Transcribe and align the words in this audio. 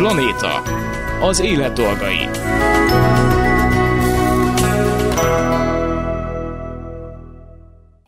Planéta. 0.00 0.62
Az 1.20 1.40
élet 1.40 1.72
dolgai. 1.72 2.28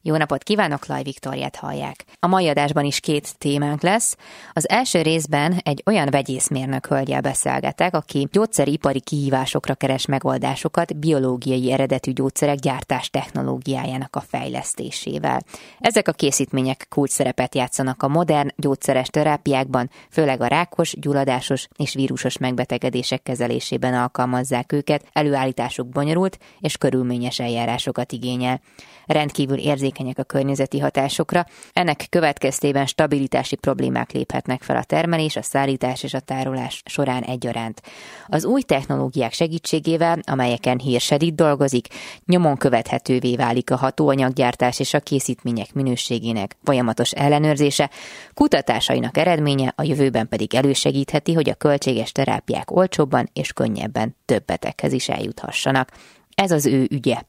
Jó 0.04 0.17
napot 0.17 0.43
kívánok, 0.43 0.87
Laj 0.87 1.03
Viktoriát 1.03 1.57
hallják. 1.57 2.04
A 2.19 2.27
mai 2.27 2.49
adásban 2.49 2.85
is 2.85 3.01
két 3.01 3.39
témánk 3.39 3.83
lesz. 3.83 4.16
Az 4.52 4.69
első 4.69 5.02
részben 5.02 5.61
egy 5.62 5.82
olyan 5.87 6.09
vegyészmérnök 6.11 6.87
hölgyel 6.87 7.21
beszélgetek, 7.21 7.95
aki 7.95 8.29
gyógyszeripari 8.33 9.01
kihívásokra 9.01 9.75
keres 9.75 10.07
megoldásokat 10.07 10.96
biológiai 10.96 11.73
eredetű 11.73 12.12
gyógyszerek 12.12 12.59
gyártás 12.59 13.11
technológiájának 13.11 14.16
a 14.16 14.20
fejlesztésével. 14.20 15.43
Ezek 15.79 16.09
a 16.09 16.12
készítmények 16.12 16.87
kulcs 16.89 17.11
szerepet 17.11 17.55
játszanak 17.55 18.03
a 18.03 18.09
modern 18.09 18.48
gyógyszeres 18.57 19.09
terápiákban, 19.09 19.91
főleg 20.11 20.41
a 20.41 20.47
rákos, 20.47 20.95
gyulladásos 21.00 21.69
és 21.77 21.95
vírusos 21.95 22.39
megbetegedések 22.39 23.23
kezelésében 23.23 23.95
alkalmazzák 23.95 24.73
őket, 24.73 25.05
előállításuk 25.12 25.89
bonyolult 25.89 26.39
és 26.61 26.77
körülményes 26.77 27.39
eljárásokat 27.39 28.12
igényel. 28.12 28.61
Rendkívül 29.06 29.59
érzékeny 29.59 29.91
érzékenyek 29.92 30.19
a 30.19 30.23
környezeti 30.23 30.78
hatásokra, 30.78 31.46
ennek 31.73 32.06
következtében 32.10 32.87
stabilitási 32.87 33.56
problémák 33.56 34.12
léphetnek 34.12 34.62
fel 34.62 34.77
a 34.77 34.84
termelés, 34.84 35.37
a 35.37 35.42
szállítás 35.42 36.02
és 36.02 36.14
a 36.14 36.20
tárolás 36.20 36.83
során 36.84 37.23
egyaránt. 37.23 37.83
Az 38.27 38.45
új 38.45 38.62
technológiák 38.62 39.33
segítségével, 39.33 40.19
amelyeken 40.23 40.78
Hirsedit 40.78 41.34
dolgozik, 41.34 41.86
nyomon 42.27 42.56
követhetővé 42.56 43.36
válik 43.36 43.70
a 43.70 43.77
hatóanyaggyártás 43.77 44.80
és 44.80 44.95
a 44.95 45.00
készítmények 45.00 45.73
minőségének 45.74 46.56
folyamatos 46.64 47.11
ellenőrzése, 47.11 47.91
kutatásainak 48.34 49.16
eredménye 49.16 49.72
a 49.77 49.83
jövőben 49.83 50.28
pedig 50.28 50.55
elősegítheti, 50.55 51.33
hogy 51.33 51.50
a 51.50 51.55
költséges 51.55 52.12
terápiák 52.12 52.70
olcsóbban 52.70 53.30
és 53.33 53.52
könnyebben 53.52 54.17
több 54.24 54.45
beteghez 54.45 54.92
is 54.92 55.08
eljuthassanak. 55.08 55.91
Ez 56.34 56.50
az 56.50 56.66
ő 56.66 56.86
ügye. 56.91 57.22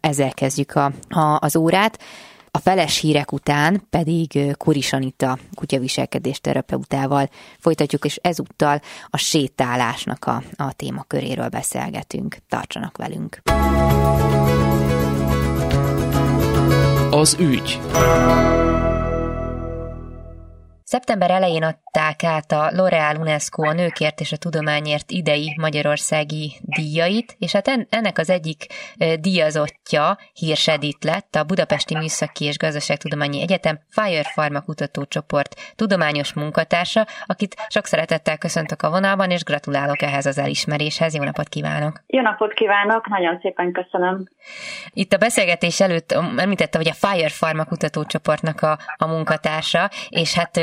Ezzel 0.00 0.32
kezdjük 0.32 0.74
a, 0.74 0.92
a, 1.08 1.38
az 1.40 1.56
órát. 1.56 1.98
A 2.50 2.58
feles 2.58 2.98
hírek 2.98 3.32
után 3.32 3.86
pedig 3.90 4.56
Kuris 4.56 4.92
Anita 4.92 5.38
kutyaviselkedés 5.54 6.40
terapeutával 6.40 7.28
folytatjuk, 7.58 8.04
és 8.04 8.16
ezúttal 8.22 8.80
a 9.06 9.16
sétálásnak 9.16 10.24
a, 10.24 10.42
a 10.56 10.72
témaköréről 10.72 11.48
beszélgetünk. 11.48 12.36
Tartsanak 12.48 12.96
velünk! 12.96 13.42
Az 17.10 17.36
ügy. 17.40 17.80
Szeptember 20.84 21.30
elején 21.30 21.62
adták 21.92 22.24
át 22.24 22.52
a 22.52 22.70
L'Oreal 22.70 23.20
UNESCO 23.20 23.62
a 23.62 23.72
nőkért 23.72 24.20
és 24.20 24.32
a 24.32 24.36
tudományért 24.36 25.10
idei 25.10 25.56
magyarországi 25.60 26.52
díjait, 26.60 27.36
és 27.38 27.52
hát 27.52 27.86
ennek 27.88 28.18
az 28.18 28.30
egyik 28.30 28.66
díjazottja 29.20 30.18
Hírsedit 30.32 31.04
lett 31.04 31.34
a 31.34 31.44
Budapesti 31.44 31.96
Műszaki 31.96 32.44
és 32.44 32.58
Gazdaságtudományi 32.58 33.42
Egyetem 33.42 33.78
Fire 33.88 34.22
Pharma 34.22 34.60
kutatócsoport 34.60 35.54
tudományos 35.76 36.32
munkatársa, 36.32 37.06
akit 37.26 37.54
sok 37.68 37.86
szeretettel 37.86 38.38
köszöntök 38.38 38.82
a 38.82 38.90
vonalban, 38.90 39.30
és 39.30 39.44
gratulálok 39.44 40.02
ehhez 40.02 40.26
az 40.26 40.38
elismeréshez. 40.38 41.14
Jó 41.14 41.22
napot 41.22 41.48
kívánok! 41.48 42.02
Jó 42.06 42.20
napot 42.20 42.52
kívánok, 42.52 43.08
nagyon 43.08 43.38
szépen 43.42 43.72
köszönöm! 43.72 44.28
Itt 44.92 45.12
a 45.12 45.16
beszélgetés 45.16 45.80
előtt 45.80 46.12
említette, 46.36 46.78
hogy 46.78 46.88
a 46.88 47.06
Fire 47.06 47.28
Pharma 47.28 47.64
kutatócsoportnak 47.64 48.62
a, 48.62 48.78
a 48.96 49.06
munkatársa, 49.06 49.90
és 50.08 50.34
hát 50.34 50.56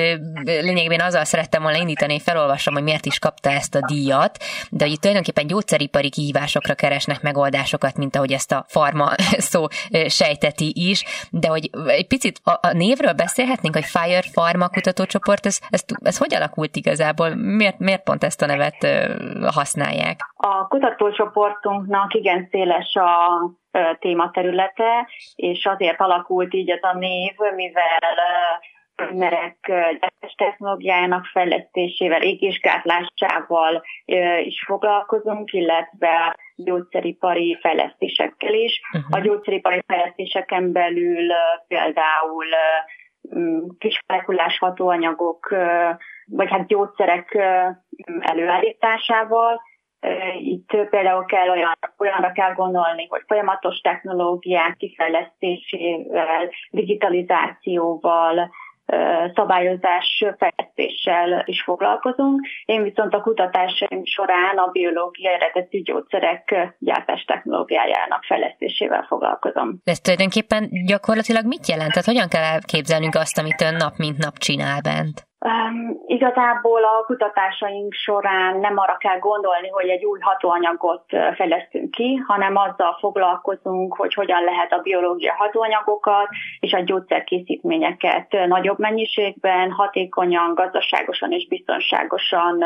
lényegében 0.43 0.99
azzal 1.19 1.31
szerettem 1.31 1.61
volna 1.61 1.77
indítani, 1.77 2.19
felolvasom, 2.19 2.73
hogy 2.73 2.83
miért 2.83 3.05
is 3.05 3.19
kapta 3.19 3.49
ezt 3.49 3.75
a 3.75 3.85
díjat, 3.85 4.37
de 4.69 4.83
hogy 4.83 4.93
itt 4.93 4.99
tulajdonképpen 4.99 5.47
gyógyszeripari 5.47 6.09
kihívásokra 6.09 6.73
keresnek 6.73 7.21
megoldásokat, 7.21 7.97
mint 7.97 8.15
ahogy 8.15 8.31
ezt 8.31 8.52
a 8.52 8.65
farma 8.67 9.07
szó 9.52 9.65
sejteti 10.08 10.71
is, 10.75 11.03
de 11.31 11.47
hogy 11.47 11.69
egy 11.87 12.08
picit 12.08 12.39
a, 12.43 12.52
a 12.52 12.73
névről 12.73 13.13
beszélhetnénk, 13.13 13.75
hogy 13.75 13.85
Fire 13.85 14.23
Pharma 14.31 14.67
kutatócsoport, 14.69 15.45
ez, 15.45 15.59
ez, 15.69 15.83
ez 16.03 16.17
hogy 16.17 16.35
alakult 16.35 16.75
igazából? 16.75 17.29
Miért, 17.35 17.79
miért 17.79 18.03
pont 18.03 18.23
ezt 18.23 18.41
a 18.41 18.45
nevet 18.45 18.87
használják? 19.45 20.19
A 20.35 20.67
kutatócsoportunknak 20.67 22.13
igen 22.13 22.47
széles 22.52 22.95
a 22.95 23.09
tématerülete, 23.99 25.08
és 25.35 25.65
azért 25.65 26.02
alakult 26.02 26.53
így 26.53 26.69
ez 26.69 26.83
a 26.83 26.97
név, 26.97 27.33
mivel 27.55 27.99
polmerek 28.99 29.71
technológiájának 30.36 31.26
fejlesztésével, 31.26 32.21
égésgátlásával 32.21 33.83
is 34.43 34.64
foglalkozunk, 34.65 35.52
illetve 35.54 36.36
gyógyszeripari 36.55 37.58
fejlesztésekkel 37.61 38.54
is. 38.54 38.82
Uh-huh. 38.93 39.17
A 39.17 39.20
gyógyszeripari 39.20 39.82
fejlesztéseken 39.88 40.71
belül 40.71 41.32
például 41.67 42.45
kismolekulás 43.77 44.58
hatóanyagok, 44.58 45.55
vagy 46.26 46.49
hát 46.49 46.67
gyógyszerek 46.67 47.38
előállításával, 48.20 49.61
itt 50.39 50.70
például 50.89 51.26
kell 51.26 51.49
olyan, 51.49 51.77
olyanra 51.98 52.32
kell 52.32 52.54
gondolni, 52.54 53.08
hogy 53.09 53.21
folyamatos 53.27 53.80
technológiák 53.80 54.76
kifejlesztésével, 54.77 56.49
digitalizációval, 56.71 58.49
szabályozás 59.36 60.26
fejlesztéssel 60.38 61.44
is 61.45 61.61
foglalkozunk. 61.64 62.48
Én 62.66 62.83
viszont 62.83 63.14
a 63.14 63.22
kutatásaim 63.22 64.05
során 64.05 64.58
a 64.58 64.72
biológiai 64.72 65.33
eredetű 65.33 65.82
gyógyszerek 65.82 66.76
gyártás 66.80 67.23
technológiájának 67.23 68.23
fejlesztésével 68.23 69.05
foglalkozom. 69.08 69.82
De 69.83 69.92
ez 69.92 70.00
tulajdonképpen 70.00 70.70
gyakorlatilag 70.86 71.45
mit 71.45 71.67
jelent? 71.67 71.92
Tehát 71.92 72.05
hogyan 72.05 72.27
kell 72.27 72.44
elképzelnünk 72.44 73.16
azt, 73.16 73.38
amit 73.38 73.61
ön 73.61 73.76
nap 73.76 73.94
mint 73.98 74.17
nap 74.17 74.38
csinál 74.38 74.82
bent? 74.82 75.28
Um, 75.45 76.02
igazából 76.05 76.83
a 76.83 77.04
kutatásaink 77.05 77.94
során 77.94 78.58
nem 78.58 78.77
arra 78.77 78.98
kell 78.98 79.20
gondolni, 79.20 79.70
hogy 79.70 79.89
egy 79.89 80.05
új 80.05 80.20
hatóanyagot 80.20 81.04
fejlesztünk 81.36 81.92
ki, 81.92 82.16
hanem 82.27 82.55
azzal 82.55 82.98
foglalkozunk, 83.00 83.95
hogy 83.95 84.14
hogyan 84.14 84.44
lehet 84.44 84.72
a 84.72 84.82
biológia 84.82 85.33
hatóanyagokat 85.38 86.27
és 86.60 86.73
a 86.73 86.80
gyógyszerkészítményeket 86.80 88.48
nagyobb 88.48 88.80
mennyiségben, 88.80 89.72
hatékonyan, 89.72 90.54
gazdaságosan 90.54 91.32
és 91.32 91.48
biztonságosan 91.48 92.64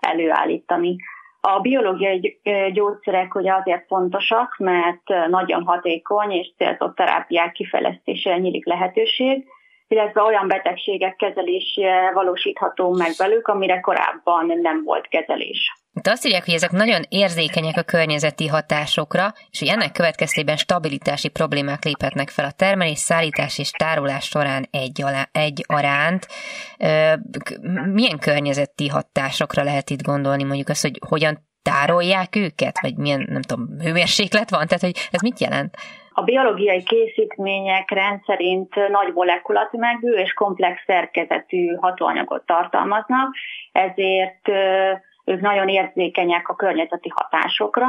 előállítani. 0.00 0.96
A 1.40 1.60
biológiai 1.60 2.40
gyógyszerek 2.72 3.34
ugye 3.34 3.52
azért 3.52 3.86
fontosak, 3.86 4.56
mert 4.58 5.28
nagyon 5.28 5.64
hatékony 5.64 6.30
és 6.30 6.52
célzott 6.56 6.96
terápiák 6.96 7.52
kifejlesztésére 7.52 8.38
nyílik 8.38 8.66
lehetőség, 8.66 9.46
illetve 9.88 10.22
olyan 10.22 10.48
betegségek 10.48 11.16
kezelése 11.16 12.10
valósítható 12.14 12.92
meg 12.92 13.10
velük, 13.16 13.48
amire 13.48 13.80
korábban 13.80 14.46
nem 14.62 14.84
volt 14.84 15.08
kezelés. 15.08 15.72
Itt 15.92 16.06
azt 16.06 16.26
írják, 16.26 16.44
hogy 16.44 16.54
ezek 16.54 16.70
nagyon 16.70 17.02
érzékenyek 17.08 17.76
a 17.76 17.82
környezeti 17.82 18.46
hatásokra, 18.46 19.32
és 19.50 19.58
hogy 19.58 19.68
ennek 19.68 19.92
következtében 19.92 20.56
stabilitási 20.56 21.28
problémák 21.28 21.84
léphetnek 21.84 22.28
fel 22.28 22.44
a 22.44 22.50
termelés, 22.50 22.98
szállítás 22.98 23.58
és 23.58 23.70
tárolás 23.70 24.24
során 24.24 24.66
egy, 24.70 25.02
alá, 25.02 25.28
egy 25.32 25.64
aránt. 25.66 26.26
Milyen 27.92 28.18
környezeti 28.18 28.88
hatásokra 28.88 29.62
lehet 29.62 29.90
itt 29.90 30.02
gondolni? 30.02 30.44
Mondjuk 30.44 30.68
azt, 30.68 30.82
hogy 30.82 30.98
hogyan 31.08 31.46
tárolják 31.62 32.36
őket, 32.36 32.80
vagy 32.80 32.96
milyen, 32.96 33.26
nem 33.28 33.42
tudom, 33.42 33.68
hőmérséklet 33.80 34.50
van? 34.50 34.66
Tehát, 34.66 34.84
hogy 34.84 35.08
ez 35.10 35.20
mit 35.20 35.40
jelent? 35.40 35.76
A 36.18 36.22
biológiai 36.22 36.82
készítmények 36.82 37.90
rendszerint 37.90 38.74
nagy 38.88 39.12
molekulatömegű 39.12 40.12
és 40.12 40.32
komplex 40.32 40.82
szerkezetű 40.86 41.74
hatóanyagot 41.74 42.46
tartalmaznak, 42.46 43.34
ezért 43.72 44.48
ők 45.24 45.40
nagyon 45.40 45.68
érzékenyek 45.68 46.48
a 46.48 46.54
környezeti 46.54 47.08
hatásokra. 47.14 47.86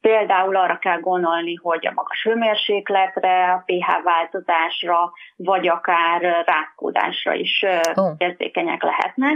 Például 0.00 0.56
arra 0.56 0.78
kell 0.78 1.00
gondolni, 1.00 1.54
hogy 1.54 1.86
a 1.86 1.92
magas 1.94 2.22
hőmérsékletre, 2.22 3.52
a 3.52 3.62
pH 3.66 4.02
változásra, 4.04 5.12
vagy 5.36 5.68
akár 5.68 6.20
rázkódásra 6.46 7.32
is 7.34 7.64
oh. 7.94 8.14
érzékenyek 8.18 8.82
lehetnek. 8.82 9.34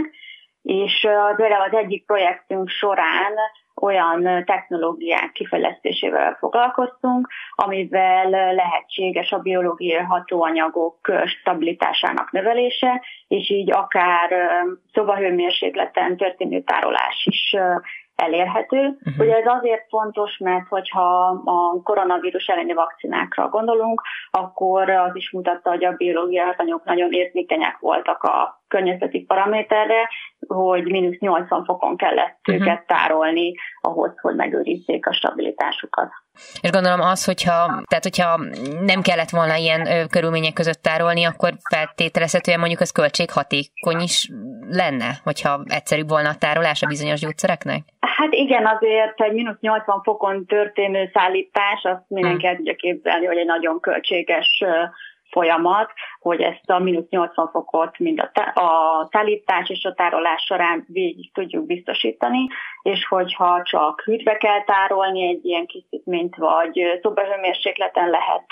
És 0.61 1.07
például 1.35 1.61
az 1.61 1.73
egyik 1.73 2.05
projektünk 2.05 2.69
során 2.69 3.33
olyan 3.81 4.45
technológiák 4.45 5.31
kifejlesztésével 5.31 6.35
foglalkoztunk, 6.39 7.27
amivel 7.55 8.29
lehetséges 8.53 9.31
a 9.31 9.39
biológiai 9.39 10.03
hatóanyagok 10.03 10.97
stabilitásának 11.25 12.31
növelése, 12.31 13.01
és 13.27 13.49
így 13.49 13.71
akár 13.71 14.31
szobahőmérsékleten 14.93 16.17
történő 16.17 16.61
tárolás 16.61 17.25
is 17.25 17.55
elérhető. 18.15 18.77
Uh-huh. 18.77 19.25
Ugye 19.25 19.35
ez 19.35 19.45
azért 19.45 19.87
fontos, 19.89 20.37
mert 20.37 20.67
hogyha 20.67 21.41
a 21.45 21.81
koronavírus 21.83 22.45
elleni 22.45 22.73
vakcinákra 22.73 23.49
gondolunk, 23.49 24.01
akkor 24.31 24.89
az 24.89 25.15
is 25.15 25.31
mutatta, 25.31 25.69
hogy 25.69 25.85
a 25.85 25.91
biológiai 25.91 26.45
hatanyok 26.45 26.83
nagyon 26.83 27.11
érzékenyek 27.11 27.77
voltak 27.79 28.23
a 28.23 28.58
környezeti 28.69 29.19
paraméterre, 29.19 30.09
hogy 30.47 30.83
mínusz 30.83 31.19
80 31.19 31.63
fokon 31.65 31.97
kellett 31.97 32.39
uh-huh. 32.47 32.65
őket 32.65 32.87
tárolni 32.87 33.53
ahhoz, 33.81 34.11
hogy 34.21 34.35
megőrizzék 34.35 35.07
a 35.07 35.13
stabilitásukat. 35.13 36.09
És 36.61 36.69
gondolom 36.69 36.99
az, 36.99 37.25
hogyha, 37.25 37.83
tehát 37.87 38.03
hogyha 38.03 38.39
nem 38.79 39.01
kellett 39.01 39.29
volna 39.29 39.55
ilyen 39.55 39.87
ö, 39.87 40.05
körülmények 40.09 40.53
között 40.53 40.81
tárolni, 40.81 41.23
akkor 41.25 41.53
feltételezhetően 41.69 42.59
mondjuk 42.59 42.79
az 42.79 42.91
költséghatékony 42.91 43.99
is 43.99 44.29
lenne, 44.69 45.09
hogyha 45.23 45.63
egyszerűbb 45.65 46.09
volna 46.09 46.29
a 46.29 46.37
tárolás 46.37 46.81
a 46.81 46.87
bizonyos 46.87 47.19
gyógyszereknek? 47.19 47.81
Hát 47.99 48.33
igen, 48.33 48.65
azért 48.65 49.21
egy 49.21 49.33
mínusz 49.33 49.59
80 49.59 50.01
fokon 50.03 50.45
történő 50.45 51.09
szállítás, 51.13 51.81
azt 51.83 52.03
mindenki 52.07 52.41
hmm. 52.41 52.49
el 52.49 52.55
tudja 52.55 52.75
képzelni, 52.75 53.25
hogy 53.25 53.37
egy 53.37 53.45
nagyon 53.45 53.79
költséges 53.79 54.63
folyamat, 55.31 55.91
hogy 56.19 56.41
ezt 56.41 56.69
a 56.69 56.79
mínusz 56.79 57.09
80 57.09 57.49
fokot 57.51 57.97
mind 57.99 58.19
a, 58.19 58.59
a 58.59 59.07
szállítás 59.11 59.69
és 59.69 59.83
a 59.83 59.93
tárolás 59.93 60.43
során 60.43 60.85
végig 60.87 61.33
tudjuk 61.33 61.65
biztosítani, 61.65 62.47
és 62.81 63.05
hogyha 63.07 63.61
csak 63.63 64.01
hűtve 64.01 64.37
kell 64.37 64.63
tárolni 64.63 65.27
egy 65.27 65.45
ilyen 65.45 65.65
készítményt, 65.65 66.35
vagy 66.35 66.99
szobahőmérsékleten 67.01 68.09
lehet 68.09 68.45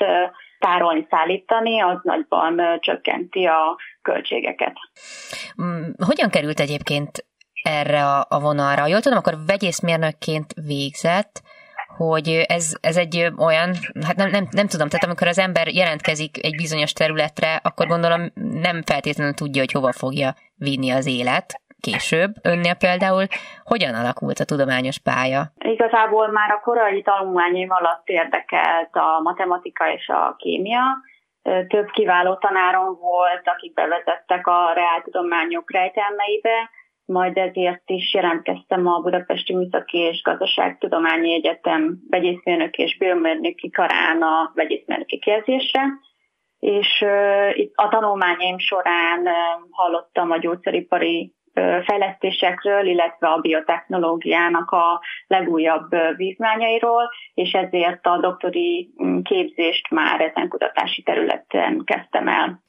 tárolni, 0.59 1.07
szállítani, 1.09 1.79
az 1.79 2.00
nagyban 2.03 2.80
csökkenti 2.80 3.45
a 3.45 3.77
költségeket. 4.01 4.73
Mm, 5.62 5.81
hogyan 6.06 6.30
került 6.30 6.59
egyébként 6.59 7.25
erre 7.63 8.03
a 8.30 8.39
vonalra? 8.39 8.88
Jól 8.88 9.00
tudom, 9.00 9.18
akkor 9.18 9.33
vegyészmérnökként 9.47 10.53
végzett, 10.65 11.41
hogy 11.97 12.45
ez, 12.47 12.75
ez 12.81 12.97
egy 12.97 13.31
olyan, 13.38 13.69
hát 14.05 14.15
nem, 14.15 14.29
nem, 14.29 14.47
nem 14.51 14.67
tudom, 14.67 14.88
tehát 14.88 15.05
amikor 15.05 15.27
az 15.27 15.39
ember 15.39 15.67
jelentkezik 15.67 16.45
egy 16.45 16.55
bizonyos 16.55 16.94
területre, 16.94 17.59
akkor 17.63 17.88
gondolom 17.88 18.31
nem 18.61 18.81
feltétlenül 18.83 19.33
tudja, 19.33 19.61
hogy 19.61 19.71
hova 19.71 19.91
fogja 19.91 20.33
vinni 20.55 20.89
az 20.91 21.05
élet 21.05 21.61
később. 21.79 22.31
Önnél 22.44 22.75
például 22.75 23.25
hogyan 23.63 23.95
alakult 23.95 24.39
a 24.39 24.45
tudományos 24.45 24.99
pálya? 24.99 25.41
Igazából 25.59 26.27
már 26.31 26.51
a 26.51 26.59
korai 26.59 27.01
tanulmányaim 27.01 27.71
alatt 27.71 28.07
érdekelt 28.07 28.95
a 28.95 29.19
matematika 29.23 29.91
és 29.91 30.07
a 30.07 30.35
kémia. 30.38 30.83
Több 31.67 31.89
kiváló 31.89 32.35
tanárom 32.35 32.97
volt, 32.99 33.41
akik 33.44 33.73
bevezettek 33.73 34.47
a 34.47 34.71
reáltudományok 34.73 35.71
rejtelmeibe, 35.71 36.69
majd 37.07 37.38
ezért 37.38 37.89
is 37.89 38.13
jelentkeztem 38.13 38.88
a 38.88 39.00
Budapesti 39.00 39.56
Műszaki 39.56 39.98
és 39.98 40.21
Gazdaságtudományi 40.21 41.33
Egyetem 41.33 42.00
vegyészmérnök 42.09 42.77
és 42.77 42.98
biomérnöki 42.98 43.69
karán 43.69 44.21
a 44.21 44.51
vegyészmérnöki 44.54 45.19
képzésre, 45.19 45.83
és 46.59 47.06
itt 47.54 47.74
a 47.75 47.88
tanulmányaim 47.88 48.57
során 48.57 49.27
hallottam 49.69 50.31
a 50.31 50.38
gyógyszeripari 50.38 51.37
fejlesztésekről, 51.86 52.86
illetve 52.86 53.27
a 53.27 53.38
biotechnológiának 53.38 54.71
a 54.71 55.01
legújabb 55.27 55.95
vívmányairól, 56.15 57.09
és 57.33 57.51
ezért 57.51 58.06
a 58.06 58.18
doktori 58.21 58.89
mm, 59.04 59.19
képzést 59.21 59.89
már 59.89 60.21
ezen 60.21 60.48
kutatási 60.48 61.01
területen 61.01 61.81
kezdtem 61.86 62.27
el. 62.27 62.63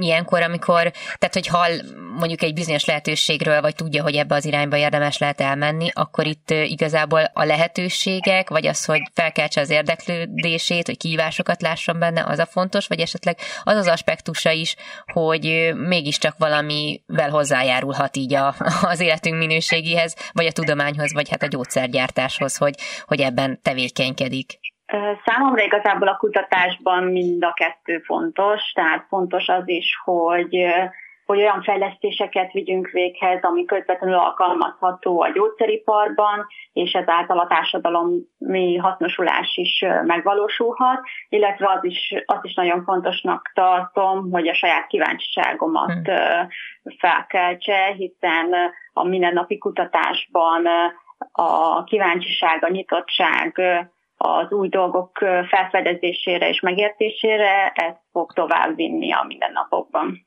Ilyenkor, 0.00 0.42
amikor, 0.42 0.82
tehát 1.18 1.34
hogy 1.34 1.46
hall 1.46 1.70
mondjuk 2.18 2.42
egy 2.42 2.54
bizonyos 2.54 2.84
lehetőségről, 2.84 3.60
vagy 3.60 3.74
tudja, 3.74 4.02
hogy 4.02 4.14
ebbe 4.14 4.34
az 4.34 4.44
irányba 4.44 4.76
érdemes 4.76 5.18
lehet 5.18 5.40
elmenni, 5.40 5.88
akkor 5.92 6.26
itt 6.26 6.50
igazából 6.50 7.20
a 7.32 7.44
lehetőségek, 7.44 8.48
vagy 8.48 8.66
az, 8.66 8.84
hogy 8.84 9.00
felkeltse 9.14 9.60
az 9.60 9.70
érdeklődését, 9.70 10.86
hogy 10.86 10.96
kihívásokat 10.96 11.62
lásson 11.62 11.98
benne, 11.98 12.24
az 12.26 12.38
a 12.38 12.46
fontos, 12.46 12.86
vagy 12.86 13.00
esetleg 13.00 13.36
az 13.64 13.76
az 13.76 13.88
aspektusa 13.88 14.50
is, 14.50 14.76
hogy 15.12 15.72
mégiscsak 15.74 16.34
valamivel 16.38 17.30
hozzájárulhat 17.30 18.09
hozzájárulhat 18.10 18.16
így 18.16 18.34
a, 18.34 18.54
az 18.92 19.00
életünk 19.00 19.38
minőségéhez, 19.38 20.30
vagy 20.32 20.46
a 20.46 20.52
tudományhoz, 20.52 21.12
vagy 21.12 21.28
hát 21.30 21.42
a 21.42 21.46
gyógyszergyártáshoz, 21.46 22.56
hogy, 22.56 22.74
hogy 23.04 23.20
ebben 23.20 23.60
tevékenykedik? 23.62 24.58
Számomra 25.24 25.62
igazából 25.62 26.08
a 26.08 26.16
kutatásban 26.16 27.04
mind 27.04 27.44
a 27.44 27.52
kettő 27.52 27.98
fontos, 27.98 28.72
tehát 28.74 29.06
fontos 29.08 29.48
az 29.48 29.62
is, 29.64 29.86
hogy 30.04 30.56
hogy 31.30 31.40
olyan 31.40 31.62
fejlesztéseket 31.62 32.52
vigyünk 32.52 32.88
véghez, 32.88 33.42
ami 33.42 33.64
közvetlenül 33.64 34.16
alkalmazható 34.16 35.22
a 35.22 35.30
gyógyszeriparban, 35.30 36.46
és 36.72 36.92
ezáltal 36.92 37.38
a 37.38 37.46
társadalomi 37.46 38.76
hasznosulás 38.76 39.56
is 39.56 39.84
megvalósulhat, 40.04 41.00
illetve 41.28 41.68
az 41.76 41.84
is, 41.84 42.14
az 42.26 42.38
is 42.42 42.54
nagyon 42.54 42.84
fontosnak 42.84 43.50
tartom, 43.54 44.30
hogy 44.30 44.48
a 44.48 44.54
saját 44.54 44.86
kíváncsiságomat 44.86 45.92
hmm. 45.92 46.48
felkeltse, 46.98 47.86
hiszen 47.96 48.54
a 48.92 49.04
mindennapi 49.04 49.58
kutatásban 49.58 50.66
a 51.32 51.84
kíváncsiság, 51.84 52.64
a 52.64 52.70
nyitottság, 52.70 53.60
az 54.22 54.52
új 54.52 54.68
dolgok 54.68 55.18
felfedezésére 55.48 56.48
és 56.48 56.60
megértésére, 56.60 57.72
ez 57.74 57.94
fog 58.12 58.32
tovább 58.32 58.76
vinni 58.76 59.12
a 59.12 59.24
mindennapokban. 59.26 60.24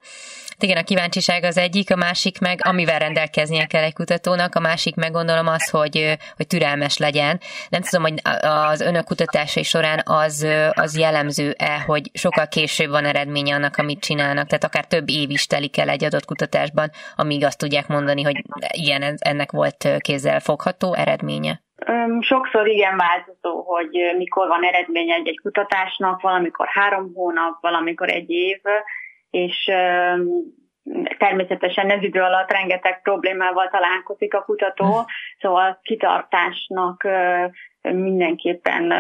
Igen, 0.60 0.78
a 0.78 0.84
kíváncsiság 0.84 1.44
az 1.44 1.58
egyik, 1.58 1.92
a 1.92 1.96
másik 1.96 2.40
meg, 2.40 2.60
amivel 2.64 3.00
rendelkeznie 3.00 3.66
kell 3.66 3.84
egy 3.84 3.94
kutatónak, 3.94 4.56
a 4.56 4.60
másik 4.60 4.96
meg 4.96 5.12
gondolom 5.12 5.48
az, 5.48 5.70
hogy, 5.70 6.18
hogy 6.36 6.48
türelmes 6.48 6.98
legyen. 6.98 7.40
Nem 7.70 7.82
tudom, 7.82 8.04
hogy 8.04 8.20
az 8.42 8.82
önök 8.82 9.06
kutatásai 9.06 9.64
során 9.64 10.02
az, 10.06 10.48
az 10.72 10.98
jellemző-e, 10.98 11.82
hogy 11.86 12.10
sokkal 12.14 12.48
később 12.48 12.90
van 12.90 13.06
eredménye 13.06 13.56
annak, 13.56 13.78
amit 13.78 14.00
csinálnak, 14.00 14.48
tehát 14.48 14.64
akár 14.64 14.86
több 14.86 15.10
év 15.10 15.30
is 15.30 15.46
telik 15.46 15.78
el 15.78 15.90
egy 15.90 16.04
adott 16.04 16.26
kutatásban, 16.26 16.92
amíg 17.16 17.46
azt 17.46 17.58
tudják 17.58 17.88
mondani, 17.88 18.22
hogy 18.22 18.44
igen, 18.70 19.18
ennek 19.20 19.52
volt 19.52 19.88
kézzel 19.98 20.40
fogható 20.40 20.94
eredménye. 20.94 21.63
Sokszor 22.20 22.68
igen 22.68 22.98
változó, 22.98 23.62
hogy 23.62 24.14
mikor 24.18 24.48
van 24.48 24.64
eredménye 24.64 25.16
egy-egy 25.16 25.40
kutatásnak, 25.40 26.22
valamikor 26.22 26.68
három 26.68 27.14
hónap, 27.14 27.62
valamikor 27.62 28.10
egy 28.10 28.30
év, 28.30 28.62
és 29.30 29.72
természetesen 31.18 31.90
ez 31.90 32.04
idő 32.04 32.22
alatt 32.22 32.52
rengeteg 32.52 33.02
problémával 33.02 33.70
találkozik 33.70 34.34
a 34.34 34.44
kutató, 34.44 34.86
hm. 34.86 35.06
szóval 35.40 35.80
kitartásnak 35.82 37.08
mindenképpen 37.82 38.94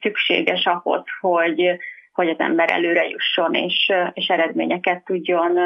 szükséges 0.00 0.66
ahhoz, 0.66 1.02
hogy, 1.20 1.76
hogy 2.12 2.28
az 2.28 2.38
ember 2.38 2.70
előre 2.70 3.08
jusson, 3.08 3.54
és, 3.54 3.92
és 4.12 4.26
eredményeket 4.26 5.04
tudjon 5.04 5.58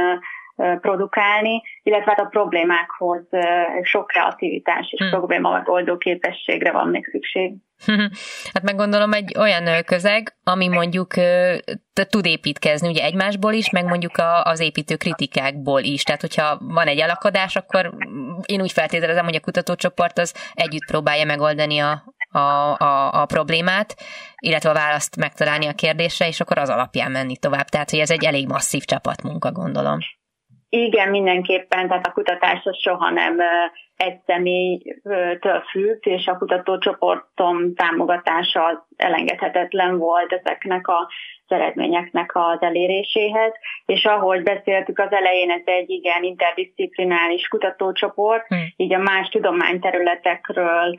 produkálni, 0.80 1.62
illetve 1.82 2.10
hát 2.10 2.20
a 2.20 2.28
problémákhoz 2.28 3.28
sok 3.82 4.06
kreativitás 4.06 4.86
és 4.90 5.00
hmm. 5.00 5.10
probléma 5.10 5.50
megoldó 5.50 5.96
képességre 5.96 6.72
van 6.72 6.88
még 6.88 7.08
szükség. 7.10 7.52
Hát 8.52 8.62
meg 8.62 8.76
gondolom 8.76 9.12
egy 9.12 9.34
olyan 9.38 9.84
közeg, 9.84 10.36
ami 10.42 10.68
mondjuk 10.68 11.14
tud 12.08 12.26
építkezni 12.26 12.88
ugye 12.88 13.02
egymásból 13.02 13.52
is, 13.52 13.70
meg 13.70 13.84
mondjuk 13.84 14.12
az 14.42 14.60
építő 14.60 14.96
kritikákból 14.96 15.80
is. 15.80 16.02
Tehát, 16.02 16.20
hogyha 16.20 16.58
van 16.60 16.86
egy 16.86 17.00
alakadás, 17.00 17.56
akkor 17.56 17.94
én 18.46 18.60
úgy 18.60 18.72
feltételezem, 18.72 19.24
hogy 19.24 19.34
a 19.34 19.40
kutatócsoport 19.40 20.18
az 20.18 20.34
együtt 20.54 20.86
próbálja 20.86 21.24
megoldani 21.24 21.78
a, 21.78 22.04
a, 22.28 22.38
a, 22.78 23.20
a 23.20 23.26
problémát, 23.26 23.94
illetve 24.38 24.70
a 24.70 24.74
választ 24.74 25.16
megtalálni 25.16 25.66
a 25.66 25.72
kérdésre, 25.72 26.26
és 26.26 26.40
akkor 26.40 26.58
az 26.58 26.68
alapján 26.68 27.10
menni 27.10 27.36
tovább. 27.36 27.68
Tehát, 27.68 27.90
hogy 27.90 27.98
ez 27.98 28.10
egy 28.10 28.24
elég 28.24 28.48
masszív 28.48 28.84
csapatmunka, 28.84 29.52
gondolom. 29.52 29.98
Igen, 30.68 31.08
mindenképpen, 31.08 31.88
tehát 31.88 32.06
a 32.06 32.12
kutatás 32.12 32.62
soha 32.82 33.10
nem 33.10 33.40
egy 33.98 34.20
személytől 34.26 35.62
függ, 35.70 36.06
és 36.06 36.26
a 36.26 36.36
kutatócsoportom 36.36 37.74
támogatása 37.74 38.86
elengedhetetlen 38.96 39.98
volt 39.98 40.32
ezeknek 40.32 40.88
a 40.88 41.08
az 41.48 41.56
eredményeknek 41.56 42.30
az 42.34 42.60
eléréséhez, 42.60 43.52
és 43.86 44.04
ahogy 44.04 44.42
beszéltük 44.42 44.98
az 44.98 45.12
elején, 45.12 45.50
ez 45.50 45.62
egy 45.64 45.90
igen 45.90 46.22
interdisziplinális 46.22 47.48
kutatócsoport, 47.48 48.46
hmm. 48.46 48.72
így 48.76 48.94
a 48.94 48.98
más 48.98 49.28
tudományterületekről 49.28 50.94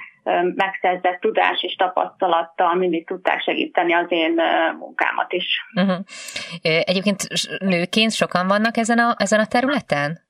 megszerzett 0.55 1.19
tudás 1.19 1.63
és 1.63 1.75
tapasztalattal 1.75 2.75
mindig 2.75 3.07
tudták 3.07 3.41
segíteni 3.41 3.93
az 3.93 4.05
én 4.09 4.41
munkámat 4.79 5.33
is. 5.33 5.45
Uh-huh. 5.75 6.05
Egyébként 6.61 7.17
nőként 7.59 8.11
sokan 8.11 8.47
vannak 8.47 8.77
ezen 8.77 8.99
a, 8.99 9.15
ezen 9.17 9.39
a 9.39 9.45
területen? 9.45 10.27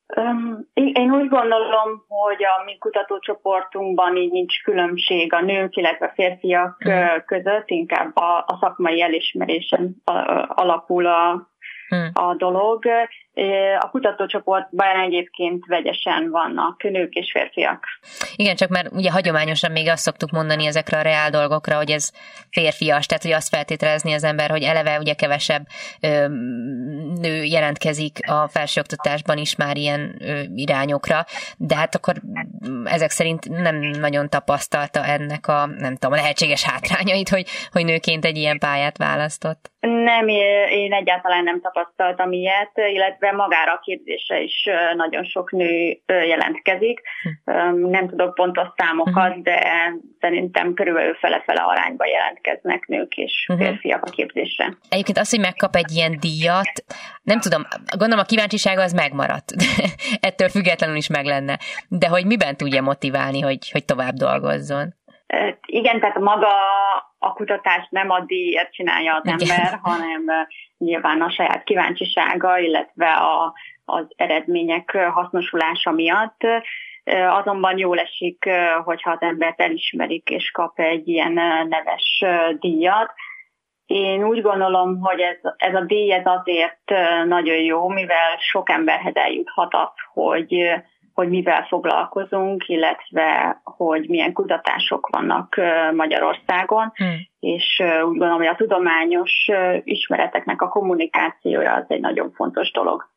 Én 0.74 1.12
úgy 1.12 1.28
gondolom, 1.28 2.06
hogy 2.08 2.44
a 2.44 2.64
mi 2.66 2.78
kutatócsoportunkban 2.78 4.16
így 4.16 4.32
nincs 4.32 4.64
különbség 4.64 5.34
a 5.34 5.42
nők, 5.42 5.76
illetve 5.76 6.12
férfiak 6.16 6.84
hmm. 6.84 7.24
között, 7.26 7.70
inkább 7.70 8.16
a, 8.16 8.38
a 8.38 8.58
szakmai 8.62 9.02
elismerésen 9.02 9.96
alapul 10.48 11.06
a, 11.06 11.50
hmm. 11.90 12.10
a 12.14 12.36
dolog. 12.36 12.86
A 13.80 13.90
kutatócsoportban 13.90 15.00
egyébként 15.06 15.66
vegyesen 15.66 16.30
vannak 16.30 16.84
nők 16.84 17.14
és 17.14 17.32
férfiak. 17.32 17.84
Igen, 18.36 18.56
csak 18.56 18.70
mert 18.70 18.92
ugye 18.92 19.12
hagyományosan 19.12 19.72
még 19.72 19.88
azt 19.88 20.02
szoktuk 20.02 20.32
mondani 20.32 20.66
ezekre 20.66 20.98
a 20.98 21.02
reál 21.02 21.30
dolgokra, 21.30 21.76
hogy 21.76 21.90
ez 21.90 22.12
férfias, 22.50 23.06
tehát 23.06 23.24
hogy 23.24 23.32
azt 23.32 23.50
feltételezni 23.50 24.14
az 24.14 24.24
ember, 24.24 24.50
hogy 24.50 24.64
eleve 24.64 25.00
ugye 25.00 25.14
kevesebb 25.14 25.68
ö, 26.02 26.28
nő 27.22 27.44
jelentkezik 27.44 28.20
a 28.30 28.48
felsőoktatásban 28.48 29.38
is 29.38 29.56
már 29.56 29.78
ilyen 29.78 30.16
ö, 30.20 30.42
irányokra, 30.56 31.26
de 31.58 31.76
hát 31.76 31.96
akkor 31.96 32.16
ezek 32.84 33.10
szerint 33.10 33.50
nem 33.50 33.76
nagyon 33.76 34.30
tapasztalta 34.30 35.06
ennek 35.06 35.48
a, 35.48 35.66
nem 35.66 35.96
tudom, 35.96 36.12
a 36.12 36.22
lehetséges 36.22 36.64
hátrányait, 36.64 37.30
hogy, 37.30 37.46
hogy 37.72 37.86
nőként 37.86 38.26
egy 38.26 38.38
ilyen 38.38 38.60
pályát 38.60 38.98
választott. 38.98 39.72
Nem, 39.80 40.28
én 40.70 40.94
egyáltalán 40.94 41.44
nem 41.44 41.62
tapasztaltam 41.62 42.32
ilyet, 42.32 42.72
illetve 42.76 43.32
magára 43.32 43.72
a 43.72 43.80
képzésre 43.84 44.42
is 44.42 44.70
nagyon 44.96 45.24
sok 45.24 45.52
nő 45.52 45.98
jelentkezik. 46.06 47.02
Hm. 47.46 47.86
Nem 47.90 48.08
tudok 48.08 48.34
pontos 48.34 48.68
számokat, 48.76 49.34
hm. 49.34 49.42
de 49.42 49.60
szerintem 50.20 50.74
körülbelül 50.74 51.14
fele-fele 51.14 51.62
arányba 51.62 52.06
jelentkeznek 52.06 52.88
nők 52.88 53.18
és 53.18 53.46
hm. 53.48 53.58
férfiak 53.58 54.06
a 54.06 54.10
képzésre. 54.10 54.78
Egyébként 54.90 55.18
az, 55.18 55.30
hogy 55.30 55.40
megkap 55.40 55.76
egy 55.76 55.92
ilyen 55.92 56.18
díjat, 56.20 56.84
nem 57.22 57.40
tudom, 57.40 57.62
gondolom 57.98 58.24
a 58.24 58.28
kíváncsisága 58.28 58.82
az 58.82 58.94
megmaradt. 58.94 59.52
Ettől 60.28 60.50
függetlenül 60.50 60.96
is 60.96 61.08
meg 61.08 61.26
lenne. 61.26 61.58
De 61.88 62.08
hogy 62.08 62.26
miben 62.26 62.58
tudja 62.58 62.82
motiválni, 62.82 63.42
hogy, 63.42 63.72
hogy 63.72 63.86
tovább 63.86 64.14
dolgozzon? 64.14 64.98
Igen, 65.66 66.00
tehát 66.00 66.20
maga 66.20 66.48
a 67.20 67.34
kutatást 67.34 67.92
nem 67.92 68.10
a 68.10 68.20
díjért 68.20 68.74
csinálja 68.74 69.16
az 69.16 69.26
ember, 69.26 69.80
hanem 69.82 70.48
nyilván 70.78 71.22
a 71.22 71.32
saját 71.32 71.64
kíváncsisága, 71.64 72.58
illetve 72.58 73.12
a, 73.12 73.54
az 73.86 74.06
eredmények 74.16 74.98
hasznosulása 75.14 75.92
miatt. 75.92 76.42
Azonban 77.30 77.78
jól 77.78 78.00
esik, 78.00 78.50
hogyha 78.84 79.12
az 79.12 79.22
embert 79.22 79.62
elismerik 79.62 80.30
és 80.30 80.52
kap 80.52 80.80
egy 80.80 81.08
ilyen 81.08 81.34
neves 81.68 82.24
díjat. 82.60 83.14
Én 83.86 84.24
úgy 84.24 84.42
gondolom, 84.42 85.00
hogy 85.00 85.20
ez, 85.20 85.38
ez 85.58 85.76
a 85.76 85.82
díj 85.82 86.14
ez 86.14 86.26
azért 86.26 86.92
nagyon 87.26 87.58
jó, 87.58 87.88
mivel 87.88 88.38
sok 88.38 88.70
emberhez 88.70 89.16
eljuthat 89.16 89.74
az, 89.74 89.92
hogy 90.14 90.70
hogy 91.20 91.30
mivel 91.30 91.66
foglalkozunk, 91.70 92.68
illetve 92.68 93.62
hogy 93.64 94.10
milyen 94.10 94.34
kutatások 94.34 95.10
vannak 95.12 95.56
Magyarországon, 95.96 96.92
hmm. 96.96 97.28
és 97.40 97.82
úgy 97.82 98.18
gondolom, 98.18 98.38
hogy 98.38 98.48
a 98.48 98.56
tudományos 98.56 99.48
ismereteknek 99.84 100.62
a 100.62 100.68
kommunikációja 100.68 101.74
az 101.74 101.84
egy 101.88 102.00
nagyon 102.00 102.32
fontos 102.32 102.72
dolog. 102.72 103.10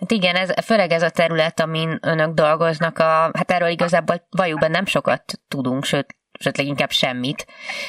Hát 0.00 0.10
igen, 0.10 0.34
ez, 0.34 0.64
főleg 0.64 0.90
ez 0.90 1.02
a 1.02 1.10
terület, 1.10 1.60
amin 1.60 1.98
önök 2.02 2.34
dolgoznak, 2.34 2.98
a, 2.98 3.30
hát 3.38 3.50
erről 3.50 3.68
igazából 3.68 4.16
valójában 4.30 4.70
nem 4.70 4.84
sokat 4.84 5.22
tudunk, 5.48 5.84
sőt 5.84 6.15
sőt 6.38 6.56
leginkább 6.56 6.90
semmit, 6.90 7.46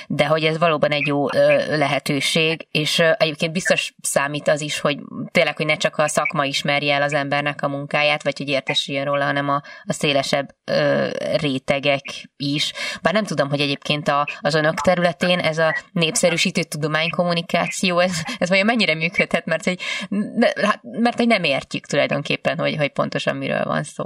de 0.07 0.25
hogy 0.25 0.43
ez 0.43 0.57
valóban 0.57 0.91
egy 0.91 1.07
jó 1.07 1.25
lehetőség, 1.69 2.67
és 2.71 2.99
egyébként 2.99 3.51
biztos 3.51 3.93
számít 4.01 4.47
az 4.47 4.61
is, 4.61 4.79
hogy 4.79 4.97
tényleg, 5.31 5.55
hogy 5.55 5.65
ne 5.65 5.75
csak 5.75 5.97
a 5.97 6.07
szakma 6.07 6.45
ismerje 6.45 6.95
el 6.95 7.01
az 7.01 7.13
embernek 7.13 7.61
a 7.61 7.67
munkáját, 7.67 8.23
vagy 8.23 8.37
hogy 8.37 8.49
értesüljön 8.49 9.05
róla, 9.05 9.25
hanem 9.25 9.49
a, 9.49 9.61
a 9.83 9.93
szélesebb 9.93 10.47
ö, 10.65 11.07
rétegek 11.41 12.03
is. 12.37 12.73
Bár 13.01 13.13
nem 13.13 13.23
tudom, 13.23 13.49
hogy 13.49 13.59
egyébként 13.59 14.07
a, 14.07 14.27
az 14.41 14.55
önök 14.55 14.73
területén 14.73 15.39
ez 15.39 15.57
a 15.57 15.75
népszerűsítő 15.91 16.61
tudománykommunikáció, 16.63 17.99
ez, 17.99 18.21
ez 18.37 18.49
vajon 18.49 18.65
mennyire 18.65 18.95
működhet, 18.95 19.45
mert 19.45 19.63
hogy, 19.63 19.79
ne, 20.09 20.47
hát, 20.65 20.79
mert 20.81 21.17
hogy 21.17 21.27
nem 21.27 21.43
értjük 21.43 21.85
tulajdonképpen, 21.85 22.57
hogy, 22.57 22.75
hogy 22.75 22.91
pontosan 22.91 23.35
miről 23.35 23.63
van 23.63 23.83
szó. 23.83 24.05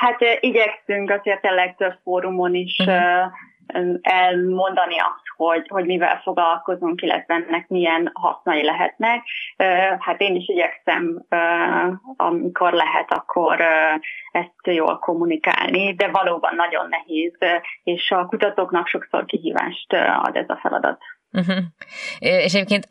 Hát 0.00 0.18
igyekszünk 0.40 1.10
azért 1.10 1.44
a 1.44 1.54
legtöbb 1.54 1.98
fórumon 2.02 2.54
is 2.54 2.78
uh-huh 2.78 3.32
elmondani 4.02 4.98
azt, 4.98 5.22
hogy, 5.36 5.68
hogy 5.68 5.86
mivel 5.86 6.20
foglalkozunk, 6.22 7.02
illetve 7.02 7.34
ennek 7.34 7.68
milyen 7.68 8.10
hasznai 8.12 8.64
lehetnek. 8.64 9.22
Hát 9.98 10.20
én 10.20 10.34
is 10.34 10.48
igyekszem, 10.48 11.24
amikor 12.16 12.72
lehet, 12.72 13.12
akkor 13.12 13.60
ezt 14.32 14.60
jól 14.62 14.98
kommunikálni, 14.98 15.94
de 15.94 16.08
valóban 16.08 16.54
nagyon 16.54 16.88
nehéz, 16.88 17.32
és 17.84 18.10
a 18.10 18.26
kutatóknak 18.26 18.86
sokszor 18.86 19.24
kihívást 19.24 19.92
ad 20.22 20.36
ez 20.36 20.48
a 20.48 20.58
feladat. 20.62 20.98
Uh-huh. 21.34 21.64
És 22.18 22.54
egyébként 22.54 22.86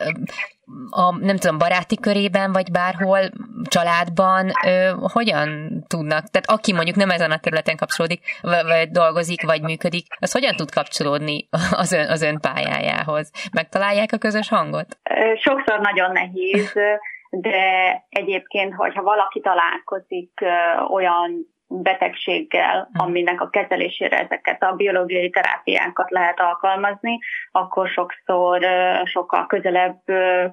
a, 0.90 1.18
nem 1.18 1.38
tudom, 1.38 1.58
baráti 1.58 1.96
körében, 1.96 2.52
vagy 2.52 2.72
bárhol, 2.72 3.20
családban, 3.64 4.52
ö, 4.66 4.94
hogyan 5.14 5.48
tudnak, 5.88 6.30
tehát 6.30 6.50
aki 6.50 6.74
mondjuk 6.74 6.96
nem 6.96 7.10
ezen 7.10 7.32
a 7.32 7.38
területen 7.38 7.78
kapcsolódik, 7.78 8.22
vagy, 8.42 8.64
vagy 8.64 8.90
dolgozik, 8.90 9.42
vagy 9.46 9.62
működik, 9.62 10.06
az 10.20 10.32
hogyan 10.32 10.56
tud 10.56 10.72
kapcsolódni 10.72 11.48
az 11.84 11.92
ön, 11.92 12.10
az 12.10 12.22
ön 12.22 12.40
pályájához? 12.40 13.32
Megtalálják 13.54 14.12
a 14.12 14.18
közös 14.18 14.50
hangot? 14.50 14.98
Sokszor 15.36 15.80
nagyon 15.80 16.12
nehéz, 16.12 16.74
de 17.30 17.62
egyébként, 18.10 18.74
hogyha 18.74 19.04
valaki 19.04 19.40
találkozik 19.40 20.46
olyan 20.90 21.53
betegséggel, 21.82 22.90
hm. 22.94 23.02
aminek 23.02 23.42
a 23.42 23.50
kezelésére 23.50 24.20
ezeket 24.20 24.64
a 24.64 24.76
biológiai 24.76 25.30
terápiákat 25.30 26.12
lehet 26.12 26.40
alkalmazni, 26.40 27.20
akkor 27.52 27.88
sokszor 27.88 28.66
sokkal 29.04 29.48
közelebb 29.48 30.02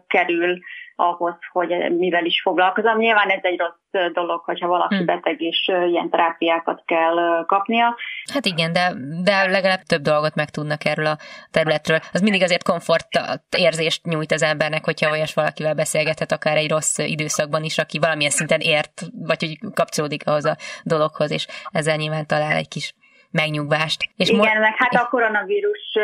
kerül 0.07 0.59
ahhoz, 0.97 1.35
hogy 1.53 1.97
mivel 1.97 2.25
is 2.25 2.41
foglalkozom. 2.43 2.99
Nyilván 2.99 3.29
ez 3.29 3.43
egy 3.43 3.59
rossz 3.59 3.90
dolog, 4.13 4.41
hogyha 4.45 4.67
valaki 4.67 4.97
hmm. 4.97 5.07
beteg 5.07 5.41
és 5.41 5.71
ilyen 5.89 6.11
terápiákat 6.11 6.83
kell 6.85 7.45
kapnia. 7.47 7.97
Hát 8.33 8.47
igen, 8.47 8.73
de, 8.73 8.93
de 9.23 9.47
legalább 9.51 9.83
több 9.83 10.03
dolgot 10.03 10.35
meg 10.35 10.51
tudnak 10.51 10.85
erről 10.85 11.07
a 11.07 11.19
területről. 11.51 11.99
Az 12.13 12.21
mindig 12.21 12.43
azért 12.43 12.63
komfort 12.63 13.09
érzést 13.57 14.05
nyújt 14.05 14.33
az 14.33 14.43
embernek, 14.43 14.85
hogyha 14.85 15.11
olyas 15.11 15.35
valakivel 15.35 15.75
beszélgethet, 15.75 16.33
akár 16.33 16.57
egy 16.57 16.71
rossz 16.71 16.99
időszakban 16.99 17.65
is, 17.65 17.79
aki 17.79 17.99
valamilyen 17.99 18.31
szinten 18.31 18.61
ért, 18.61 19.03
vagy 19.27 19.41
hogy 19.41 19.73
kapcsolódik 19.75 20.27
ahhoz 20.27 20.45
a 20.45 20.57
dologhoz, 20.85 21.31
és 21.31 21.47
ezzel 21.73 21.97
nyilván 21.97 22.27
talál 22.27 22.57
egy 22.57 22.69
kis 22.69 22.95
megnyugvást. 23.31 24.09
És 24.17 24.29
Igen, 24.29 24.41
mo- 24.41 24.59
meg 24.59 24.75
hát 24.77 24.95
a 24.95 25.09
koronavírus 25.09 25.99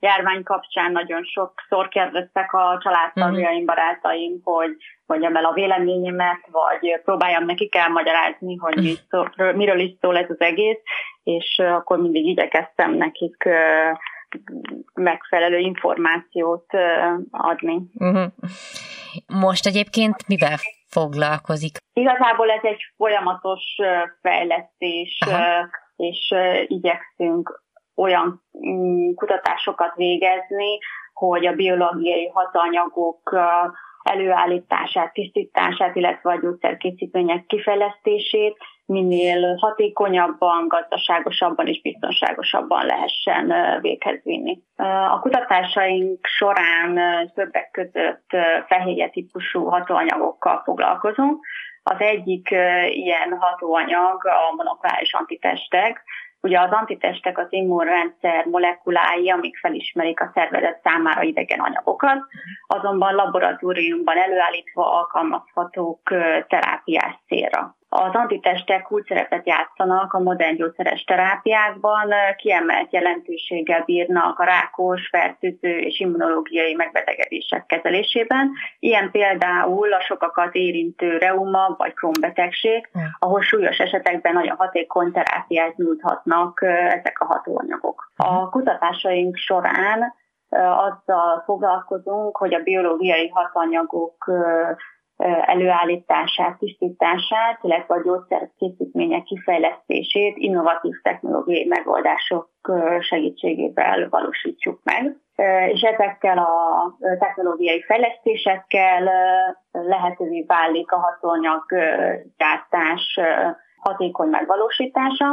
járvány 0.00 0.42
kapcsán 0.42 0.92
nagyon 0.92 1.24
sokszor 1.24 1.88
kérdeztek 1.88 2.52
a 2.52 2.78
családtagjaim, 2.82 3.62
uh-huh. 3.62 3.64
barátaim, 3.64 4.40
hogy 4.44 4.76
mondjam 5.06 5.36
el 5.36 5.44
a 5.44 5.52
véleményemet, 5.52 6.48
vagy 6.50 7.00
próbáljam 7.04 7.44
nekik 7.44 7.74
elmagyarázni, 7.74 8.56
hogy 8.56 8.76
mi 8.76 8.94
szól, 9.08 9.52
miről 9.54 9.78
is 9.78 9.96
szól 10.00 10.16
ez 10.16 10.30
az 10.30 10.40
egész, 10.40 10.78
és 11.22 11.58
akkor 11.58 11.98
mindig 11.98 12.26
igyekeztem 12.26 12.94
nekik 12.94 13.48
megfelelő 14.94 15.58
információt 15.58 16.66
adni. 17.30 17.80
Uh-huh. 17.94 18.32
Most 19.26 19.66
egyébként 19.66 20.28
mivel 20.28 20.56
foglalkozik? 20.86 21.78
Igazából 21.92 22.50
ez 22.50 22.62
egy 22.62 22.80
folyamatos 22.96 23.62
fejlesztés, 24.22 25.18
Aha 25.26 25.68
és 25.98 26.34
igyekszünk 26.66 27.62
olyan 27.94 28.42
mm, 28.66 29.14
kutatásokat 29.14 29.94
végezni, 29.96 30.78
hogy 31.12 31.46
a 31.46 31.52
biológiai 31.52 32.30
hatanyagok 32.34 33.36
előállítását, 34.02 35.12
tisztítását, 35.12 35.96
illetve 35.96 36.30
a 36.30 36.40
gyógyszerkészítmények 36.40 37.46
kifejlesztését 37.46 38.56
minél 38.86 39.56
hatékonyabban, 39.56 40.68
gazdaságosabban 40.68 41.66
és 41.66 41.80
biztonságosabban 41.82 42.86
lehessen 42.86 43.52
véghez 43.80 44.20
vinni. 44.22 44.62
A 45.10 45.20
kutatásaink 45.20 46.26
során 46.26 46.98
többek 47.34 47.70
között 47.70 48.26
fehérje 48.66 49.08
típusú 49.08 49.64
hatóanyagokkal 49.64 50.62
foglalkozunk, 50.64 51.46
az 51.88 52.00
egyik 52.00 52.50
ilyen 52.88 53.36
hatóanyag 53.38 54.26
a 54.26 54.54
monokláris 54.56 55.12
antitestek. 55.12 56.02
Ugye 56.40 56.60
az 56.60 56.70
antitestek 56.70 57.38
az 57.38 57.46
immunrendszer 57.50 58.44
molekulái, 58.44 59.30
amik 59.30 59.58
felismerik 59.58 60.20
a 60.20 60.30
szervezet 60.34 60.80
számára 60.82 61.22
idegen 61.22 61.60
anyagokat, 61.60 62.18
azonban 62.66 63.14
laboratóriumban 63.14 64.16
előállítva 64.16 64.92
alkalmazhatók 64.98 66.00
terápiás 66.48 67.18
célra. 67.26 67.77
Az 67.90 68.14
antitestek 68.14 68.92
úgy 68.92 69.04
szerepet 69.04 69.46
játszanak 69.46 70.12
a 70.12 70.18
modern 70.18 70.56
gyógyszeres 70.56 71.04
terápiákban, 71.04 72.12
kiemelt 72.36 72.92
jelentőséggel 72.92 73.82
bírnak 73.84 74.38
a 74.38 74.44
rákos, 74.44 75.08
fertőző 75.08 75.78
és 75.78 76.00
immunológiai 76.00 76.74
megbetegedések 76.74 77.66
kezelésében. 77.66 78.50
Ilyen 78.78 79.10
például 79.10 79.92
a 79.92 80.00
sokakat 80.00 80.54
érintő 80.54 81.18
reuma 81.18 81.74
vagy 81.78 81.94
krónbetegség, 81.94 82.88
ahol 83.18 83.40
súlyos 83.40 83.78
esetekben 83.78 84.32
nagyon 84.32 84.56
hatékony 84.56 85.12
terápiát 85.12 85.76
nyújthatnak 85.76 86.62
ezek 86.62 87.16
a 87.20 87.24
hatóanyagok. 87.24 88.12
A 88.16 88.48
kutatásaink 88.48 89.36
során 89.36 90.14
azzal 90.76 91.42
foglalkozunk, 91.44 92.36
hogy 92.36 92.54
a 92.54 92.62
biológiai 92.62 93.28
hatanyagok 93.28 94.30
előállítását, 95.26 96.58
tisztítását, 96.58 97.58
illetve 97.62 97.94
a 97.94 98.02
gyógyszerkészítmények 98.02 99.22
kifejlesztését 99.22 100.36
innovatív 100.36 100.94
technológiai 101.02 101.64
megoldások 101.64 102.48
segítségével 103.00 104.08
valósítsuk 104.08 104.80
meg. 104.84 105.16
És 105.68 105.80
ezekkel 105.80 106.38
a 106.38 106.96
technológiai 107.18 107.82
fejlesztésekkel 107.82 109.10
lehetővé 109.70 110.44
válik 110.46 110.92
a 110.92 110.98
hatóanyag 110.98 111.64
gyártás 112.36 113.20
hatékony 113.76 114.28
megvalósítása, 114.28 115.26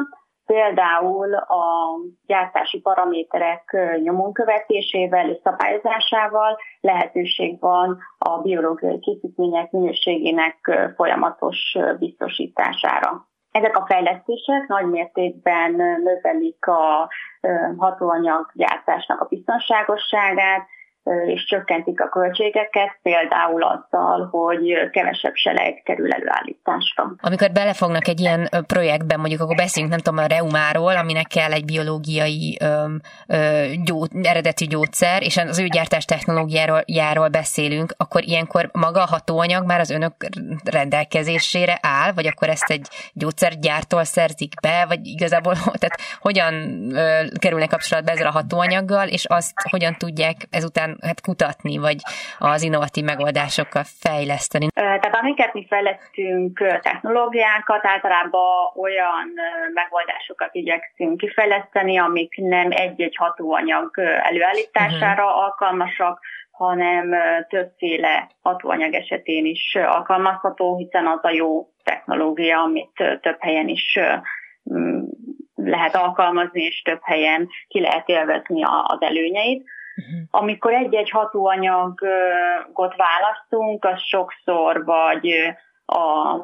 Például 0.46 1.34
a 1.34 1.66
gyártási 2.26 2.82
paraméterek 2.82 3.78
nyomon 4.04 4.34
követésével 4.34 5.30
és 5.30 5.38
szabályozásával 5.44 6.58
lehetőség 6.82 7.60
van 7.60 7.98
a 8.18 8.38
biológiai 8.42 9.00
készítmények 9.00 9.72
minőségének 9.72 10.92
folyamatos 10.96 11.78
biztosítására. 12.00 13.28
Ezek 13.52 13.78
a 13.78 13.86
fejlesztések 13.86 14.68
nagy 14.68 14.86
mértékben 14.86 15.72
növelik 16.04 16.68
a 16.68 17.10
hatóanyag 17.78 18.52
gyártásnak 18.54 19.22
a 19.22 19.28
biztonságosságát, 19.30 20.68
és 21.26 21.46
csökkentik 21.46 22.02
a 22.02 22.10
költségeket, 22.10 22.98
például 23.02 23.64
azzal, 23.64 24.28
hogy 24.32 24.90
kevesebb 24.92 25.36
selejt 25.36 25.84
kerül 25.84 26.12
előállításra. 26.12 27.16
Amikor 27.22 27.52
belefognak 27.52 28.08
egy 28.08 28.20
ilyen 28.20 28.50
projektben, 28.68 29.20
mondjuk 29.20 29.42
akkor 29.42 29.56
beszélünk, 29.56 29.92
nem 29.92 30.02
tudom, 30.02 30.24
a 30.24 30.28
reumáról, 30.28 30.96
aminek 30.96 31.28
kell 31.28 31.52
egy 31.52 31.66
biológiai 31.66 32.58
ö, 32.62 32.86
ö, 33.28 33.64
gyó, 33.84 34.06
eredeti 34.24 34.66
gyógyszer, 34.66 35.24
és 35.24 35.38
az 35.38 35.60
ő 35.60 35.68
gyártás 35.68 36.06
technológiáról 36.06 36.84
járól 36.86 37.28
beszélünk, 37.28 37.94
akkor 37.98 38.24
ilyenkor 38.24 38.70
maga 38.72 39.02
a 39.02 39.08
hatóanyag 39.08 39.66
már 39.66 39.80
az 39.80 39.90
önök 39.90 40.14
rendelkezésére 40.64 41.80
áll, 41.82 42.12
vagy 42.12 42.28
akkor 42.28 42.50
ezt 42.50 42.70
egy 42.70 42.88
gyógyszergyártól 43.14 44.04
szerzik 44.04 44.54
be, 44.62 44.86
vagy 44.88 45.00
igazából 45.08 45.54
tehát 45.82 46.00
hogyan 46.20 46.54
ö, 46.96 47.24
kerülnek 47.40 47.70
kapcsolatba 47.70 48.12
ezzel 48.12 48.28
a 48.28 48.32
hatóanyaggal, 48.32 49.08
és 49.08 49.26
azt 49.26 49.54
hogyan 49.70 49.96
tudják 49.98 50.36
ezután 50.50 50.95
hát 51.02 51.22
kutatni, 51.22 51.78
vagy 51.78 51.98
az 52.38 52.64
innovatív 52.64 53.04
megoldásokkal 53.04 53.84
fejleszteni? 53.84 54.68
Tehát 54.74 55.16
amiket 55.16 55.54
mi 55.54 55.66
fejlesztünk 55.70 56.58
technológiákat, 56.82 57.86
általában 57.86 58.72
olyan 58.76 59.34
megoldásokat 59.74 60.50
igyekszünk 60.52 61.18
kifejleszteni, 61.18 61.98
amik 61.98 62.36
nem 62.36 62.68
egy-egy 62.72 63.16
hatóanyag 63.16 63.92
előállítására 64.24 65.26
uh-huh. 65.26 65.44
alkalmasak, 65.44 66.20
hanem 66.52 67.16
többféle 67.50 68.30
hatóanyag 68.42 68.94
esetén 68.94 69.46
is 69.46 69.76
alkalmazható, 69.76 70.78
hiszen 70.78 71.08
az 71.08 71.20
a 71.22 71.30
jó 71.30 71.68
technológia, 71.84 72.60
amit 72.60 73.20
több 73.22 73.38
helyen 73.40 73.68
is 73.68 74.00
lehet 75.56 75.96
alkalmazni, 75.96 76.64
és 76.64 76.82
több 76.82 77.00
helyen 77.02 77.48
ki 77.68 77.80
lehet 77.80 78.10
élvezni 78.10 78.64
az 78.64 79.02
előnyeit. 79.02 79.64
Uh-huh. 79.96 80.28
Amikor 80.30 80.74
egy-egy 80.74 81.10
hatóanyagot 81.10 82.96
választunk, 82.96 83.86
az 83.86 84.02
sokszor 84.02 84.86
vagy 84.86 85.56
a, 85.86 86.36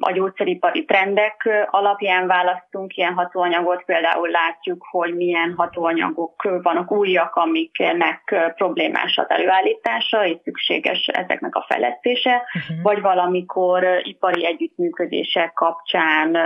a 0.00 0.12
gyógyszeripari 0.12 0.84
trendek 0.84 1.66
alapján 1.70 2.26
választunk 2.26 2.96
ilyen 2.96 3.14
hatóanyagot, 3.14 3.84
például 3.84 4.28
látjuk, 4.28 4.86
hogy 4.90 5.14
milyen 5.14 5.54
hatóanyagok 5.56 6.42
vannak 6.62 6.92
újak, 6.92 7.34
amiknek 7.34 8.52
problémás 8.54 9.16
az 9.16 9.30
előállítása, 9.30 10.26
és 10.26 10.36
szükséges 10.44 11.06
ezeknek 11.06 11.54
a 11.54 11.64
fejlesztése, 11.68 12.34
uh-huh. 12.34 12.82
vagy 12.82 13.00
valamikor 13.00 13.86
ipari 14.02 14.46
együttműködések 14.46 15.52
kapcsán 15.52 16.36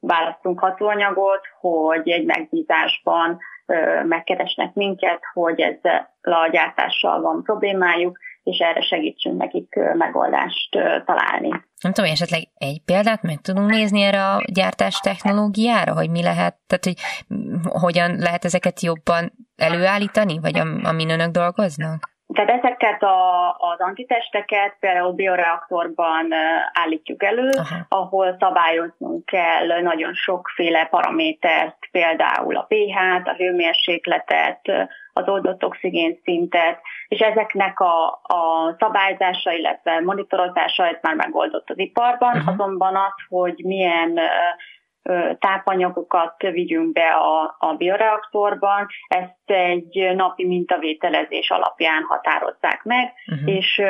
választunk 0.00 0.60
hatóanyagot, 0.60 1.40
hogy 1.60 2.08
egy 2.08 2.24
megbízásban 2.24 3.38
megkeresnek 4.04 4.74
minket, 4.74 5.20
hogy 5.32 5.60
ezzel 5.60 6.10
a 6.20 6.48
gyártással 6.52 7.20
van 7.20 7.42
problémájuk, 7.42 8.18
és 8.42 8.58
erre 8.58 8.80
segítsünk 8.80 9.40
nekik 9.40 9.74
megoldást 9.94 10.70
találni. 11.04 11.48
Nem 11.82 11.92
tudom, 11.92 12.10
esetleg 12.10 12.42
egy 12.54 12.82
példát 12.84 13.22
meg 13.22 13.40
tudunk 13.40 13.70
nézni 13.70 14.02
erre 14.02 14.24
a 14.24 14.42
gyártás 14.52 15.00
technológiára, 15.00 15.94
hogy 15.94 16.10
mi 16.10 16.22
lehet, 16.22 16.56
tehát 16.66 16.84
hogy 16.84 16.96
hogyan 17.80 18.16
lehet 18.16 18.44
ezeket 18.44 18.80
jobban 18.80 19.32
előállítani, 19.56 20.38
vagy 20.38 20.58
amin 20.82 21.10
önök 21.10 21.30
dolgoznak? 21.30 22.10
Tehát 22.32 22.50
ezeket 22.50 23.02
a, 23.02 23.50
az 23.50 23.78
antitesteket 23.78 24.76
például 24.80 25.12
bioreaktorban 25.12 26.32
állítjuk 26.72 27.22
elő, 27.22 27.50
Aha. 27.50 27.76
ahol 27.88 28.36
szabályoznunk 28.38 29.24
kell 29.24 29.80
nagyon 29.82 30.14
sokféle 30.14 30.86
paramétert, 30.86 31.76
például 31.90 32.56
a 32.56 32.66
pH-t, 32.68 33.28
a 33.28 33.34
hőmérsékletet, 33.36 34.60
az 35.12 35.28
oldott 35.28 35.64
oxigén 35.64 36.20
szintet, 36.24 36.80
és 37.08 37.18
ezeknek 37.18 37.80
a, 37.80 38.06
a 38.22 38.74
szabályzása, 38.78 39.52
illetve 39.52 40.00
monitorozása 40.00 40.86
ez 40.86 40.96
már 41.02 41.14
megoldott 41.14 41.70
az 41.70 41.78
iparban, 41.78 42.36
uh-huh. 42.36 42.52
azonban 42.52 42.96
az, 42.96 43.24
hogy 43.28 43.60
milyen 43.64 44.18
tápanyagokat 45.38 46.34
vigyünk 46.38 46.92
be 46.92 47.08
a, 47.08 47.56
a 47.58 47.74
bioreaktorban, 47.74 48.86
ezt 49.08 49.50
egy 49.50 50.14
napi 50.14 50.46
mintavételezés 50.46 51.50
alapján 51.50 52.02
határozzák 52.08 52.82
meg, 52.84 53.12
uh-huh. 53.26 53.54
és 53.54 53.82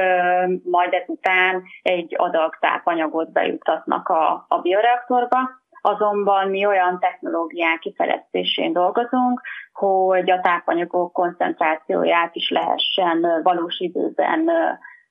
majd 0.65 0.93
ezután 0.93 1.63
egy 1.83 2.15
adag 2.19 2.57
tápanyagot 2.61 3.33
bejuttatnak 3.33 4.09
a, 4.09 4.45
a 4.49 4.59
bioreaktorba. 4.59 5.39
Azonban 5.83 6.49
mi 6.49 6.67
olyan 6.67 6.99
technológiák 6.99 7.79
kifejlesztésén 7.79 8.73
dolgozunk, 8.73 9.41
hogy 9.73 10.31
a 10.31 10.41
tápanyagok 10.41 11.13
koncentrációját 11.13 12.35
is 12.35 12.51
lehessen 12.51 13.43
valós 13.43 13.79
időben 13.79 14.51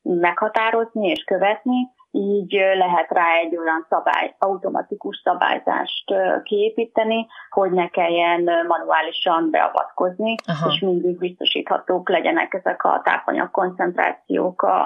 meghatározni 0.02 1.08
és 1.08 1.24
követni, 1.24 1.88
így 2.12 2.52
lehet 2.78 3.10
rá 3.10 3.26
egy 3.44 3.58
olyan 3.58 3.86
szabály, 3.90 4.36
automatikus 4.38 5.22
szabályzást 5.24 6.14
kiépíteni, 6.44 7.28
hogy 7.50 7.72
ne 7.72 7.88
kelljen 7.88 8.44
manuálisan 8.68 9.50
beavatkozni, 9.52 10.36
Aha. 10.46 10.70
és 10.70 10.80
mindig 10.80 11.18
biztosíthatók 11.18 12.10
legyenek 12.10 12.54
ezek 12.54 12.84
a 12.84 13.02
tápanyag 13.04 13.52
koncentrációk 13.52 14.62
a, 14.62 14.84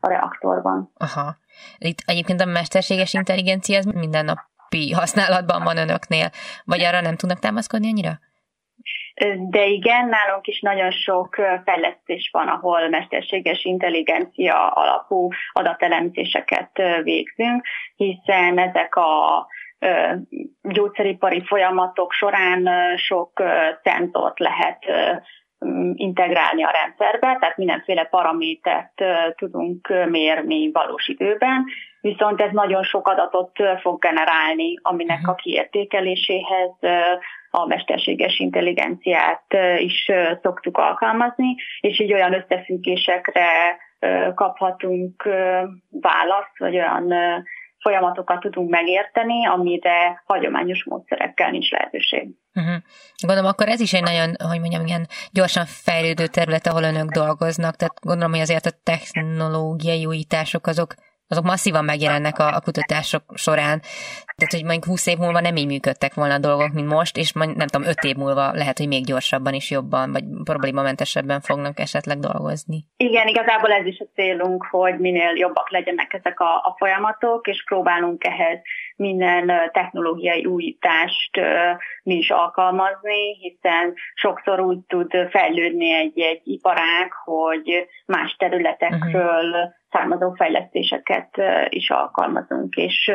a 0.00 0.08
reaktorban. 0.08 0.92
Aha. 0.96 1.36
Itt 1.78 1.98
egyébként 2.06 2.40
a 2.40 2.44
mesterséges 2.44 3.14
intelligencia 3.14 3.78
az 3.78 3.84
mindennapi 3.84 4.92
használatban 4.92 5.62
van 5.62 5.76
önöknél, 5.76 6.28
vagy 6.64 6.82
arra 6.82 7.00
nem 7.00 7.16
tudnak 7.16 7.38
támaszkodni 7.38 7.88
annyira? 7.88 8.18
De 9.36 9.66
igen, 9.66 10.08
nálunk 10.08 10.46
is 10.46 10.60
nagyon 10.60 10.90
sok 10.90 11.34
fejlesztés 11.64 12.28
van, 12.32 12.48
ahol 12.48 12.88
mesterséges 12.88 13.64
intelligencia 13.64 14.68
alapú 14.68 15.28
adatelemzéseket 15.52 16.82
végzünk, 17.02 17.66
hiszen 17.96 18.58
ezek 18.58 18.94
a 18.96 19.46
gyógyszeripari 20.62 21.44
folyamatok 21.44 22.12
során 22.12 22.68
sok 22.96 23.42
szenzort 23.82 24.38
lehet 24.38 24.78
integrálni 25.94 26.64
a 26.64 26.70
rendszerbe, 26.82 27.36
tehát 27.40 27.56
mindenféle 27.56 28.04
paramétert 28.04 29.02
tudunk 29.36 29.88
mérni 30.08 30.70
valós 30.72 31.08
időben, 31.08 31.64
viszont 32.00 32.40
ez 32.40 32.50
nagyon 32.52 32.82
sok 32.82 33.08
adatot 33.08 33.50
fog 33.80 33.98
generálni, 33.98 34.74
aminek 34.82 35.20
mhm. 35.20 35.30
a 35.30 35.34
kiértékeléséhez 35.34 36.70
a 37.56 37.66
mesterséges 37.66 38.38
intelligenciát 38.38 39.44
is 39.78 40.10
szoktuk 40.42 40.78
alkalmazni, 40.78 41.54
és 41.80 42.00
így 42.00 42.12
olyan 42.12 42.34
összefüggésekre 42.34 43.46
kaphatunk 44.34 45.22
választ, 45.90 46.58
vagy 46.58 46.74
olyan 46.74 47.14
folyamatokat 47.78 48.40
tudunk 48.40 48.70
megérteni, 48.70 49.46
amire 49.46 50.22
hagyományos 50.26 50.84
módszerekkel 50.84 51.50
nincs 51.50 51.70
lehetőség. 51.70 52.28
Uh-huh. 52.54 52.74
Gondolom, 53.26 53.50
akkor 53.50 53.68
ez 53.68 53.80
is 53.80 53.92
egy 53.92 54.02
nagyon, 54.02 54.34
hogy 54.48 54.60
mondjam, 54.60 54.86
ilyen 54.86 55.06
gyorsan 55.32 55.64
fejlődő 55.66 56.26
terület, 56.26 56.66
ahol 56.66 56.82
önök 56.82 57.10
dolgoznak, 57.10 57.76
tehát 57.76 58.00
gondolom, 58.00 58.32
hogy 58.32 58.40
azért 58.40 58.66
a 58.66 58.78
technológiai 58.82 60.06
újítások 60.06 60.66
azok 60.66 60.94
azok 61.28 61.44
masszívan 61.44 61.84
megjelennek 61.84 62.38
a, 62.38 62.54
a 62.54 62.60
kutatások 62.60 63.22
során. 63.34 63.80
Tehát, 64.36 64.52
hogy 64.52 64.64
mondjuk 64.64 64.84
20 64.84 65.06
év 65.06 65.18
múlva 65.18 65.40
nem 65.40 65.56
így 65.56 65.66
működtek 65.66 66.14
volna 66.14 66.34
a 66.34 66.38
dolgok, 66.38 66.72
mint 66.72 66.88
most, 66.88 67.16
és 67.16 67.34
mondjuk, 67.34 67.58
nem 67.58 67.66
tudom, 67.66 67.88
5 67.88 68.02
év 68.02 68.16
múlva 68.16 68.52
lehet, 68.52 68.78
hogy 68.78 68.88
még 68.88 69.04
gyorsabban 69.04 69.54
is 69.54 69.70
jobban, 69.70 70.12
vagy 70.12 70.24
problémamentesebben 70.44 71.40
fognak 71.40 71.78
esetleg 71.78 72.18
dolgozni. 72.18 72.84
Igen, 72.96 73.26
igazából 73.26 73.72
ez 73.72 73.86
is 73.86 73.98
a 73.98 74.06
célunk, 74.14 74.66
hogy 74.70 74.98
minél 74.98 75.32
jobbak 75.36 75.70
legyenek 75.70 76.12
ezek 76.12 76.40
a, 76.40 76.54
a 76.54 76.74
folyamatok, 76.78 77.46
és 77.46 77.64
próbálunk 77.64 78.24
ehhez 78.24 78.58
minden 78.96 79.70
technológiai 79.72 80.44
újítást 80.44 81.30
mi 82.02 82.14
is 82.14 82.30
alkalmazni, 82.30 83.34
hiszen 83.40 83.94
sokszor 84.14 84.60
úgy 84.60 84.78
tud 84.86 85.10
fejlődni 85.30 85.92
egy-egy 85.92 86.40
iparág, 86.44 87.12
hogy 87.24 87.88
más 88.06 88.36
területekről 88.38 89.48
uh-huh 89.48 89.82
származó 89.94 90.32
fejlesztéseket 90.32 91.30
is 91.68 91.90
alkalmazunk, 91.90 92.74
és 92.74 93.10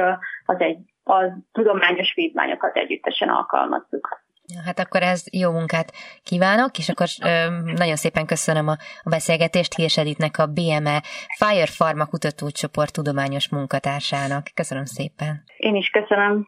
az 0.45 0.59
egy 0.59 0.77
a 1.03 1.37
tudományos 1.51 2.13
vívmányokat 2.15 2.75
együttesen 2.75 3.29
alkalmazzuk. 3.29 4.27
Hát 4.65 4.79
akkor 4.79 5.01
ez 5.01 5.23
jó 5.31 5.51
munkát 5.51 5.91
kívánok, 6.23 6.77
és 6.77 6.89
akkor 6.89 7.07
ö, 7.23 7.49
nagyon 7.75 7.95
szépen 7.95 8.25
köszönöm 8.25 8.67
a, 8.67 8.75
a 9.03 9.09
beszélgetést 9.09 9.75
Hies 9.75 9.97
Editnek 9.97 10.37
a 10.37 10.45
BME 10.45 11.03
Fire 11.37 11.65
Pharma 11.77 12.05
kutatócsoport 12.05 12.93
tudományos 12.93 13.49
munkatársának. 13.49 14.43
Köszönöm 14.53 14.85
szépen. 14.85 15.43
Én 15.57 15.75
is 15.75 15.89
köszönöm. 15.89 16.47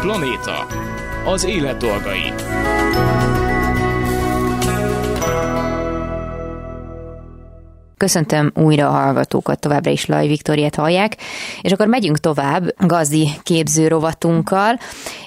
Planéta. 0.00 0.66
Az 1.24 1.44
élet 1.44 1.76
dolgai. 1.76 2.32
Köszöntöm 7.96 8.52
újra 8.54 8.88
a 8.88 8.92
hallgatókat, 8.92 9.60
továbbra 9.60 9.90
is 9.90 10.06
Laj 10.06 10.26
Viktoriát 10.26 10.74
hallják, 10.74 11.16
és 11.60 11.72
akkor 11.72 11.86
megyünk 11.86 12.18
tovább 12.18 12.74
gazdi 12.78 13.28
képző 13.42 13.88
rovatunkkal, 13.88 14.78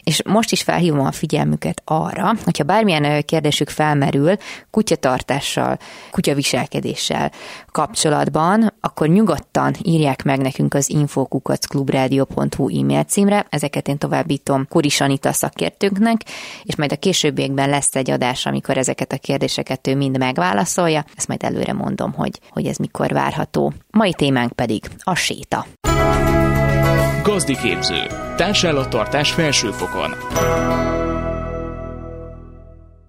és 0.04 0.22
most 0.26 0.52
is 0.52 0.62
felhívom 0.62 1.06
a 1.06 1.12
figyelmüket 1.12 1.82
arra, 1.86 2.34
hogyha 2.44 2.64
bármilyen 2.64 3.24
kérdésük 3.26 3.70
felmerül 3.70 4.36
kutyatartással, 4.72 5.78
kutyaviselkedéssel 6.12 7.32
kapcsolatban, 7.72 8.74
akkor 8.82 9.08
nyugodtan 9.08 9.74
írják 9.84 10.24
meg 10.24 10.40
nekünk 10.40 10.74
az 10.74 10.90
infokukacklubrádió.hu 10.90 12.80
e-mail 12.80 13.04
címre, 13.04 13.46
ezeket 13.50 13.88
én 13.88 13.98
továbbítom 13.98 14.68
Kuris 14.70 15.02
Anita 15.02 15.34
szakértőnknek, 15.34 16.22
és 16.64 16.76
majd 16.76 16.92
a 16.92 16.96
későbbiekben 16.96 17.70
lesz 17.70 17.96
egy 17.96 18.12
adás, 18.12 18.46
amikor 18.46 18.78
ezeket 18.78 19.12
a 19.12 19.18
kérdéseket 19.18 19.88
ő 19.88 19.96
mind 19.96 20.18
megválaszolja, 20.18 21.06
ezt 21.16 21.28
majd 21.28 21.44
előre 21.44 21.74
mondom, 21.74 22.14
hogy, 22.14 22.40
hogy 22.50 22.66
ez 22.68 22.78
mikor 22.78 23.12
várható. 23.12 23.74
Mai 23.92 24.14
témánk 24.14 24.52
pedig 24.52 24.84
a 25.00 25.16
séta. 25.16 25.66
Gazdi 27.24 27.56
képző. 27.58 28.02
Társállattartás 28.36 29.32
felsőfokon. 29.32 30.12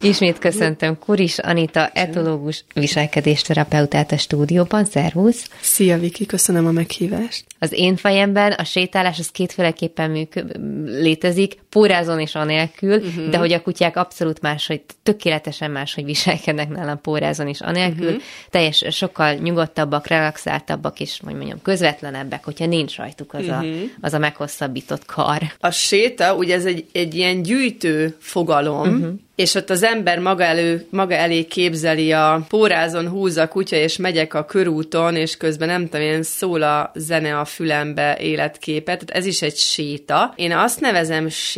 Ismét 0.00 0.38
köszöntöm 0.38 0.98
Kuris 0.98 1.38
Anita, 1.38 1.88
etológus 1.88 2.64
viselkedésterapeutát 2.74 4.12
a 4.12 4.16
stúdióban. 4.16 4.84
Szervusz! 4.84 5.50
Szia 5.60 5.98
Viki, 5.98 6.26
köszönöm 6.26 6.66
a 6.66 6.70
meghívást! 6.70 7.44
Az 7.58 7.72
én 7.72 7.96
fejemben 7.96 8.52
a 8.52 8.64
sétálás 8.64 9.18
az 9.18 9.28
kétféleképpen 9.28 10.10
működ, 10.10 10.56
létezik, 10.84 11.58
pórázon 11.68 12.20
és 12.20 12.34
anélkül, 12.34 12.96
uh-huh. 12.96 13.28
de 13.28 13.38
hogy 13.38 13.52
a 13.52 13.62
kutyák 13.62 13.96
abszolút 13.96 14.40
máshogy, 14.40 14.80
tökéletesen 15.02 15.70
máshogy 15.70 16.04
viselkednek 16.04 16.68
nálam 16.68 17.00
pórázon 17.00 17.48
és 17.48 17.60
anélkül, 17.60 18.06
uh-huh. 18.06 18.22
teljes, 18.50 18.84
sokkal 18.90 19.34
nyugodtabbak, 19.34 20.06
relaxáltabbak 20.06 21.00
és, 21.00 21.20
hogy 21.24 21.34
mondjam, 21.34 21.62
közvetlenebbek, 21.62 22.44
hogyha 22.44 22.66
nincs 22.66 22.96
rajtuk 22.96 23.34
az, 23.34 23.44
uh-huh. 23.44 23.66
a, 23.66 23.96
az 24.00 24.14
a 24.14 24.18
meghosszabbított 24.18 25.04
kar. 25.06 25.42
A 25.60 25.70
séta, 25.70 26.34
ugye 26.34 26.54
ez 26.54 26.64
egy, 26.64 26.86
egy 26.92 27.14
ilyen 27.14 27.42
gyűjtő 27.42 28.16
fogalom, 28.18 28.88
uh-huh 28.88 29.14
és 29.38 29.54
ott 29.54 29.70
az 29.70 29.82
ember 29.82 30.18
maga, 30.18 30.42
elő, 30.42 30.86
maga 30.90 31.14
elé 31.14 31.44
képzeli 31.44 32.12
a 32.12 32.44
pórázon 32.48 33.08
húz 33.08 33.36
a 33.36 33.48
kutya, 33.48 33.76
és 33.76 33.96
megyek 33.96 34.34
a 34.34 34.44
körúton, 34.44 35.16
és 35.16 35.36
közben 35.36 35.68
nem 35.68 35.82
tudom, 35.88 36.06
én 36.06 36.22
szól 36.22 36.62
a 36.62 36.90
zene 36.94 37.38
a 37.38 37.44
fülembe 37.44 38.16
életképet, 38.20 38.84
tehát 39.04 39.10
ez 39.10 39.26
is 39.26 39.42
egy 39.42 39.56
séta. 39.56 40.32
Én 40.36 40.52
azt 40.52 40.80
nevezem 40.80 41.28
sétának, 41.28 41.57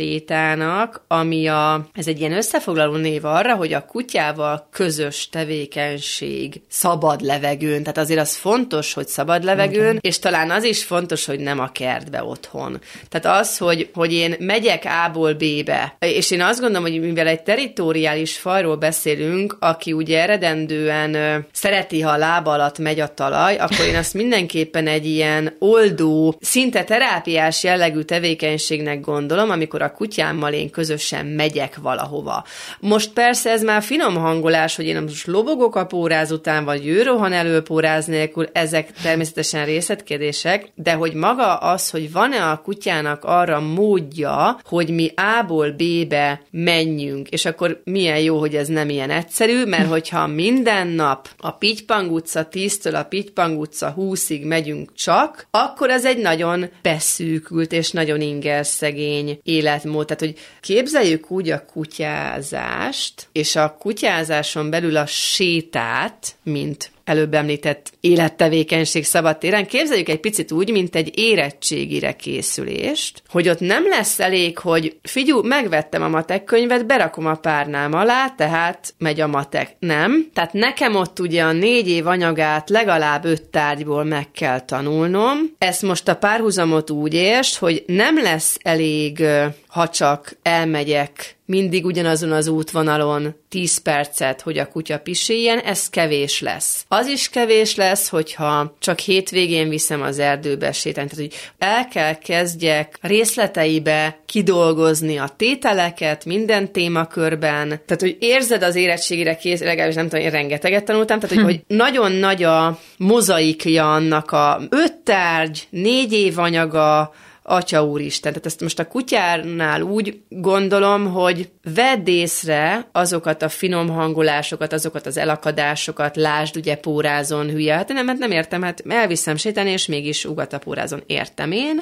ami 1.07 1.47
a, 1.47 1.87
ez 1.93 2.07
egy 2.07 2.19
ilyen 2.19 2.33
összefoglaló 2.33 2.95
név 2.95 3.25
arra, 3.25 3.55
hogy 3.55 3.73
a 3.73 3.85
kutyával 3.85 4.67
közös 4.71 5.29
tevékenység 5.29 6.61
szabad 6.69 7.21
levegőn, 7.21 7.81
tehát 7.81 7.97
azért 7.97 8.19
az 8.19 8.35
fontos, 8.35 8.93
hogy 8.93 9.07
szabad 9.07 9.43
levegőn, 9.43 9.85
okay. 9.85 9.99
és 10.01 10.19
talán 10.19 10.51
az 10.51 10.63
is 10.63 10.83
fontos, 10.83 11.25
hogy 11.25 11.39
nem 11.39 11.59
a 11.59 11.71
kertbe 11.71 12.23
otthon. 12.23 12.79
Tehát 13.09 13.39
az, 13.39 13.57
hogy, 13.57 13.89
hogy 13.93 14.13
én 14.13 14.35
megyek 14.39 14.83
A-ból 15.05 15.33
B-be, 15.33 15.95
és 15.99 16.31
én 16.31 16.41
azt 16.41 16.59
gondolom, 16.59 16.89
hogy 16.89 17.01
mivel 17.01 17.27
egy 17.27 17.43
teritoriális 17.43 18.37
fajról 18.37 18.75
beszélünk, 18.75 19.57
aki 19.59 19.93
ugye 19.93 20.21
eredendően 20.21 21.13
ö, 21.13 21.37
szereti, 21.51 22.01
ha 22.01 22.11
a 22.11 22.17
lába 22.17 22.51
alatt 22.51 22.79
megy 22.79 22.99
a 22.99 23.13
talaj, 23.13 23.57
akkor 23.57 23.85
én 23.85 23.95
azt 23.95 24.13
mindenképpen 24.13 24.87
egy 24.87 25.05
ilyen 25.05 25.55
oldó, 25.59 26.37
szinte 26.41 26.83
terápiás 26.83 27.63
jellegű 27.63 28.01
tevékenységnek 28.01 28.99
gondolom, 28.99 29.49
amikor 29.49 29.81
a 29.81 29.90
kutyámmal 29.91 30.53
én 30.53 30.69
közösen 30.69 31.25
megyek 31.25 31.77
valahova. 31.81 32.45
Most 32.79 33.13
persze 33.13 33.49
ez 33.49 33.63
már 33.63 33.83
finom 33.83 34.15
hangolás, 34.15 34.75
hogy 34.75 34.85
én 34.85 35.01
most 35.01 35.27
lobogok 35.27 35.75
a 35.75 35.85
póráz 35.85 36.31
után, 36.31 36.65
vagy 36.65 36.87
ő 36.87 37.03
rohan 37.03 37.33
elő 37.33 37.61
póráz 37.61 38.05
nélkül, 38.05 38.47
ezek 38.53 38.91
természetesen 38.91 39.65
részletkérdések, 39.65 40.67
de 40.75 40.93
hogy 40.93 41.13
maga 41.13 41.55
az, 41.55 41.89
hogy 41.89 42.11
van-e 42.11 42.49
a 42.49 42.61
kutyának 42.61 43.23
arra 43.23 43.59
módja, 43.59 44.59
hogy 44.63 44.89
mi 44.89 45.13
A-ból 45.15 45.71
B-be 45.71 46.41
menjünk, 46.51 47.29
és 47.29 47.45
akkor 47.45 47.81
milyen 47.83 48.19
jó, 48.19 48.39
hogy 48.39 48.55
ez 48.55 48.67
nem 48.67 48.89
ilyen 48.89 49.09
egyszerű, 49.09 49.65
mert 49.65 49.89
hogyha 49.89 50.27
minden 50.27 50.87
nap 50.87 51.29
a 51.37 51.51
Pitypang 51.51 52.11
utca 52.11 52.47
10-től 52.51 52.99
a 52.99 53.03
Pitypang 53.03 53.59
utca 53.59 53.93
20-ig 53.97 54.47
megyünk 54.47 54.93
csak, 54.93 55.47
akkor 55.51 55.89
ez 55.89 56.05
egy 56.05 56.17
nagyon 56.17 56.69
beszűkült 56.81 57.71
és 57.71 57.91
nagyon 57.91 58.21
inger 58.21 58.65
szegény 58.65 59.39
életmód. 59.81 60.05
Tehát, 60.05 60.21
hogy 60.21 60.37
képzeljük 60.61 61.31
úgy 61.31 61.49
a 61.49 61.65
kutyázást, 61.65 63.27
és 63.31 63.55
a 63.55 63.75
kutyázáson 63.79 64.69
belül 64.69 64.97
a 64.97 65.05
sétát, 65.05 66.35
mint 66.43 66.91
előbb 67.03 67.33
említett 67.33 67.91
élettevékenység 67.99 69.05
szabadtéren, 69.05 69.67
képzeljük 69.67 70.09
egy 70.09 70.19
picit 70.19 70.51
úgy, 70.51 70.71
mint 70.71 70.95
egy 70.95 71.11
érettségire 71.17 72.11
készülést, 72.11 73.23
hogy 73.27 73.49
ott 73.49 73.59
nem 73.59 73.87
lesz 73.87 74.19
elég, 74.19 74.57
hogy 74.57 74.97
figyú, 75.01 75.41
megvettem 75.43 76.03
a 76.03 76.07
matek 76.07 76.43
könyvet, 76.43 76.85
berakom 76.85 77.25
a 77.25 77.35
párnám 77.35 77.93
alá, 77.93 78.29
tehát 78.29 78.93
megy 78.97 79.21
a 79.21 79.27
matek. 79.27 79.75
Nem. 79.79 80.29
Tehát 80.33 80.53
nekem 80.53 80.95
ott 80.95 81.19
ugye 81.19 81.43
a 81.43 81.51
négy 81.51 81.89
év 81.89 82.07
anyagát 82.07 82.69
legalább 82.69 83.25
öt 83.25 83.49
tárgyból 83.49 84.03
meg 84.03 84.31
kell 84.31 84.59
tanulnom. 84.59 85.37
Ezt 85.57 85.81
most 85.81 86.07
a 86.07 86.15
párhuzamot 86.15 86.89
úgy 86.89 87.13
érst, 87.13 87.57
hogy 87.57 87.83
nem 87.87 88.21
lesz 88.21 88.57
elég, 88.61 89.23
ha 89.67 89.89
csak 89.89 90.37
elmegyek 90.41 91.39
mindig 91.51 91.85
ugyanazon 91.85 92.31
az 92.31 92.47
útvonalon 92.47 93.35
10 93.49 93.77
percet, 93.77 94.41
hogy 94.41 94.57
a 94.57 94.67
kutya 94.67 94.99
piséljen, 94.99 95.59
ez 95.59 95.89
kevés 95.89 96.41
lesz. 96.41 96.85
Az 96.87 97.07
is 97.07 97.29
kevés 97.29 97.75
lesz, 97.75 98.09
hogyha 98.09 98.75
csak 98.79 98.99
hétvégén 98.99 99.69
viszem 99.69 100.01
az 100.01 100.19
erdőbe 100.19 100.71
sétálni. 100.71 101.09
Tehát, 101.09 101.25
hogy 101.25 101.39
el 101.57 101.87
kell 101.87 102.13
kezdjek 102.17 102.97
részleteibe 103.01 104.19
kidolgozni 104.25 105.17
a 105.17 105.33
tételeket 105.37 106.25
minden 106.25 106.71
témakörben. 106.71 107.67
Tehát, 107.67 108.01
hogy 108.01 108.17
érzed 108.19 108.63
az 108.63 108.75
érettségére 108.75 109.35
kész, 109.35 109.59
legalábbis 109.59 109.95
nem 109.95 110.07
tudom, 110.07 110.25
én 110.25 110.31
rengeteget 110.31 110.85
tanultam, 110.85 111.19
tehát, 111.19 111.35
hogy, 111.35 111.45
hm. 111.45 111.51
hogy 111.51 111.77
nagyon 111.77 112.11
nagy 112.11 112.43
a 112.43 112.79
mozaikja 112.97 113.93
annak 113.93 114.31
a 114.31 114.61
öt 114.69 114.93
tárgy, 114.93 115.67
négy 115.69 116.13
év 116.13 116.39
anyaga, 116.39 117.13
Atya 117.43 117.85
úristen. 117.85 118.31
Tehát 118.31 118.45
ezt 118.45 118.61
most 118.61 118.79
a 118.79 118.87
kutyárnál 118.87 119.81
úgy 119.81 120.21
gondolom, 120.29 121.11
hogy 121.11 121.49
vedd 121.73 122.07
észre 122.07 122.87
azokat 122.91 123.41
a 123.41 123.49
finom 123.49 123.89
hangolásokat, 123.89 124.73
azokat 124.73 125.05
az 125.05 125.17
elakadásokat, 125.17 126.15
lásd 126.15 126.55
ugye 126.55 126.75
pórázon 126.75 127.49
hülye. 127.49 127.75
Hát 127.75 127.87
nem, 127.87 128.07
hát 128.07 128.17
nem 128.17 128.31
értem, 128.31 128.61
hát 128.61 128.83
elviszem 128.89 129.35
sétálni, 129.35 129.71
és 129.71 129.85
mégis 129.85 130.25
ugat 130.25 130.53
a 130.53 130.59
pórázon. 130.59 131.03
Értem 131.05 131.51
én, 131.51 131.81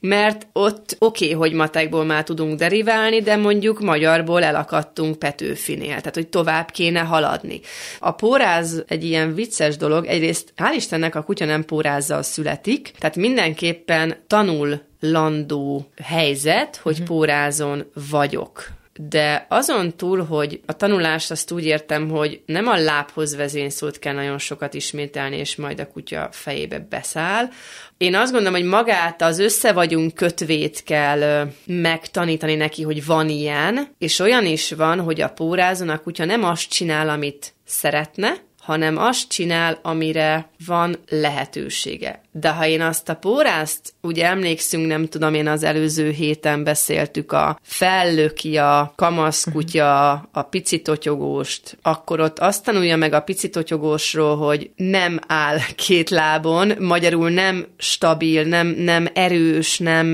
mert 0.00 0.46
ott 0.52 0.96
oké, 0.98 1.24
okay, 1.24 1.36
hogy 1.36 1.52
matekból 1.52 2.04
már 2.04 2.22
tudunk 2.22 2.58
deriválni, 2.58 3.20
de 3.20 3.36
mondjuk 3.36 3.80
magyarból 3.80 4.42
elakadtunk 4.42 5.18
Petőfinél, 5.18 5.86
tehát 5.86 6.14
hogy 6.14 6.28
tovább 6.28 6.70
kéne 6.70 7.00
haladni. 7.00 7.60
A 7.98 8.10
póráz 8.10 8.84
egy 8.86 9.04
ilyen 9.04 9.34
vicces 9.34 9.76
dolog, 9.76 10.06
egyrészt 10.06 10.52
hál' 10.56 10.74
Istennek 10.76 11.14
a 11.14 11.22
kutya 11.22 11.44
nem 11.44 11.64
pórázzal 11.64 12.22
születik, 12.22 12.92
tehát 12.98 13.16
mindenképpen 13.16 14.16
tanul 14.26 14.84
landó 15.00 15.90
helyzet, 16.02 16.76
hogy 16.76 16.96
mhm. 16.96 17.04
pórázon 17.04 17.90
vagyok. 18.10 18.74
De 18.98 19.46
azon 19.48 19.96
túl, 19.96 20.24
hogy 20.24 20.60
a 20.66 20.72
tanulást 20.72 21.30
azt 21.30 21.50
úgy 21.50 21.64
értem, 21.64 22.08
hogy 22.08 22.42
nem 22.46 22.66
a 22.66 22.76
lábhoz 22.76 23.36
vezényszót 23.36 23.98
kell 23.98 24.14
nagyon 24.14 24.38
sokat 24.38 24.74
ismételni, 24.74 25.36
és 25.36 25.56
majd 25.56 25.80
a 25.80 25.88
kutya 25.88 26.28
fejébe 26.32 26.86
beszáll. 26.88 27.48
Én 27.96 28.14
azt 28.14 28.32
gondolom, 28.32 28.60
hogy 28.60 28.68
magát 28.68 29.22
az 29.22 29.38
össze 29.38 29.72
vagyunk 29.72 30.14
kötvét 30.14 30.82
kell 30.82 31.50
megtanítani 31.66 32.54
neki, 32.54 32.82
hogy 32.82 33.06
van 33.06 33.28
ilyen, 33.28 33.88
és 33.98 34.18
olyan 34.18 34.46
is 34.46 34.72
van, 34.72 35.00
hogy 35.00 35.20
a 35.20 35.28
pórázon 35.28 35.88
a 35.88 35.98
kutya 35.98 36.24
nem 36.24 36.44
azt 36.44 36.70
csinál, 36.70 37.08
amit 37.08 37.54
szeretne, 37.64 38.45
hanem 38.66 38.98
azt 38.98 39.28
csinál, 39.28 39.78
amire 39.82 40.48
van 40.66 40.98
lehetősége. 41.08 42.20
De 42.32 42.48
ha 42.48 42.66
én 42.66 42.80
azt 42.80 43.08
a 43.08 43.14
pórázt, 43.14 43.94
ugye 44.00 44.26
emlékszünk, 44.26 44.86
nem 44.86 45.06
tudom, 45.08 45.34
én 45.34 45.48
az 45.48 45.62
előző 45.62 46.10
héten 46.10 46.64
beszéltük 46.64 47.32
a 47.32 47.58
fellöki 47.62 48.56
a 48.56 48.92
kamaszkutya, 48.96 50.12
a 50.12 50.42
picitotyogóst, 50.50 51.78
akkor 51.82 52.20
ott 52.20 52.38
azt 52.38 52.64
tanulja 52.64 52.96
meg 52.96 53.12
a 53.12 53.20
picitotyogósról, 53.20 54.36
hogy 54.36 54.70
nem 54.76 55.18
áll 55.26 55.58
két 55.76 56.10
lábon, 56.10 56.72
magyarul 56.78 57.30
nem 57.30 57.66
stabil, 57.76 58.42
nem, 58.42 58.66
nem 58.66 59.08
erős, 59.14 59.78
nem, 59.78 60.06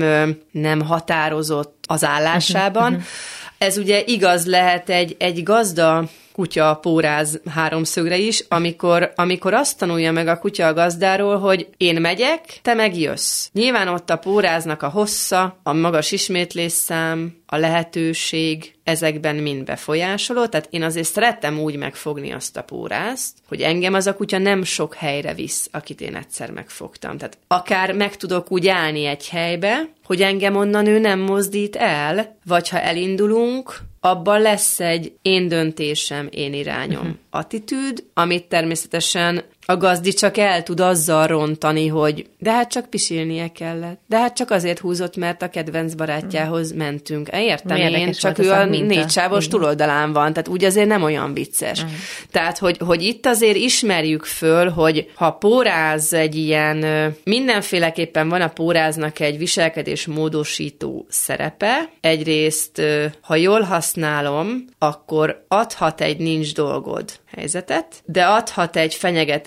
nem 0.51 0.81
határozott 0.81 1.85
az 1.87 2.03
állásában. 2.03 2.83
Uh-huh, 2.83 2.97
uh-huh. 2.97 3.11
Ez 3.57 3.77
ugye 3.77 4.03
igaz 4.05 4.45
lehet 4.45 4.89
egy, 4.89 5.15
egy 5.19 5.43
gazda 5.43 6.09
kutya 6.33 6.77
póráz 6.81 7.41
háromszögre 7.49 8.17
is, 8.17 8.43
amikor, 8.47 9.11
amikor 9.15 9.53
azt 9.53 9.77
tanulja 9.77 10.11
meg 10.11 10.27
a 10.27 10.37
kutya 10.37 10.67
a 10.67 10.73
gazdáról, 10.73 11.39
hogy 11.39 11.67
én 11.77 12.01
megyek, 12.01 12.59
te 12.61 12.73
meg 12.73 12.97
jössz. 12.97 13.49
Nyilván 13.51 13.87
ott 13.87 14.09
a 14.09 14.17
póráznak 14.17 14.81
a 14.81 14.89
hossza, 14.89 15.59
a 15.63 15.73
magas 15.73 16.11
ismétlésszám, 16.11 17.41
a 17.45 17.57
lehetőség 17.57 18.73
ezekben 18.83 19.35
mind 19.35 19.63
befolyásoló, 19.63 20.45
tehát 20.45 20.67
én 20.69 20.83
azért 20.83 21.07
szerettem 21.07 21.59
úgy 21.59 21.75
megfogni 21.75 22.31
azt 22.31 22.57
a 22.57 22.63
pórázt, 22.63 23.37
hogy 23.47 23.61
engem 23.61 23.93
az 23.93 24.07
a 24.07 24.15
kutya 24.15 24.37
nem 24.37 24.63
sok 24.63 24.95
helyre 24.95 25.33
visz, 25.33 25.67
akit 25.71 26.01
én 26.01 26.15
egyszer 26.15 26.51
megfogtam. 26.51 27.17
Tehát 27.17 27.37
akár 27.47 27.91
meg 27.91 28.17
tudok 28.17 28.51
úgy 28.51 28.67
állni 28.67 29.05
egy 29.05 29.29
helybe, 29.29 29.89
hogy 30.05 30.21
engem 30.21 30.55
onnan 30.55 30.85
ő 30.85 30.99
nem 30.99 31.19
mozdít 31.19 31.75
el, 31.75 32.37
vagy 32.45 32.69
ha 32.69 32.79
elindulunk, 32.79 33.81
abban 34.05 34.41
lesz 34.41 34.79
egy 34.79 35.13
én 35.21 35.47
döntésem, 35.47 36.27
én 36.31 36.53
irányom 36.53 37.01
uh-huh. 37.01 37.17
attitűd, 37.29 38.03
amit 38.13 38.47
természetesen 38.47 39.43
a 39.65 39.77
gazdi 39.77 40.13
csak 40.13 40.37
el 40.37 40.63
tud 40.63 40.79
azzal 40.79 41.27
rontani, 41.27 41.87
hogy 41.87 42.25
de 42.39 42.51
hát 42.51 42.71
csak 42.71 42.89
pisilnie 42.89 43.47
kellett. 43.47 44.01
De 44.07 44.17
hát 44.17 44.35
csak 44.35 44.51
azért 44.51 44.79
húzott, 44.79 45.15
mert 45.15 45.41
a 45.41 45.49
kedvenc 45.49 45.93
barátjához 45.93 46.71
mentünk. 46.71 47.29
Értem 47.33 47.77
én, 47.77 48.11
csak 48.11 48.39
ő 48.39 48.51
a 48.51 48.65
négy 48.65 49.09
sávos 49.09 49.47
túloldalán 49.47 50.13
van, 50.13 50.33
tehát 50.33 50.47
úgy 50.47 50.63
azért 50.63 50.87
nem 50.87 51.03
olyan 51.03 51.33
vicces. 51.33 51.79
Uh-huh. 51.79 51.95
Tehát, 52.31 52.57
hogy, 52.57 52.77
hogy 52.77 53.03
itt 53.03 53.25
azért 53.25 53.55
ismerjük 53.55 54.25
föl, 54.25 54.69
hogy 54.69 55.11
ha 55.15 55.31
póráz 55.31 56.13
egy 56.13 56.35
ilyen, 56.35 56.85
mindenféleképpen 57.23 58.29
van 58.29 58.41
a 58.41 58.47
póráznak 58.47 59.19
egy 59.19 59.37
viselkedés 59.37 60.05
módosító 60.05 61.05
szerepe. 61.09 61.89
Egyrészt, 62.01 62.81
ha 63.21 63.35
jól 63.35 63.61
használom, 63.61 64.65
akkor 64.77 65.45
adhat 65.47 66.01
egy 66.01 66.17
nincs 66.17 66.53
dolgod 66.53 67.21
helyzetet, 67.35 68.01
de 68.05 68.25
adhat 68.25 68.75
egy 68.75 68.95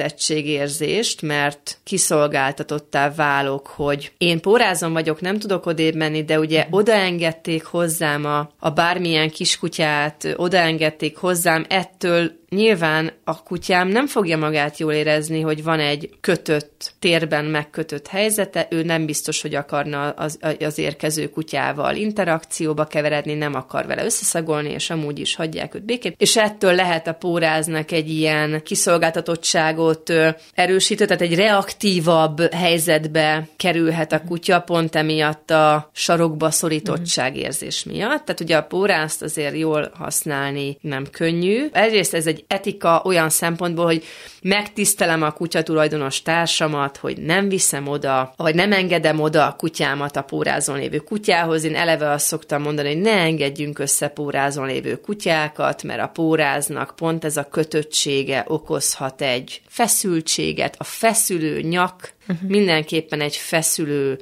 fenyegetettségérzést, 0.06 1.22
mert 1.22 1.78
kiszolgáltatottá 1.84 3.14
válok, 3.14 3.66
hogy 3.66 4.12
én 4.18 4.40
pórázom 4.40 4.92
vagyok, 4.92 5.20
nem 5.20 5.38
tudok 5.38 5.66
odébb 5.66 5.94
menni, 5.94 6.24
de 6.24 6.38
ugye 6.38 6.64
mhm. 6.64 6.74
odaengedték 6.74 7.64
hozzám 7.64 8.24
a, 8.24 8.50
a 8.58 8.70
bármilyen 8.70 9.30
kiskutyát, 9.30 10.34
odaengedték 10.36 11.16
hozzám, 11.16 11.64
ettől 11.68 12.44
nyilván 12.48 13.12
a 13.24 13.42
kutyám 13.42 13.88
nem 13.88 14.06
fogja 14.06 14.36
magát 14.36 14.78
jól 14.78 14.92
érezni, 14.92 15.40
hogy 15.40 15.62
van 15.62 15.80
egy 15.80 16.10
kötött, 16.20 16.94
térben 16.98 17.44
megkötött 17.44 18.06
helyzete, 18.06 18.66
ő 18.70 18.82
nem 18.82 19.06
biztos, 19.06 19.42
hogy 19.42 19.54
akarna 19.54 20.08
az, 20.08 20.38
az 20.60 20.78
érkező 20.78 21.30
kutyával 21.30 21.96
interakcióba 21.96 22.84
keveredni, 22.84 23.34
nem 23.34 23.54
akar 23.54 23.86
vele 23.86 24.04
összeszagolni, 24.04 24.70
és 24.70 24.90
amúgy 24.90 25.18
is 25.18 25.34
hagyják 25.34 25.74
őt 25.74 25.84
békén. 25.84 26.14
És 26.18 26.36
ettől 26.36 26.74
lehet 26.74 27.06
a 27.06 27.12
póráznak 27.12 27.92
egy 27.92 28.10
ilyen 28.10 28.62
kiszolgáltatottságot 28.62 30.12
erősítő, 30.54 31.04
tehát 31.04 31.22
egy 31.22 31.34
reaktívabb 31.34 32.52
helyzetbe 32.52 33.48
kerülhet 33.56 34.12
a 34.12 34.22
kutya, 34.28 34.60
pont 34.60 34.96
emiatt 34.96 35.50
a 35.50 35.90
sarokba 35.92 36.50
szorítottság 36.50 37.36
érzés 37.36 37.84
miatt. 37.84 38.24
Tehát 38.24 38.40
ugye 38.40 38.56
a 38.56 38.62
pórázt 38.62 39.22
azért 39.22 39.56
jól 39.56 39.90
használni 39.94 40.78
nem 40.80 41.06
könnyű. 41.10 41.68
Egyrészt 41.72 42.14
ez 42.14 42.26
egy 42.26 42.35
etika 42.46 43.02
olyan 43.04 43.30
szempontból, 43.30 43.84
hogy 43.84 44.04
megtisztelem 44.42 45.22
a 45.22 45.30
kutya 45.30 45.62
tulajdonos 45.62 46.22
társamat, 46.22 46.96
hogy 46.96 47.18
nem 47.18 47.48
viszem 47.48 47.86
oda, 47.86 48.32
vagy 48.36 48.54
nem 48.54 48.72
engedem 48.72 49.20
oda 49.20 49.46
a 49.46 49.56
kutyámat 49.56 50.16
a 50.16 50.22
pórázon 50.22 50.78
lévő 50.78 50.98
kutyához. 50.98 51.64
Én 51.64 51.74
eleve 51.74 52.10
azt 52.10 52.26
szoktam 52.26 52.62
mondani, 52.62 52.92
hogy 52.92 53.02
ne 53.02 53.12
engedjünk 53.12 53.78
össze 53.78 54.08
pórázon 54.08 54.66
lévő 54.66 55.00
kutyákat, 55.00 55.82
mert 55.82 56.00
a 56.00 56.08
póráznak 56.08 56.96
pont 56.96 57.24
ez 57.24 57.36
a 57.36 57.48
kötöttsége 57.48 58.44
okozhat 58.46 59.22
egy 59.22 59.60
feszültséget. 59.68 60.74
A 60.78 60.84
feszülő 60.84 61.60
nyak 61.60 62.12
uh-huh. 62.28 62.48
mindenképpen 62.48 63.20
egy 63.20 63.36
feszülő 63.36 64.18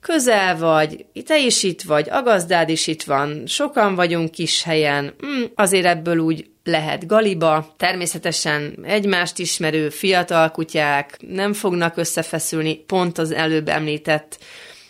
közel 0.00 0.56
vagy, 0.56 1.06
te 1.26 1.38
is 1.38 1.62
itt 1.62 1.82
vagy, 1.82 2.10
a 2.10 2.22
gazdád 2.22 2.68
is 2.68 2.86
itt 2.86 3.02
van, 3.02 3.42
sokan 3.46 3.94
vagyunk 3.94 4.30
kis 4.30 4.62
helyen, 4.62 5.14
mm, 5.26 5.44
azért 5.54 5.86
ebből 5.86 6.18
úgy 6.18 6.50
lehet 6.68 7.06
galiba, 7.06 7.74
természetesen 7.76 8.78
egymást 8.82 9.38
ismerő 9.38 9.88
fiatal 9.88 10.50
kutyák 10.50 11.16
nem 11.28 11.52
fognak 11.52 11.96
összefeszülni, 11.96 12.76
pont 12.76 13.18
az 13.18 13.32
előbb 13.32 13.68
említett 13.68 14.38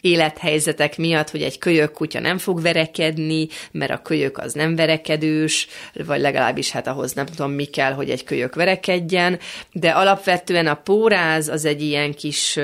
élethelyzetek 0.00 0.96
miatt, 0.96 1.30
hogy 1.30 1.42
egy 1.42 1.58
kölyök 1.58 1.92
kutya 1.92 2.20
nem 2.20 2.38
fog 2.38 2.62
verekedni, 2.62 3.48
mert 3.70 3.90
a 3.90 4.02
kölyök 4.02 4.38
az 4.38 4.52
nem 4.52 4.76
verekedős, 4.76 5.68
vagy 6.06 6.20
legalábbis 6.20 6.70
hát 6.70 6.86
ahhoz 6.86 7.12
nem 7.12 7.26
tudom 7.26 7.50
mi 7.50 7.64
kell, 7.64 7.92
hogy 7.92 8.10
egy 8.10 8.24
kölyök 8.24 8.54
verekedjen, 8.54 9.38
de 9.72 9.90
alapvetően 9.90 10.66
a 10.66 10.74
póráz 10.74 11.48
az 11.48 11.64
egy 11.64 11.82
ilyen 11.82 12.14
kis 12.14 12.56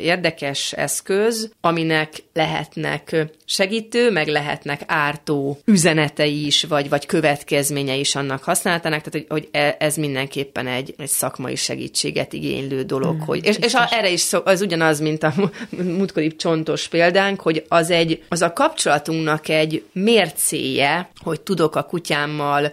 érdekes 0.00 0.72
eszköz, 0.72 1.50
aminek 1.60 2.22
lehetnek 2.32 3.16
segítő, 3.44 4.10
meg 4.10 4.26
lehetnek 4.26 4.80
ártó 4.86 5.58
üzenetei 5.64 6.46
is, 6.46 6.64
vagy, 6.64 6.88
vagy 6.88 7.06
következményei 7.06 7.98
is 7.98 8.14
annak 8.14 8.42
használatának, 8.42 9.02
tehát 9.02 9.26
hogy, 9.28 9.40
hogy 9.40 9.48
e, 9.52 9.76
ez 9.78 9.96
mindenképpen 9.96 10.66
egy, 10.66 10.94
egy 10.98 11.08
szakmai 11.08 11.56
segítséget 11.56 12.32
igénylő 12.32 12.82
dolog. 12.82 13.14
Mm, 13.14 13.20
hogy, 13.20 13.44
és, 13.44 13.56
és 13.60 13.74
a, 13.74 13.88
erre 13.90 14.10
is 14.10 14.20
szó, 14.20 14.38
az 14.44 14.60
ugyanaz, 14.60 15.00
mint 15.00 15.22
a 15.22 15.34
múltkori 15.68 16.36
csontos 16.36 16.73
példánk, 16.88 17.40
hogy 17.40 17.64
az, 17.68 17.90
egy, 17.90 18.22
az 18.28 18.42
a 18.42 18.52
kapcsolatunknak 18.52 19.48
egy 19.48 19.84
mércéje, 19.92 21.10
hogy 21.22 21.40
tudok 21.40 21.76
a 21.76 21.82
kutyámmal 21.82 22.72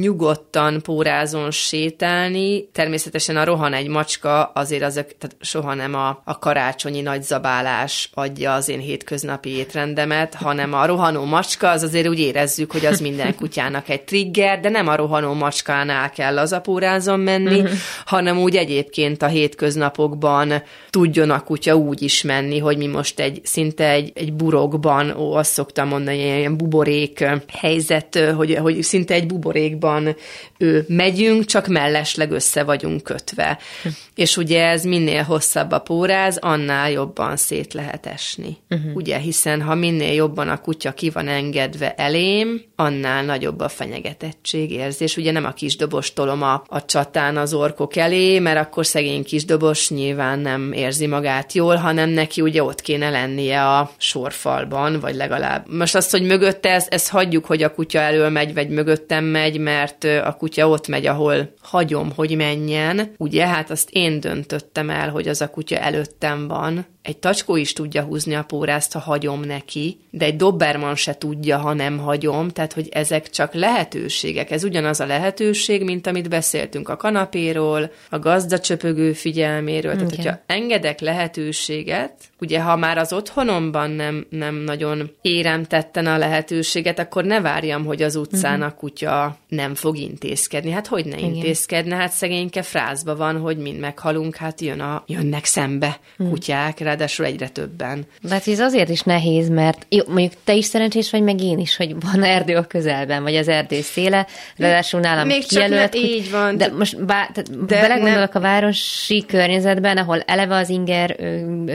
nyugodtan 0.00 0.82
pórázon 0.82 1.50
sétálni. 1.50 2.68
Természetesen 2.72 3.36
a 3.36 3.44
rohan 3.44 3.72
egy 3.72 3.88
macska 3.88 4.44
azért 4.44 4.82
az, 4.82 4.94
tehát 4.94 5.36
soha 5.40 5.74
nem 5.74 5.94
a, 5.94 6.22
a 6.24 6.38
karácsonyi 6.38 7.00
nagy 7.00 7.22
zabálás 7.22 8.10
adja 8.14 8.54
az 8.54 8.68
én 8.68 8.78
hétköznapi 8.78 9.48
étrendemet, 9.48 10.34
hanem 10.34 10.72
a 10.72 10.86
rohanó 10.86 11.24
macska, 11.24 11.70
az 11.70 11.82
azért 11.82 12.08
úgy 12.08 12.18
érezzük, 12.18 12.72
hogy 12.72 12.86
az 12.86 13.00
minden 13.00 13.34
kutyának 13.34 13.88
egy 13.88 14.02
trigger, 14.02 14.60
de 14.60 14.68
nem 14.68 14.88
a 14.88 14.96
rohanó 14.96 15.32
macskánál 15.32 16.10
kell 16.10 16.38
az 16.38 16.52
a 16.52 16.60
pórázon 16.60 17.20
menni, 17.20 17.60
uh-huh. 17.60 17.76
hanem 18.04 18.38
úgy 18.38 18.56
egyébként 18.56 19.22
a 19.22 19.26
hétköznapokban 19.26 20.62
tudjon 20.90 21.30
a 21.30 21.42
kutya 21.42 21.74
úgy 21.74 22.02
is 22.02 22.22
menni, 22.22 22.58
hogy 22.58 22.76
mi 22.76 22.86
most 22.86 23.20
egy 23.20 23.40
szinte 23.42 23.90
egy, 23.90 24.12
egy 24.14 24.32
burokban, 24.32 25.10
ó, 25.16 25.32
azt 25.32 25.52
szoktam 25.52 25.88
mondani, 25.88 26.16
ilyen 26.16 26.56
buborék 26.56 27.24
helyzet, 27.48 28.18
hogy, 28.36 28.54
hogy 28.54 28.82
szinte 28.82 29.14
egy 29.14 29.26
buborék 29.26 29.56
buborékban 29.58 30.14
ő, 30.58 30.84
megyünk, 30.88 31.44
csak 31.44 31.66
mellesleg 31.66 32.30
össze 32.30 32.62
vagyunk 32.62 33.02
kötve. 33.02 33.58
Hm. 33.82 33.88
És 34.14 34.36
ugye 34.36 34.66
ez 34.66 34.84
minél 34.84 35.22
hosszabb 35.22 35.70
a 35.70 35.78
póráz, 35.78 36.38
annál 36.40 36.90
jobban 36.90 37.36
szét 37.36 37.72
lehet 37.74 38.06
esni. 38.06 38.56
Uh-huh. 38.70 38.94
Ugye, 38.94 39.18
hiszen 39.18 39.62
ha 39.62 39.74
minél 39.74 40.12
jobban 40.12 40.48
a 40.48 40.60
kutya 40.60 40.92
ki 40.92 41.10
van 41.10 41.28
engedve 41.28 41.94
elém, 41.94 42.60
annál 42.76 43.24
nagyobb 43.24 43.60
a 43.60 43.68
fenyegetettség 43.68 44.70
érzés. 44.70 45.16
Ugye 45.16 45.32
nem 45.32 45.44
a 45.44 45.52
kisdobos 45.52 46.12
tolom 46.12 46.42
a, 46.42 46.62
a 46.66 46.84
csatán 46.84 47.36
az 47.36 47.54
orkok 47.54 47.96
elé, 47.96 48.38
mert 48.38 48.58
akkor 48.58 48.86
szegény 48.86 49.24
kisdobos 49.24 49.90
nyilván 49.90 50.38
nem 50.38 50.72
érzi 50.72 51.06
magát 51.06 51.52
jól, 51.52 51.76
hanem 51.76 52.10
neki 52.10 52.40
ugye 52.40 52.62
ott 52.62 52.80
kéne 52.80 53.10
lennie 53.10 53.66
a 53.66 53.90
sorfalban, 53.96 55.00
vagy 55.00 55.14
legalább. 55.14 55.72
Most 55.72 55.94
azt, 55.94 56.10
hogy 56.10 56.22
mögötte, 56.22 56.70
ezt, 56.70 56.92
ezt 56.92 57.08
hagyjuk, 57.08 57.44
hogy 57.44 57.62
a 57.62 57.74
kutya 57.74 57.98
elől 57.98 58.28
megy, 58.28 58.54
vagy 58.54 58.68
mögöttem 58.68 59.24
megy, 59.24 59.58
mert 59.58 60.04
a 60.04 60.36
kutya 60.38 60.47
ott 60.56 60.88
megy, 60.88 61.06
ahol 61.06 61.54
hagyom, 61.62 62.12
hogy 62.14 62.36
menjen. 62.36 63.14
Ugye, 63.16 63.46
hát 63.46 63.70
azt 63.70 63.90
én 63.90 64.20
döntöttem 64.20 64.90
el, 64.90 65.10
hogy 65.10 65.28
az 65.28 65.40
a 65.40 65.50
kutya 65.50 65.76
előttem 65.76 66.48
van, 66.48 66.86
egy 67.08 67.16
tacskó 67.16 67.56
is 67.56 67.72
tudja 67.72 68.02
húzni 68.02 68.34
a 68.34 68.42
pórázt, 68.42 68.92
ha 68.92 68.98
hagyom 68.98 69.40
neki, 69.40 69.98
de 70.10 70.24
egy 70.24 70.36
dobberman 70.36 70.94
se 70.94 71.18
tudja, 71.18 71.58
ha 71.58 71.72
nem 71.72 71.98
hagyom, 71.98 72.48
tehát 72.48 72.72
hogy 72.72 72.88
ezek 72.90 73.30
csak 73.30 73.54
lehetőségek. 73.54 74.50
Ez 74.50 74.64
ugyanaz 74.64 75.00
a 75.00 75.06
lehetőség, 75.06 75.84
mint 75.84 76.06
amit 76.06 76.28
beszéltünk 76.28 76.88
a 76.88 76.96
kanapéról, 76.96 77.90
a 78.10 78.18
gazdacsöpögő 78.18 79.12
figyelméről. 79.12 79.92
Tehát, 79.92 80.06
okay. 80.06 80.16
hogyha 80.16 80.40
engedek 80.46 81.00
lehetőséget, 81.00 82.12
ugye 82.40 82.60
ha 82.60 82.76
már 82.76 82.98
az 82.98 83.12
otthonomban 83.12 83.90
nem, 83.90 84.26
nem 84.30 84.54
nagyon 84.54 85.10
érem 85.22 85.64
tetten 85.64 86.06
a 86.06 86.18
lehetőséget, 86.18 86.98
akkor 86.98 87.24
ne 87.24 87.40
várjam, 87.40 87.84
hogy 87.84 88.02
az 88.02 88.16
utcán 88.16 88.58
uh-huh. 88.58 88.72
a 88.72 88.74
kutya 88.74 89.38
nem 89.48 89.74
fog 89.74 89.96
intézkedni. 89.96 90.70
Hát 90.70 90.86
hogy 90.86 91.04
ne 91.04 91.18
Igen. 91.18 91.34
intézkedne? 91.34 91.96
Hát 91.96 92.12
szegényke 92.12 92.62
frázba 92.62 93.16
van, 93.16 93.38
hogy 93.38 93.56
mind 93.56 93.78
meghalunk, 93.78 94.36
hát 94.36 94.60
jön 94.60 94.80
a, 94.80 95.02
jönnek 95.06 95.44
szembe 95.44 95.98
uh-huh. 96.12 96.28
kutyák, 96.28 96.78
ráadásul 96.98 97.26
egyre 97.26 97.48
többen. 97.48 98.06
Hát 98.30 98.48
ez 98.48 98.60
azért 98.60 98.88
is 98.88 99.00
nehéz, 99.00 99.48
mert 99.48 99.86
jó, 99.88 100.02
mondjuk 100.06 100.32
te 100.44 100.54
is 100.54 100.64
szerencsés 100.64 101.10
vagy, 101.10 101.22
meg 101.22 101.40
én 101.40 101.58
is, 101.58 101.76
hogy 101.76 101.94
van 102.00 102.22
erdő 102.22 102.56
a 102.56 102.62
közelben, 102.62 103.22
vagy 103.22 103.36
az 103.36 103.48
erdő 103.48 103.80
széle, 103.80 104.26
ráadásul 104.56 105.00
nálam 105.00 105.26
Még 105.26 105.46
kijelölt. 105.46 105.92
Csak 105.92 106.02
ne, 106.02 106.08
így 106.08 106.30
van. 106.30 106.56
De 106.56 106.68
most 106.78 107.04
bá, 107.04 107.28
de 107.32 107.42
belegondolok 107.66 108.32
nem. 108.32 108.42
a 108.42 108.46
városi 108.46 109.24
környezetben, 109.26 109.96
ahol 109.96 110.20
eleve 110.20 110.56
az 110.56 110.68
inger 110.68 111.16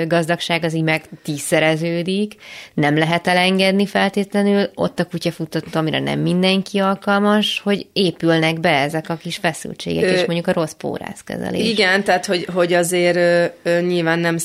gazdagság 0.08 0.64
az 0.64 0.74
így 0.74 0.84
meg 0.84 1.04
tízszereződik, 1.24 2.36
nem 2.74 2.98
lehet 2.98 3.28
elengedni 3.28 3.86
feltétlenül, 3.86 4.70
ott 4.76 5.00
a 5.00 5.06
kutyafutott, 5.06 5.76
amire 5.76 6.00
nem 6.00 6.20
mindenki 6.20 6.80
alkalmas, 6.80 7.62
hogy 7.64 7.88
épülnek 7.94 8.60
be 8.60 8.70
ezek 8.70 9.10
a 9.10 9.16
kis 9.16 9.36
feszültségek, 9.38 10.04
ö, 10.04 10.08
és 10.08 10.26
mondjuk 10.26 10.48
a 10.48 10.54
rossz 10.54 10.74
pórászkezelés. 10.78 11.70
Igen, 11.70 12.04
tehát 12.04 12.26
hogy, 12.26 12.48
hogy 12.54 12.74
azért 12.74 13.16
ö, 13.16 13.46
ö, 13.64 13.82
nyilván 13.82 14.20
nem 14.20 14.38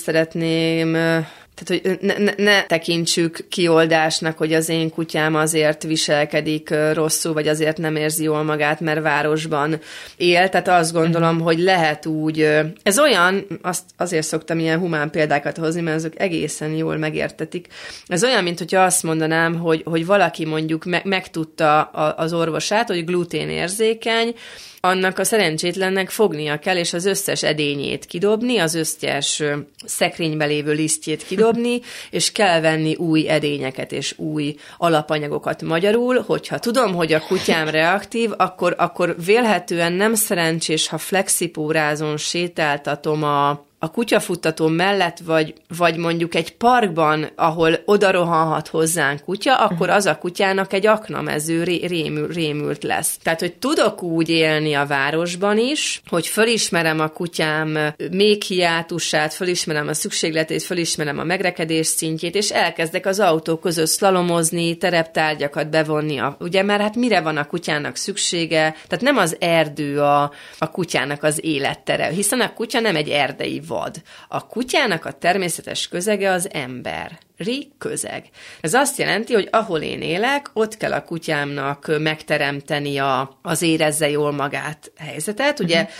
szeretném 0.68 1.26
tehát, 1.64 1.82
hogy 1.82 1.98
ne, 2.00 2.18
ne, 2.18 2.32
ne 2.36 2.66
tekintsük 2.66 3.46
kioldásnak, 3.48 4.38
hogy 4.38 4.52
az 4.54 4.68
én 4.68 4.90
kutyám 4.90 5.34
azért 5.34 5.82
viselkedik 5.82 6.74
rosszul, 6.92 7.32
vagy 7.32 7.48
azért 7.48 7.78
nem 7.78 7.96
érzi 7.96 8.22
jól 8.22 8.42
magát, 8.42 8.80
mert 8.80 9.02
városban 9.02 9.80
él. 10.16 10.48
Tehát 10.48 10.68
azt 10.68 10.92
gondolom, 10.92 11.30
uh-huh. 11.30 11.44
hogy 11.44 11.58
lehet 11.58 12.06
úgy. 12.06 12.48
Ez 12.82 12.98
olyan, 12.98 13.46
azt 13.62 13.82
azért 13.96 14.26
szoktam 14.26 14.58
ilyen 14.58 14.78
humán 14.78 15.10
példákat 15.10 15.56
hozni, 15.56 15.80
mert 15.80 15.96
azok 15.96 16.20
egészen 16.20 16.70
jól 16.70 16.96
megértetik. 16.96 17.66
Ez 18.06 18.24
olyan, 18.24 18.42
mint 18.42 18.58
hogyha 18.58 18.82
azt 18.82 19.02
mondanám, 19.02 19.58
hogy, 19.58 19.82
hogy 19.84 20.06
valaki 20.06 20.44
mondjuk 20.44 20.84
me, 20.84 21.00
megtudta 21.04 21.82
az 22.16 22.32
orvosát, 22.32 22.88
hogy 22.88 23.04
gluténérzékeny, 23.04 24.34
annak 24.80 25.18
a 25.18 25.24
szerencsétlennek 25.24 26.10
fognia 26.10 26.58
kell, 26.58 26.76
és 26.76 26.92
az 26.92 27.04
összes 27.04 27.42
edényét 27.42 28.04
kidobni, 28.04 28.58
az 28.58 28.74
összes 28.74 29.42
szekrénybe 29.84 30.44
lévő 30.44 30.72
lisztjét 30.72 31.22
kidobni, 31.22 31.80
és 32.10 32.32
kell 32.32 32.60
venni 32.60 32.94
új 32.94 33.28
edényeket 33.28 33.92
és 33.92 34.14
új 34.18 34.56
alapanyagokat. 34.76 35.62
Magyarul, 35.62 36.24
hogyha 36.26 36.58
tudom, 36.58 36.94
hogy 36.94 37.12
a 37.12 37.20
kutyám 37.20 37.68
reaktív, 37.78 38.30
akkor, 38.36 38.74
akkor 38.78 39.16
vélhetően 39.24 39.92
nem 39.92 40.14
szerencsés, 40.14 40.88
ha 40.88 40.98
flexipórázon 40.98 42.16
sétáltatom 42.16 43.22
a, 43.22 43.66
a 43.78 43.90
kutyafuttató 43.90 44.66
mellett, 44.66 45.18
vagy, 45.18 45.54
vagy 45.76 45.96
mondjuk 45.96 46.34
egy 46.34 46.56
parkban, 46.56 47.28
ahol 47.34 47.78
oda 47.84 48.10
rohanhat 48.10 48.68
hozzánk 48.68 49.20
kutya, 49.20 49.56
akkor 49.56 49.90
az 49.90 50.06
a 50.06 50.18
kutyának 50.18 50.72
egy 50.72 50.86
aknamező 50.86 51.62
ré, 51.64 51.84
rémül, 51.86 52.28
rémült 52.32 52.82
lesz. 52.82 53.18
Tehát, 53.22 53.40
hogy 53.40 53.54
tudok 53.54 54.02
úgy 54.02 54.28
élni 54.28 54.74
a 54.74 54.86
városban 54.86 55.58
is, 55.58 56.02
hogy 56.06 56.26
fölismerem 56.26 57.00
a 57.00 57.08
kutyám 57.08 57.94
még 58.10 58.42
hiátusát, 58.42 59.34
fölismerem 59.34 59.88
a 59.88 59.94
szükségletét, 59.94 60.62
fölismerem 60.62 61.18
a 61.18 61.24
megrekedés 61.24 61.86
szintjét, 61.86 62.34
és 62.34 62.50
elkezdek 62.50 63.06
az 63.06 63.20
autó 63.20 63.56
között 63.56 63.86
szlalomozni, 63.86 64.76
tereptárgyakat 64.76 65.70
bevonni. 65.70 66.18
A, 66.18 66.36
ugye, 66.40 66.62
mert 66.62 66.80
hát 66.80 66.96
mire 66.96 67.20
van 67.20 67.36
a 67.36 67.46
kutyának 67.46 67.96
szüksége? 67.96 68.74
Tehát 68.86 69.04
nem 69.04 69.16
az 69.16 69.36
erdő 69.40 70.00
a, 70.00 70.32
a 70.58 70.70
kutyának 70.70 71.22
az 71.22 71.44
élettere, 71.44 72.06
hiszen 72.06 72.40
a 72.40 72.52
kutya 72.52 72.80
nem 72.80 72.96
egy 72.96 73.08
erdei 73.08 73.60
vad. 73.68 74.02
A 74.28 74.46
kutyának 74.46 75.04
a 75.04 75.12
természetes 75.12 75.88
közege 75.88 76.30
az 76.30 76.48
ember. 76.52 77.18
Ri 77.36 77.72
közeg. 77.78 78.24
Ez 78.60 78.74
azt 78.74 78.98
jelenti, 78.98 79.32
hogy 79.32 79.48
ahol 79.50 79.80
én 79.80 80.02
élek, 80.02 80.50
ott 80.52 80.76
kell 80.76 80.92
a 80.92 81.04
kutyámnak 81.04 81.90
megteremteni 81.98 82.98
a, 82.98 83.38
az 83.42 83.62
érezze 83.62 84.10
jól 84.10 84.32
magát 84.32 84.92
helyzetet. 84.96 85.60
Ugye 85.60 85.80
uh-huh. 85.80 85.94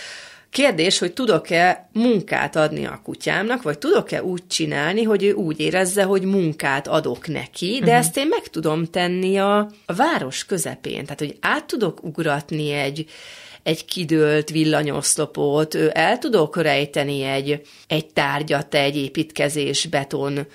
Kérdés, 0.49 0.99
hogy 0.99 1.13
tudok-e 1.13 1.89
munkát 1.93 2.55
adni 2.55 2.85
a 2.85 3.01
kutyámnak, 3.03 3.61
vagy 3.61 3.77
tudok-e 3.77 4.23
úgy 4.23 4.47
csinálni, 4.47 5.03
hogy 5.03 5.23
ő 5.23 5.33
úgy 5.33 5.59
érezze, 5.59 6.03
hogy 6.03 6.21
munkát 6.21 6.87
adok 6.87 7.27
neki, 7.27 7.71
de 7.71 7.85
uh-huh. 7.85 7.97
ezt 7.97 8.17
én 8.17 8.27
meg 8.27 8.47
tudom 8.47 8.85
tenni 8.85 9.37
a, 9.37 9.57
a 9.85 9.93
város 9.93 10.45
közepén. 10.45 11.03
Tehát, 11.03 11.19
hogy 11.19 11.37
át 11.39 11.65
tudok 11.65 12.03
ugratni 12.03 12.71
egy, 12.71 13.05
egy 13.69 13.85
kidőlt 13.85 14.49
villanyoszlopot, 14.49 15.75
el 15.75 16.17
tudok 16.17 16.61
rejteni 16.61 17.23
egy, 17.23 17.61
egy 17.87 18.05
tárgyat 18.05 18.75
egy 18.75 18.95
építkezés 18.95 19.85
beton 19.85 20.47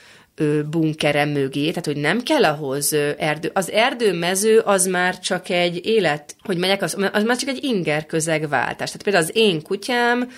bunkere 0.70 1.24
mögé, 1.24 1.68
tehát 1.68 1.86
hogy 1.86 1.96
nem 1.96 2.22
kell 2.22 2.44
ahhoz 2.44 2.92
erdő. 3.18 3.50
Az 3.54 3.70
erdőmező 3.70 4.58
az 4.58 4.86
már 4.86 5.18
csak 5.18 5.48
egy 5.48 5.86
élet, 5.86 6.36
hogy 6.42 6.56
megyek, 6.56 6.82
az, 6.82 6.96
az 7.12 7.22
már 7.22 7.36
csak 7.36 7.48
egy 7.48 7.64
inger 7.64 8.06
közegváltás. 8.06 8.88
Tehát 8.90 9.02
például 9.02 9.24
az 9.24 9.30
én 9.34 9.62
kutyám, 9.62 10.30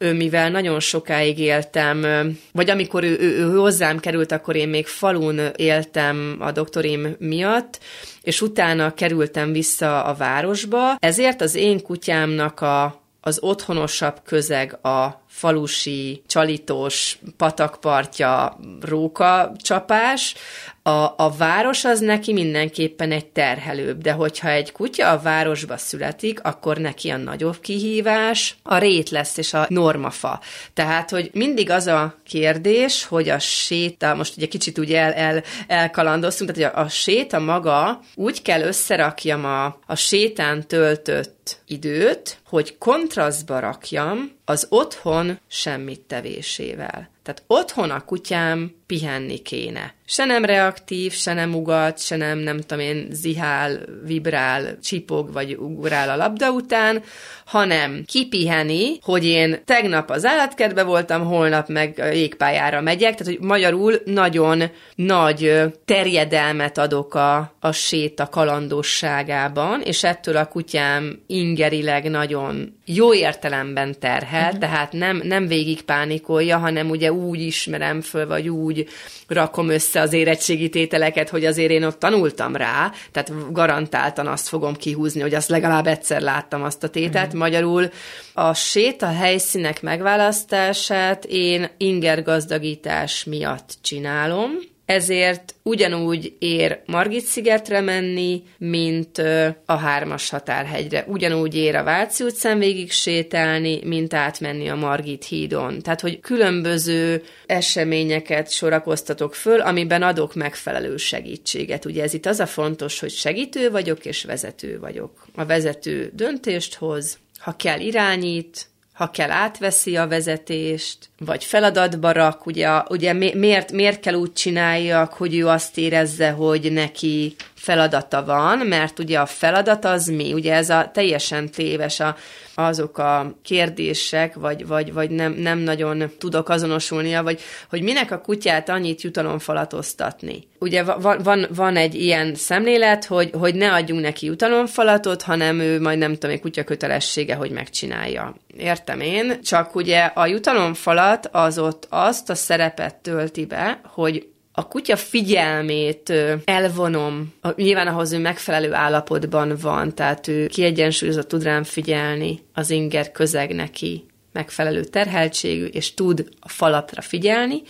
mivel 0.00 0.50
nagyon 0.50 0.80
sokáig 0.80 1.38
éltem, 1.38 2.06
vagy 2.52 2.70
amikor 2.70 3.04
ő, 3.04 3.16
ő, 3.20 3.36
ő 3.36 3.56
hozzám 3.56 3.98
került, 3.98 4.32
akkor 4.32 4.56
én 4.56 4.68
még 4.68 4.86
falun 4.86 5.40
éltem 5.56 6.36
a 6.38 6.52
doktorim 6.52 7.16
miatt, 7.18 7.78
és 8.22 8.40
utána 8.40 8.94
kerültem 8.94 9.52
vissza 9.52 10.04
a 10.04 10.14
városba, 10.14 10.96
ezért 10.98 11.40
az 11.40 11.54
én 11.54 11.82
kutyámnak 11.82 12.60
a, 12.60 13.02
az 13.20 13.38
otthonosabb 13.42 14.20
közeg 14.24 14.84
a 14.86 15.24
falusi, 15.28 16.22
csalitós 16.26 17.18
patakpartja 17.36 18.58
róka 18.80 19.52
csapás, 19.62 20.34
a, 20.82 21.14
a 21.16 21.34
város 21.38 21.84
az 21.84 22.00
neki 22.00 22.32
mindenképpen 22.32 23.12
egy 23.12 23.26
terhelőbb, 23.26 24.00
de 24.00 24.12
hogyha 24.12 24.48
egy 24.48 24.72
kutya 24.72 25.10
a 25.10 25.20
városba 25.20 25.76
születik, 25.76 26.42
akkor 26.42 26.76
neki 26.76 27.08
a 27.08 27.16
nagyobb 27.16 27.60
kihívás 27.60 28.56
a 28.62 28.78
rét 28.78 29.10
lesz 29.10 29.36
és 29.36 29.54
a 29.54 29.66
normafa. 29.68 30.40
Tehát, 30.74 31.10
hogy 31.10 31.30
mindig 31.32 31.70
az 31.70 31.86
a 31.86 32.14
kérdés, 32.24 33.04
hogy 33.04 33.28
a 33.28 33.38
séta, 33.38 34.14
most 34.14 34.36
ugye 34.36 34.46
kicsit 34.46 34.78
úgy 34.78 34.92
el, 34.92 35.12
el, 35.12 35.42
elkalandoztunk, 35.66 36.50
tehát 36.50 36.72
hogy 36.72 36.82
a, 36.82 36.84
a 36.84 36.88
séta 36.88 37.38
maga 37.38 38.00
úgy 38.14 38.42
kell 38.42 38.62
összerakjam 38.62 39.44
a, 39.44 39.64
a 39.86 39.94
sétán 39.94 40.66
töltött 40.66 41.62
időt, 41.66 42.38
hogy 42.48 42.78
kontrasztba 42.78 43.58
rakjam 43.58 44.38
az 44.50 44.66
otthon 44.68 45.38
semmit 45.48 46.00
tevésével. 46.00 47.10
Tehát 47.22 47.42
otthon 47.46 47.90
a 47.90 48.04
kutyám 48.04 48.74
pihenni 48.86 49.38
kéne. 49.38 49.94
Se 50.06 50.24
nem 50.24 50.44
reaktív, 50.44 51.12
se 51.12 51.32
nem 51.32 51.54
ugat, 51.54 51.98
se 51.98 52.16
nem, 52.16 52.38
nem 52.38 52.60
tudom 52.60 52.84
én, 52.84 53.06
zihál, 53.10 53.80
vibrál, 54.04 54.78
csipog, 54.82 55.32
vagy 55.32 55.54
ugrál 55.54 56.10
a 56.10 56.16
labda 56.16 56.50
után, 56.50 57.02
hanem 57.44 58.04
kipiheni, 58.06 58.98
hogy 59.02 59.24
én 59.24 59.64
tegnap 59.64 60.10
az 60.10 60.24
állatkertbe 60.24 60.82
voltam, 60.82 61.24
holnap 61.24 61.68
meg 61.68 62.10
jégpályára 62.12 62.80
megyek, 62.80 63.14
tehát 63.14 63.34
hogy 63.34 63.46
magyarul 63.46 63.94
nagyon 64.04 64.62
nagy 64.94 65.62
terjedelmet 65.84 66.78
adok 66.78 67.14
a, 67.14 67.54
a 67.60 67.72
séta 67.72 68.28
kalandosságában, 68.28 69.80
és 69.80 70.04
ettől 70.04 70.36
a 70.36 70.46
kutyám 70.46 71.22
ingerileg 71.26 72.10
nagyon 72.10 72.79
jó 72.94 73.14
értelemben 73.14 73.98
terhel, 73.98 74.44
uh-huh. 74.44 74.60
tehát 74.60 74.92
nem, 74.92 75.20
nem 75.24 75.46
végig 75.46 75.82
pánikolja, 75.82 76.58
hanem 76.58 76.90
ugye 76.90 77.12
úgy 77.12 77.40
ismerem 77.40 78.00
föl, 78.00 78.26
vagy 78.26 78.48
úgy 78.48 78.88
rakom 79.28 79.68
össze 79.68 80.00
az 80.00 80.12
érettségi 80.12 80.68
tételeket, 80.68 81.28
hogy 81.28 81.44
azért 81.44 81.70
én 81.70 81.84
ott 81.84 81.98
tanultam 81.98 82.56
rá, 82.56 82.92
tehát 83.12 83.52
garantáltan 83.52 84.26
azt 84.26 84.48
fogom 84.48 84.74
kihúzni, 84.74 85.20
hogy 85.20 85.34
azt 85.34 85.48
legalább 85.48 85.86
egyszer 85.86 86.20
láttam 86.20 86.62
azt 86.62 86.84
a 86.84 86.88
tételt. 86.88 87.26
Uh-huh. 87.26 87.40
Magyarul 87.40 87.90
a 88.34 88.54
séta 88.54 89.06
helyszínek 89.06 89.82
megválasztását 89.82 91.24
én 91.24 91.70
ingergazdagítás 91.76 93.24
miatt 93.24 93.78
csinálom, 93.82 94.50
ezért 94.90 95.54
ugyanúgy 95.62 96.36
ér 96.38 96.80
Margit 96.86 97.24
szigetre 97.24 97.80
menni, 97.80 98.42
mint 98.58 99.18
a 99.64 99.76
hármas 99.76 100.30
határhegyre. 100.30 101.04
Ugyanúgy 101.08 101.54
ér 101.54 101.74
a 101.74 101.82
Váci 101.82 102.24
utcán 102.24 102.58
végig 102.58 102.92
sétálni, 102.92 103.80
mint 103.84 104.14
átmenni 104.14 104.68
a 104.68 104.74
Margit 104.74 105.24
hídon. 105.24 105.82
Tehát, 105.82 106.00
hogy 106.00 106.20
különböző 106.20 107.22
eseményeket 107.46 108.50
sorakoztatok 108.50 109.34
föl, 109.34 109.60
amiben 109.60 110.02
adok 110.02 110.34
megfelelő 110.34 110.96
segítséget. 110.96 111.84
Ugye 111.84 112.02
ez 112.02 112.14
itt 112.14 112.26
az 112.26 112.40
a 112.40 112.46
fontos, 112.46 113.00
hogy 113.00 113.10
segítő 113.10 113.70
vagyok 113.70 114.04
és 114.04 114.24
vezető 114.24 114.78
vagyok. 114.78 115.26
A 115.34 115.44
vezető 115.44 116.10
döntést 116.14 116.74
hoz, 116.74 117.18
ha 117.38 117.56
kell 117.56 117.80
irányít, 117.80 118.68
ha 119.00 119.10
kell 119.10 119.30
átveszi 119.30 119.96
a 119.96 120.08
vezetést, 120.08 120.98
vagy 121.18 121.44
feladatba 121.44 122.12
rak, 122.12 122.46
ugye, 122.46 122.68
ugye 122.88 123.12
miért, 123.12 123.72
miért 123.72 124.00
kell 124.00 124.14
úgy 124.14 124.32
csináljak, 124.32 125.12
hogy 125.12 125.36
ő 125.36 125.46
azt 125.46 125.78
érezze, 125.78 126.30
hogy 126.30 126.72
neki 126.72 127.34
feladata 127.60 128.24
van, 128.24 128.58
mert 128.58 128.98
ugye 128.98 129.18
a 129.18 129.26
feladat 129.26 129.84
az 129.84 130.06
mi? 130.06 130.32
Ugye 130.32 130.54
ez 130.54 130.70
a 130.70 130.90
teljesen 130.94 131.50
téves 131.50 132.00
a, 132.00 132.16
azok 132.54 132.98
a 132.98 133.34
kérdések, 133.42 134.34
vagy, 134.34 134.66
vagy, 134.66 134.92
vagy 134.92 135.10
nem, 135.10 135.32
nem 135.32 135.58
nagyon 135.58 136.10
tudok 136.18 136.48
azonosulnia, 136.48 137.22
vagy 137.22 137.40
hogy 137.68 137.82
minek 137.82 138.10
a 138.10 138.20
kutyát 138.20 138.68
annyit 138.68 139.02
jutalomfalatoztatni. 139.02 140.48
Ugye 140.58 140.82
van, 140.82 141.18
van, 141.22 141.46
van 141.54 141.76
egy 141.76 141.94
ilyen 141.94 142.34
szemlélet, 142.34 143.04
hogy, 143.04 143.30
hogy 143.38 143.54
ne 143.54 143.72
adjunk 143.72 144.00
neki 144.00 144.26
jutalomfalatot, 144.26 145.22
hanem 145.22 145.58
ő 145.58 145.80
majd 145.80 145.98
nem 145.98 146.12
tudom, 146.12 146.30
egy 146.30 146.40
kutya 146.40 146.64
kötelessége, 146.64 147.34
hogy 147.34 147.50
megcsinálja. 147.50 148.34
Értem 148.56 149.00
én, 149.00 149.42
csak 149.42 149.74
ugye 149.74 149.98
a 149.98 150.26
jutalomfalat 150.26 151.28
az 151.32 151.58
ott 151.58 151.86
azt 151.90 152.30
a 152.30 152.34
szerepet 152.34 152.94
tölti 152.94 153.46
be, 153.46 153.80
hogy 153.84 154.29
a 154.60 154.68
kutya 154.68 154.96
figyelmét 154.96 156.12
elvonom, 156.44 157.32
nyilván 157.56 157.86
ahhoz 157.86 158.12
ő 158.12 158.18
megfelelő 158.18 158.72
állapotban 158.72 159.56
van, 159.60 159.94
tehát 159.94 160.28
ő 160.28 160.46
kiegyensúlyozott 160.46 161.28
tud 161.28 161.42
rám 161.42 161.64
figyelni, 161.64 162.42
az 162.54 162.70
inger 162.70 163.12
közeg 163.12 163.54
neki 163.54 164.04
megfelelő 164.32 164.84
terheltségű, 164.84 165.64
és 165.64 165.94
tud 165.94 166.28
a 166.40 166.48
falatra 166.48 167.00
figyelni, 167.00 167.62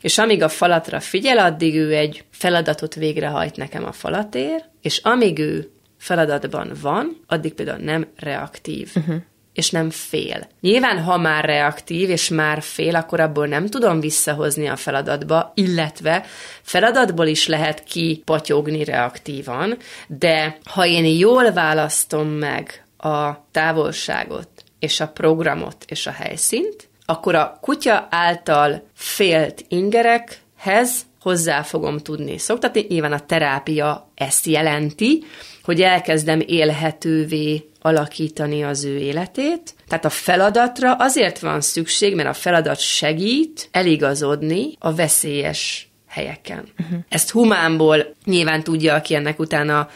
és 0.00 0.18
amíg 0.18 0.42
a 0.42 0.48
falatra 0.48 1.00
figyel, 1.00 1.38
addig 1.38 1.74
ő 1.74 1.94
egy 1.94 2.24
feladatot 2.30 2.94
végrehajt 2.94 3.56
nekem 3.56 3.84
a 3.84 3.92
falatér, 3.92 4.64
és 4.82 4.98
amíg 4.98 5.38
ő 5.38 5.70
feladatban 5.98 6.72
van, 6.80 7.20
addig 7.26 7.54
például 7.54 7.84
nem 7.84 8.06
reaktív. 8.16 8.90
Uh-huh 8.94 9.16
és 9.54 9.70
nem 9.70 9.90
fél. 9.90 10.48
Nyilván, 10.60 11.02
ha 11.02 11.16
már 11.16 11.44
reaktív, 11.44 12.10
és 12.10 12.28
már 12.28 12.62
fél, 12.62 12.96
akkor 12.96 13.20
abból 13.20 13.46
nem 13.46 13.66
tudom 13.66 14.00
visszahozni 14.00 14.68
a 14.68 14.76
feladatba, 14.76 15.52
illetve 15.54 16.24
feladatból 16.62 17.26
is 17.26 17.46
lehet 17.46 17.84
kipatyogni 17.84 18.84
reaktívan, 18.84 19.76
de 20.06 20.58
ha 20.64 20.86
én 20.86 21.04
jól 21.04 21.52
választom 21.52 22.28
meg 22.28 22.84
a 22.96 23.48
távolságot, 23.50 24.48
és 24.78 25.00
a 25.00 25.08
programot, 25.08 25.84
és 25.88 26.06
a 26.06 26.10
helyszínt, 26.10 26.88
akkor 27.06 27.34
a 27.34 27.58
kutya 27.60 28.06
által 28.10 28.86
félt 28.94 29.64
ingerekhez 29.68 31.02
hozzá 31.20 31.62
fogom 31.62 31.98
tudni 31.98 32.38
szoktatni. 32.38 32.86
Nyilván 32.88 33.12
a 33.12 33.26
terápia 33.26 34.10
ezt 34.14 34.46
jelenti, 34.46 35.24
hogy 35.62 35.80
elkezdem 35.80 36.42
élhetővé 36.46 37.68
alakítani 37.84 38.62
az 38.62 38.84
ő 38.84 38.96
életét. 38.96 39.74
Tehát 39.88 40.04
a 40.04 40.10
feladatra 40.10 40.92
azért 40.94 41.38
van 41.38 41.60
szükség, 41.60 42.14
mert 42.14 42.28
a 42.28 42.32
feladat 42.32 42.78
segít 42.78 43.68
eligazodni 43.70 44.72
a 44.78 44.94
veszélyes 44.94 45.88
helyeken. 46.08 46.68
Uh-huh. 46.78 46.98
Ezt 47.08 47.30
humánból 47.30 48.14
nyilván 48.24 48.62
tudja, 48.62 48.94
aki 48.94 49.14
ennek 49.14 49.38
utána 49.38 49.88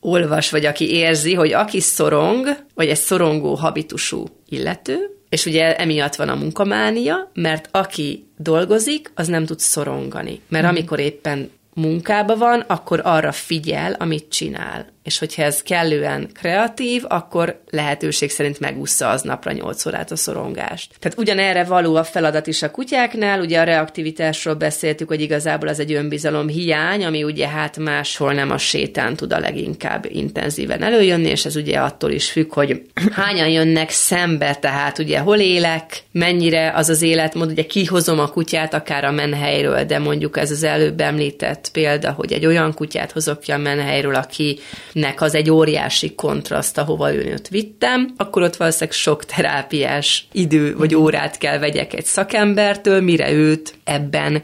olvas, 0.00 0.50
vagy 0.50 0.64
aki 0.64 0.90
érzi, 0.90 1.34
hogy 1.34 1.52
aki 1.52 1.80
szorong, 1.80 2.56
vagy 2.74 2.88
egy 2.88 2.96
szorongó 2.96 3.54
habitusú 3.54 4.24
illető, 4.48 4.96
és 5.28 5.46
ugye 5.46 5.76
emiatt 5.76 6.14
van 6.14 6.28
a 6.28 6.34
munkamánia, 6.34 7.30
mert 7.34 7.68
aki 7.70 8.26
dolgozik, 8.36 9.12
az 9.14 9.26
nem 9.26 9.44
tud 9.44 9.58
szorongani. 9.58 10.40
Mert 10.48 10.64
uh-huh. 10.64 10.78
amikor 10.78 10.98
éppen 10.98 11.50
munkába 11.74 12.36
van, 12.36 12.60
akkor 12.66 13.00
arra 13.04 13.32
figyel, 13.32 13.92
amit 13.92 14.28
csinál 14.28 14.86
és 15.08 15.18
hogyha 15.18 15.42
ez 15.42 15.62
kellően 15.62 16.30
kreatív, 16.34 17.04
akkor 17.08 17.60
lehetőség 17.70 18.30
szerint 18.30 18.60
megúszza 18.60 19.08
az 19.08 19.22
napra 19.22 19.52
8 19.52 19.86
órát 19.86 20.10
a 20.10 20.16
szorongást. 20.16 20.92
Tehát 20.98 21.18
ugyanerre 21.18 21.64
való 21.64 21.96
a 21.96 22.04
feladat 22.04 22.46
is 22.46 22.62
a 22.62 22.70
kutyáknál, 22.70 23.40
ugye 23.40 23.60
a 23.60 23.64
reaktivitásról 23.64 24.54
beszéltük, 24.54 25.08
hogy 25.08 25.20
igazából 25.20 25.68
az 25.68 25.80
egy 25.80 25.92
önbizalom 25.92 26.48
hiány, 26.48 27.04
ami 27.04 27.24
ugye 27.24 27.48
hát 27.48 27.78
máshol 27.78 28.32
nem 28.32 28.50
a 28.50 28.58
sétán 28.58 29.16
tud 29.16 29.32
a 29.32 29.38
leginkább 29.38 30.06
intenzíven 30.08 30.82
előjönni, 30.82 31.28
és 31.28 31.44
ez 31.44 31.56
ugye 31.56 31.78
attól 31.78 32.10
is 32.10 32.30
függ, 32.30 32.52
hogy 32.52 32.82
hányan 33.10 33.48
jönnek 33.48 33.90
szembe, 33.90 34.54
tehát 34.54 34.98
ugye 34.98 35.18
hol 35.18 35.38
élek, 35.38 36.02
mennyire 36.12 36.72
az 36.74 36.88
az 36.88 37.02
életmód, 37.02 37.50
ugye 37.50 37.66
kihozom 37.66 38.18
a 38.18 38.28
kutyát 38.28 38.74
akár 38.74 39.04
a 39.04 39.10
menhelyről, 39.10 39.84
de 39.84 39.98
mondjuk 39.98 40.36
ez 40.38 40.50
az 40.50 40.62
előbb 40.62 41.00
említett 41.00 41.70
példa, 41.72 42.10
hogy 42.10 42.32
egy 42.32 42.46
olyan 42.46 42.74
kutyát 42.74 43.12
hozok 43.12 43.40
ki 43.40 43.52
a 43.52 43.56
menhelyről, 43.56 44.14
aki 44.14 44.58
nek 44.98 45.20
az 45.20 45.34
egy 45.34 45.50
óriási 45.50 46.14
kontraszt, 46.14 46.78
ahova 46.78 47.14
őt 47.14 47.48
vittem, 47.48 48.14
akkor 48.16 48.42
ott 48.42 48.56
valószínűleg 48.56 48.94
sok 48.94 49.24
terápiás 49.24 50.28
idő 50.32 50.76
vagy 50.76 50.94
órát 50.94 51.38
kell 51.38 51.58
vegyek 51.58 51.94
egy 51.94 52.04
szakembertől, 52.04 53.00
mire 53.00 53.32
őt 53.32 53.74
ebben 53.84 54.42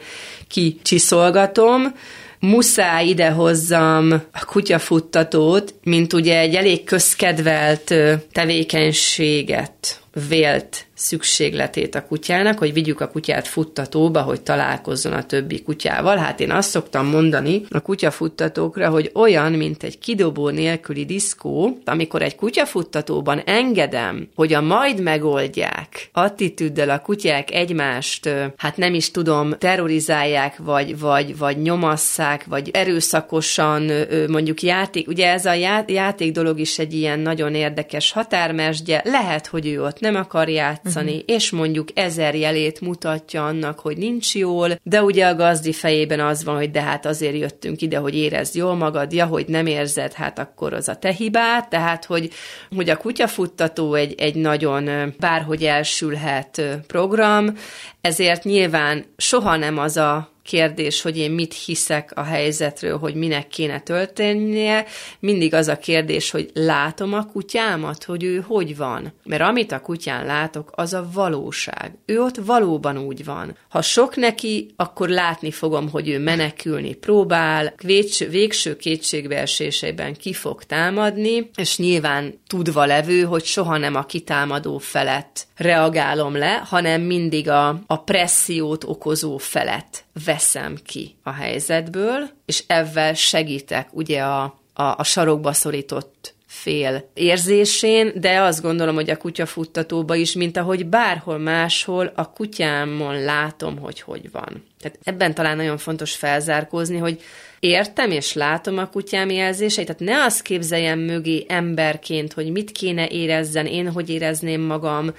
kicsiszolgatom, 0.49 1.95
muszáj 2.39 3.07
idehozzam 3.07 4.23
a 4.33 4.45
kutyafuttatót, 4.45 5.75
mint 5.83 6.13
ugye 6.13 6.39
egy 6.39 6.55
elég 6.55 6.85
közkedvelt 6.85 7.95
tevékenységet 8.33 10.01
vélt 10.29 10.87
szükségletét 10.95 11.95
a 11.95 12.07
kutyának, 12.07 12.59
hogy 12.59 12.73
vigyük 12.73 13.01
a 13.01 13.09
kutyát 13.09 13.49
futtatóba, 13.49 14.23
hogy 14.23 14.41
találkozzon 14.41 15.13
a 15.13 15.27
többi 15.27 15.63
kutyával. 15.63 16.17
Hát 16.17 16.41
én 16.41 16.51
azt 16.51 16.69
szoktam 16.69 17.07
mondani 17.07 17.63
a 17.71 17.81
kutyafuttatókra, 17.81 18.89
hogy 18.89 19.11
olyan, 19.15 19.53
mint 19.53 19.83
egy 19.83 19.99
kidobó 19.99 20.49
nélküli 20.49 21.05
diszkó, 21.05 21.79
amikor 21.85 22.23
egy 22.23 22.37
kutyafuttatóban 22.37 23.39
engedem, 23.39 24.29
hogy 24.35 24.53
a 24.53 24.61
majd 24.61 25.03
megoldják 25.03 26.09
attitűddel 26.13 26.91
a 26.91 26.99
kutyák 26.99 27.51
egymást, 27.51 28.31
hát 28.57 28.77
nem 28.77 28.95
is 28.95 29.11
tudom, 29.11 29.53
terrorizálják, 29.59 30.57
vagy, 30.57 30.99
vagy, 30.99 31.39
vagy 31.39 31.63
nyomasszák, 31.63 32.45
vagy 32.45 32.71
erőszakosan 32.73 33.91
mondjuk 34.29 34.63
játék, 34.63 35.09
ugye 35.09 35.33
ez 35.33 35.45
a 35.45 35.53
játék 35.87 36.33
dolog 36.33 36.59
is 36.59 36.79
egy 36.79 36.95
ilyen 36.95 37.19
nagyon 37.19 37.55
érdekes 37.55 38.13
határmesdje, 38.13 39.03
lehet, 39.05 39.47
hogy 39.47 39.67
ő 39.67 39.83
ott 39.83 40.01
nem 40.01 40.15
akar 40.15 40.49
játszani, 40.49 40.84
játszani, 40.85 41.13
uh-huh. 41.13 41.25
és 41.27 41.51
mondjuk 41.51 41.89
ezer 41.95 42.35
jelét 42.35 42.81
mutatja 42.81 43.47
annak, 43.47 43.79
hogy 43.79 43.97
nincs 43.97 44.35
jól, 44.35 44.79
de 44.83 45.03
ugye 45.03 45.27
a 45.27 45.35
gazdi 45.35 45.73
fejében 45.73 46.21
az 46.21 46.45
van, 46.45 46.57
hogy 46.57 46.71
de 46.71 46.83
hát 46.83 47.07
azért 47.07 47.37
jöttünk 47.37 47.83
ide, 47.83 47.99
hogy 47.99 48.15
érezd 48.15 48.55
jól 48.55 48.75
magad, 48.75 49.13
ja, 49.13 49.27
hogy 49.27 49.49
nem 49.49 49.67
érzed, 49.67 50.13
hát 50.13 50.39
akkor 50.39 50.73
az 50.73 50.89
a 50.89 50.97
te 50.97 51.13
hibád, 51.13 51.69
tehát 51.69 52.05
hogy, 52.05 52.31
hogy 52.77 52.91
a 52.91 52.97
kutyafuttató 52.97 53.95
egy, 53.95 54.15
egy 54.19 54.35
nagyon 54.35 55.15
bárhogy 55.19 55.65
elsülhet 55.65 56.63
program, 56.87 57.57
ezért 58.01 58.45
nyilván 58.45 59.05
soha 59.17 59.57
nem 59.57 59.79
az 59.79 59.97
a 59.97 60.34
kérdés, 60.45 61.03
hogy 61.03 61.19
én 61.19 61.31
mit 61.31 61.55
hiszek 61.55 62.13
a 62.15 62.23
helyzetről, 62.23 62.99
hogy 62.99 63.15
minek 63.15 63.49
kéne 63.49 63.81
történnie, 63.81 64.85
mindig 65.21 65.55
az 65.55 65.69
a 65.69 65.79
kérdés, 65.79 66.31
hogy 66.31 66.51
látom 66.55 67.13
a 67.13 67.27
kutyámat, 67.27 68.05
hogy 68.05 68.25
ő 68.25 68.45
hogy 68.47 68.77
van. 68.77 69.13
Mert 69.25 69.43
amit 69.43 69.73
a 69.73 69.81
kutyán 69.81 70.27
látok, 70.27 70.71
az 70.75 70.93
a 70.93 71.09
valóság. 71.13 71.95
Ő 72.07 72.21
ott 72.21 72.37
valóban 72.37 72.99
úgy 72.99 73.25
van. 73.25 73.57
Ha 73.69 73.83
sok 73.83 74.17
neki, 74.17 74.71
akkor 74.77 75.09
látni 75.09 75.51
fogom, 75.51 75.89
hogy 75.91 76.09
ő 76.09 76.19
menekülni 76.19 76.95
próbál, 76.95 77.75
végső, 77.83 78.29
végső 78.29 78.77
kétségbeeséseiben 78.77 80.15
ki 80.15 80.33
fog 80.33 80.65
támadni, 80.65 81.51
és 81.57 81.79
nyilván 81.79 82.41
tudva 82.47 82.85
levő, 82.85 83.23
hogy 83.23 83.45
soha 83.45 83.77
nem 83.77 83.95
a 83.95 84.07
kitámadó 84.07 84.79
felett 84.79 85.47
reagálom 85.57 86.37
le, 86.37 86.63
hanem 86.65 87.03
mindig 87.03 87.49
a, 87.49 87.81
a 87.87 87.97
pressziót 87.97 88.85
okozó 88.85 89.37
felett 89.37 90.04
veszem 90.25 90.77
ki 90.85 91.17
a 91.23 91.31
helyzetből, 91.31 92.31
és 92.47 92.65
ezzel 92.67 93.15
segítek 93.15 93.89
ugye 93.91 94.23
a, 94.23 94.43
a, 94.73 94.83
a 94.83 95.05
sarokba 95.05 95.53
szorított 95.53 96.35
fél 96.47 97.11
érzésén, 97.15 98.13
de 98.15 98.41
azt 98.41 98.63
gondolom, 98.63 98.95
hogy 98.95 99.11
a 99.11 99.17
kutyafuttatóba 99.17 100.15
is, 100.15 100.33
mint 100.33 100.57
ahogy 100.57 100.87
bárhol 100.87 101.39
máshol, 101.39 102.13
a 102.15 102.33
kutyámon 102.33 103.23
látom, 103.23 103.79
hogy 103.79 104.01
hogy 104.01 104.31
van. 104.31 104.65
Tehát 104.81 104.99
ebben 105.05 105.35
talán 105.35 105.57
nagyon 105.57 105.79
fontos 105.79 106.15
felzárkózni, 106.15 106.99
hogy 106.99 107.23
értem 107.61 108.11
és 108.11 108.33
látom 108.33 108.79
a 108.79 108.89
kutyám 108.89 109.31
jelzéseit, 109.31 109.87
tehát 109.87 110.03
ne 110.03 110.25
azt 110.25 110.43
képzeljem 110.43 110.99
mögé 110.99 111.45
emberként, 111.49 112.33
hogy 112.33 112.51
mit 112.51 112.73
kéne 112.73 113.09
érezzen, 113.09 113.67
én 113.67 113.93
hogy 113.93 114.11
érezném 114.11 114.61
magam, 114.61 115.15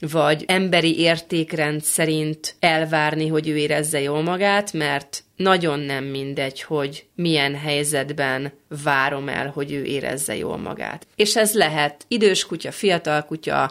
vagy 0.00 0.44
emberi 0.46 0.98
értékrend 0.98 1.82
szerint 1.82 2.54
elvárni, 2.58 3.28
hogy 3.28 3.48
ő 3.48 3.56
érezze 3.56 4.00
jól 4.00 4.22
magát, 4.22 4.72
mert 4.72 5.24
nagyon 5.36 5.80
nem 5.80 6.04
mindegy, 6.04 6.62
hogy 6.62 7.06
milyen 7.14 7.54
helyzetben 7.54 8.52
várom 8.84 9.28
el, 9.28 9.48
hogy 9.48 9.72
ő 9.72 9.84
érezze 9.84 10.36
jól 10.36 10.56
magát. 10.56 11.06
És 11.16 11.36
ez 11.36 11.54
lehet 11.54 12.04
idős 12.08 12.46
kutya, 12.46 12.70
fiatal 12.70 13.22
kutya, 13.22 13.70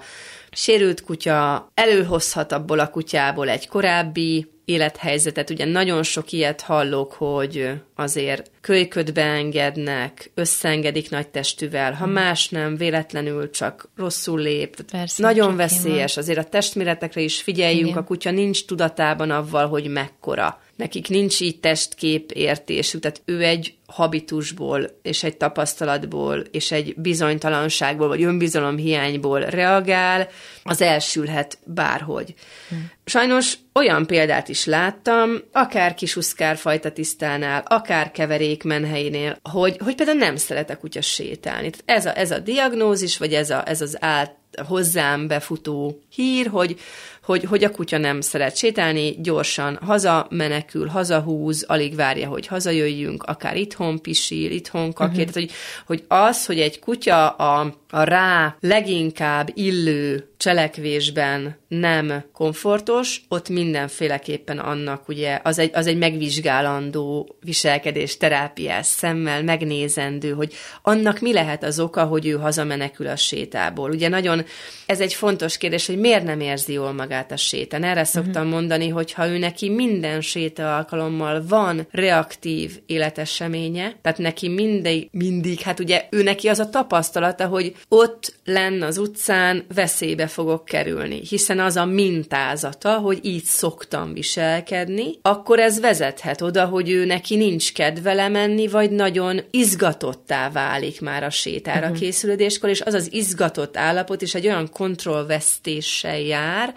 sérült 0.52 1.04
kutya, 1.04 1.72
előhozhat 1.74 2.52
abból 2.52 2.80
a 2.80 2.90
kutyából 2.90 3.50
egy 3.50 3.68
korábbi 3.68 4.53
élethelyzetet. 4.66 5.50
Ugye 5.50 5.66
nagyon 5.66 6.04
sok 6.04 6.32
ilyet 6.32 6.62
hallok, 6.62 7.14
hogy 7.14 7.72
azért 7.96 8.52
kölyköt 8.62 9.14
beengednek, 9.14 10.32
összeengedik 10.34 11.10
nagy 11.10 11.28
testűvel, 11.28 11.94
ha 11.94 12.06
más 12.06 12.50
nem, 12.50 12.78
véletlenül 12.78 13.50
csak 13.50 13.90
rosszul 13.96 14.40
lép. 14.40 14.82
Persze, 14.92 15.24
nagyon 15.24 15.56
veszélyes, 15.56 16.18
azért 16.18 16.40
a 16.40 16.44
testméretekre 16.44 17.22
is 17.22 17.42
figyeljünk, 17.42 17.88
Igen. 17.88 17.98
a 17.98 18.04
kutya 18.04 18.32
nincs 18.32 18.66
tudatában 18.66 19.32
avval, 19.32 19.68
hogy 19.68 19.88
mekkora 19.88 20.62
nekik 20.76 21.08
nincs 21.08 21.42
így 21.42 21.60
testkép 21.60 22.32
értésük, 22.32 23.02
tehát 23.02 23.22
ő 23.26 23.44
egy 23.44 23.74
habitusból, 23.86 24.90
és 25.02 25.24
egy 25.24 25.38
tapasztalatból, 25.38 26.44
és 26.52 26.72
egy 26.72 26.94
bizonytalanságból, 26.98 28.08
vagy 28.08 28.24
önbizalom 28.24 28.78
hiányból 28.78 29.40
reagál, 29.40 30.28
az 30.64 30.82
elsülhet 30.82 31.58
bárhogy. 31.64 32.34
Hm. 32.70 32.76
Sajnos 33.06 33.54
olyan 33.74 34.06
példát 34.06 34.48
is 34.48 34.66
láttam, 34.66 35.42
akár 35.52 35.94
kisuszkár 35.94 36.58
fajta 36.58 36.92
tisztánál, 36.92 37.64
akár 37.68 38.12
keverék 38.12 38.64
menhelyénél, 38.64 39.38
hogy, 39.42 39.78
hogy 39.84 39.96
például 39.96 40.18
nem 40.18 40.36
szeret 40.36 40.70
a 40.70 40.78
kutya 40.78 41.02
sétálni. 41.02 41.70
Tehát 41.70 41.84
ez 41.86 42.06
a, 42.06 42.18
ez 42.18 42.32
a 42.32 42.40
diagnózis, 42.40 43.18
vagy 43.18 43.34
ez, 43.34 43.50
a, 43.50 43.64
ez 43.68 43.82
az 43.82 43.98
át, 44.00 44.36
hozzám 44.68 45.28
befutó 45.28 46.02
hír, 46.10 46.48
hogy 46.48 46.80
hogy, 47.24 47.44
hogy 47.44 47.64
a 47.64 47.72
kutya 47.72 47.98
nem 47.98 48.22
szeret 48.22 48.56
sétálni, 48.56 49.16
gyorsan 49.20 49.80
haza 49.82 50.28
menekül, 50.30 50.88
hazahúz, 50.88 51.64
alig 51.68 51.96
várja, 51.96 52.28
hogy 52.28 52.48
hazajöjjünk, 52.48 53.24
akár 53.24 53.58
itthon 53.58 54.02
pisil, 54.02 54.52
itthon 54.52 54.94
kakér. 54.94 55.20
Uh-huh. 55.20 55.34
Tehát, 55.34 55.50
hogy, 55.50 55.52
hogy 55.86 56.04
az, 56.08 56.46
hogy 56.46 56.60
egy 56.60 56.80
kutya 56.80 57.30
a, 57.30 57.76
a 57.90 58.04
rá 58.04 58.56
leginkább 58.60 59.50
illő 59.54 60.30
cselekvésben 60.38 61.58
nem 61.80 62.24
komfortos, 62.34 63.22
ott 63.28 63.50
mindenféleképpen 63.50 64.60
annak 64.60 65.08
ugye 65.08 65.40
az 65.44 65.60
egy, 65.60 65.70
az 65.74 65.88
egy 65.88 65.98
megvizsgálandó 65.98 67.36
viselkedés, 67.42 68.18
terápiás 68.18 68.86
szemmel 68.86 69.44
megnézendő, 69.44 70.32
hogy 70.32 70.54
annak 70.82 71.20
mi 71.20 71.34
lehet 71.34 71.64
az 71.64 71.80
oka, 71.80 72.04
hogy 72.04 72.28
ő 72.28 72.32
hazamenekül 72.32 73.08
a 73.08 73.16
sétából. 73.16 73.90
Ugye 73.90 74.10
nagyon, 74.10 74.46
ez 74.86 75.00
egy 75.00 75.14
fontos 75.14 75.58
kérdés, 75.58 75.88
hogy 75.88 75.98
miért 75.98 76.24
nem 76.24 76.40
érzi 76.40 76.74
jól 76.74 76.92
magát 76.92 77.32
a 77.32 77.38
sétán. 77.38 77.84
Erre 77.84 78.04
szoktam 78.04 78.44
uh-huh. 78.44 78.60
mondani, 78.60 78.90
hogy 78.90 79.12
ha 79.12 79.28
ő 79.28 79.38
neki 79.38 79.70
minden 79.70 80.22
séta 80.22 80.76
alkalommal 80.78 81.44
van 81.48 81.88
reaktív 81.92 82.80
életeseménye, 82.86 83.96
tehát 84.02 84.18
neki 84.18 84.50
mindig, 84.50 85.08
mindig, 85.12 85.60
hát 85.60 85.80
ugye 85.80 86.08
ő 86.10 86.24
neki 86.24 86.48
az 86.48 86.60
a 86.60 86.70
tapasztalata, 86.70 87.48
hogy 87.48 87.76
ott 87.88 88.34
lenn 88.46 88.82
az 88.82 88.98
utcán 88.98 89.66
veszélybe 89.74 90.28
fogok 90.28 90.66
kerülni, 90.66 91.22
hiszen 91.30 91.60
az 91.64 91.76
a 91.76 91.86
mintázata, 91.86 92.98
hogy 92.98 93.20
így 93.22 93.44
szoktam 93.44 94.14
viselkedni, 94.14 95.20
akkor 95.22 95.60
ez 95.60 95.80
vezethet 95.80 96.42
oda, 96.42 96.66
hogy 96.66 96.90
ő 96.90 97.06
neki 97.06 97.36
nincs 97.36 97.74
kedve 97.74 98.14
lemenni, 98.14 98.68
vagy 98.68 98.92
nagyon 98.92 99.42
izgatottá 99.52 100.50
válik 100.50 101.02
már 101.02 101.24
a 101.24 101.30
sétára 101.30 101.86
uh-huh. 101.86 101.98
készülődéskor, 101.98 102.70
és 102.70 102.82
az 102.82 102.94
az 102.94 103.14
izgatott 103.14 103.78
állapot 103.78 104.22
is 104.22 104.36
egy 104.36 104.46
olyan 104.46 104.70
kontrollvesztéssel 104.72 106.20
jár, 106.20 106.76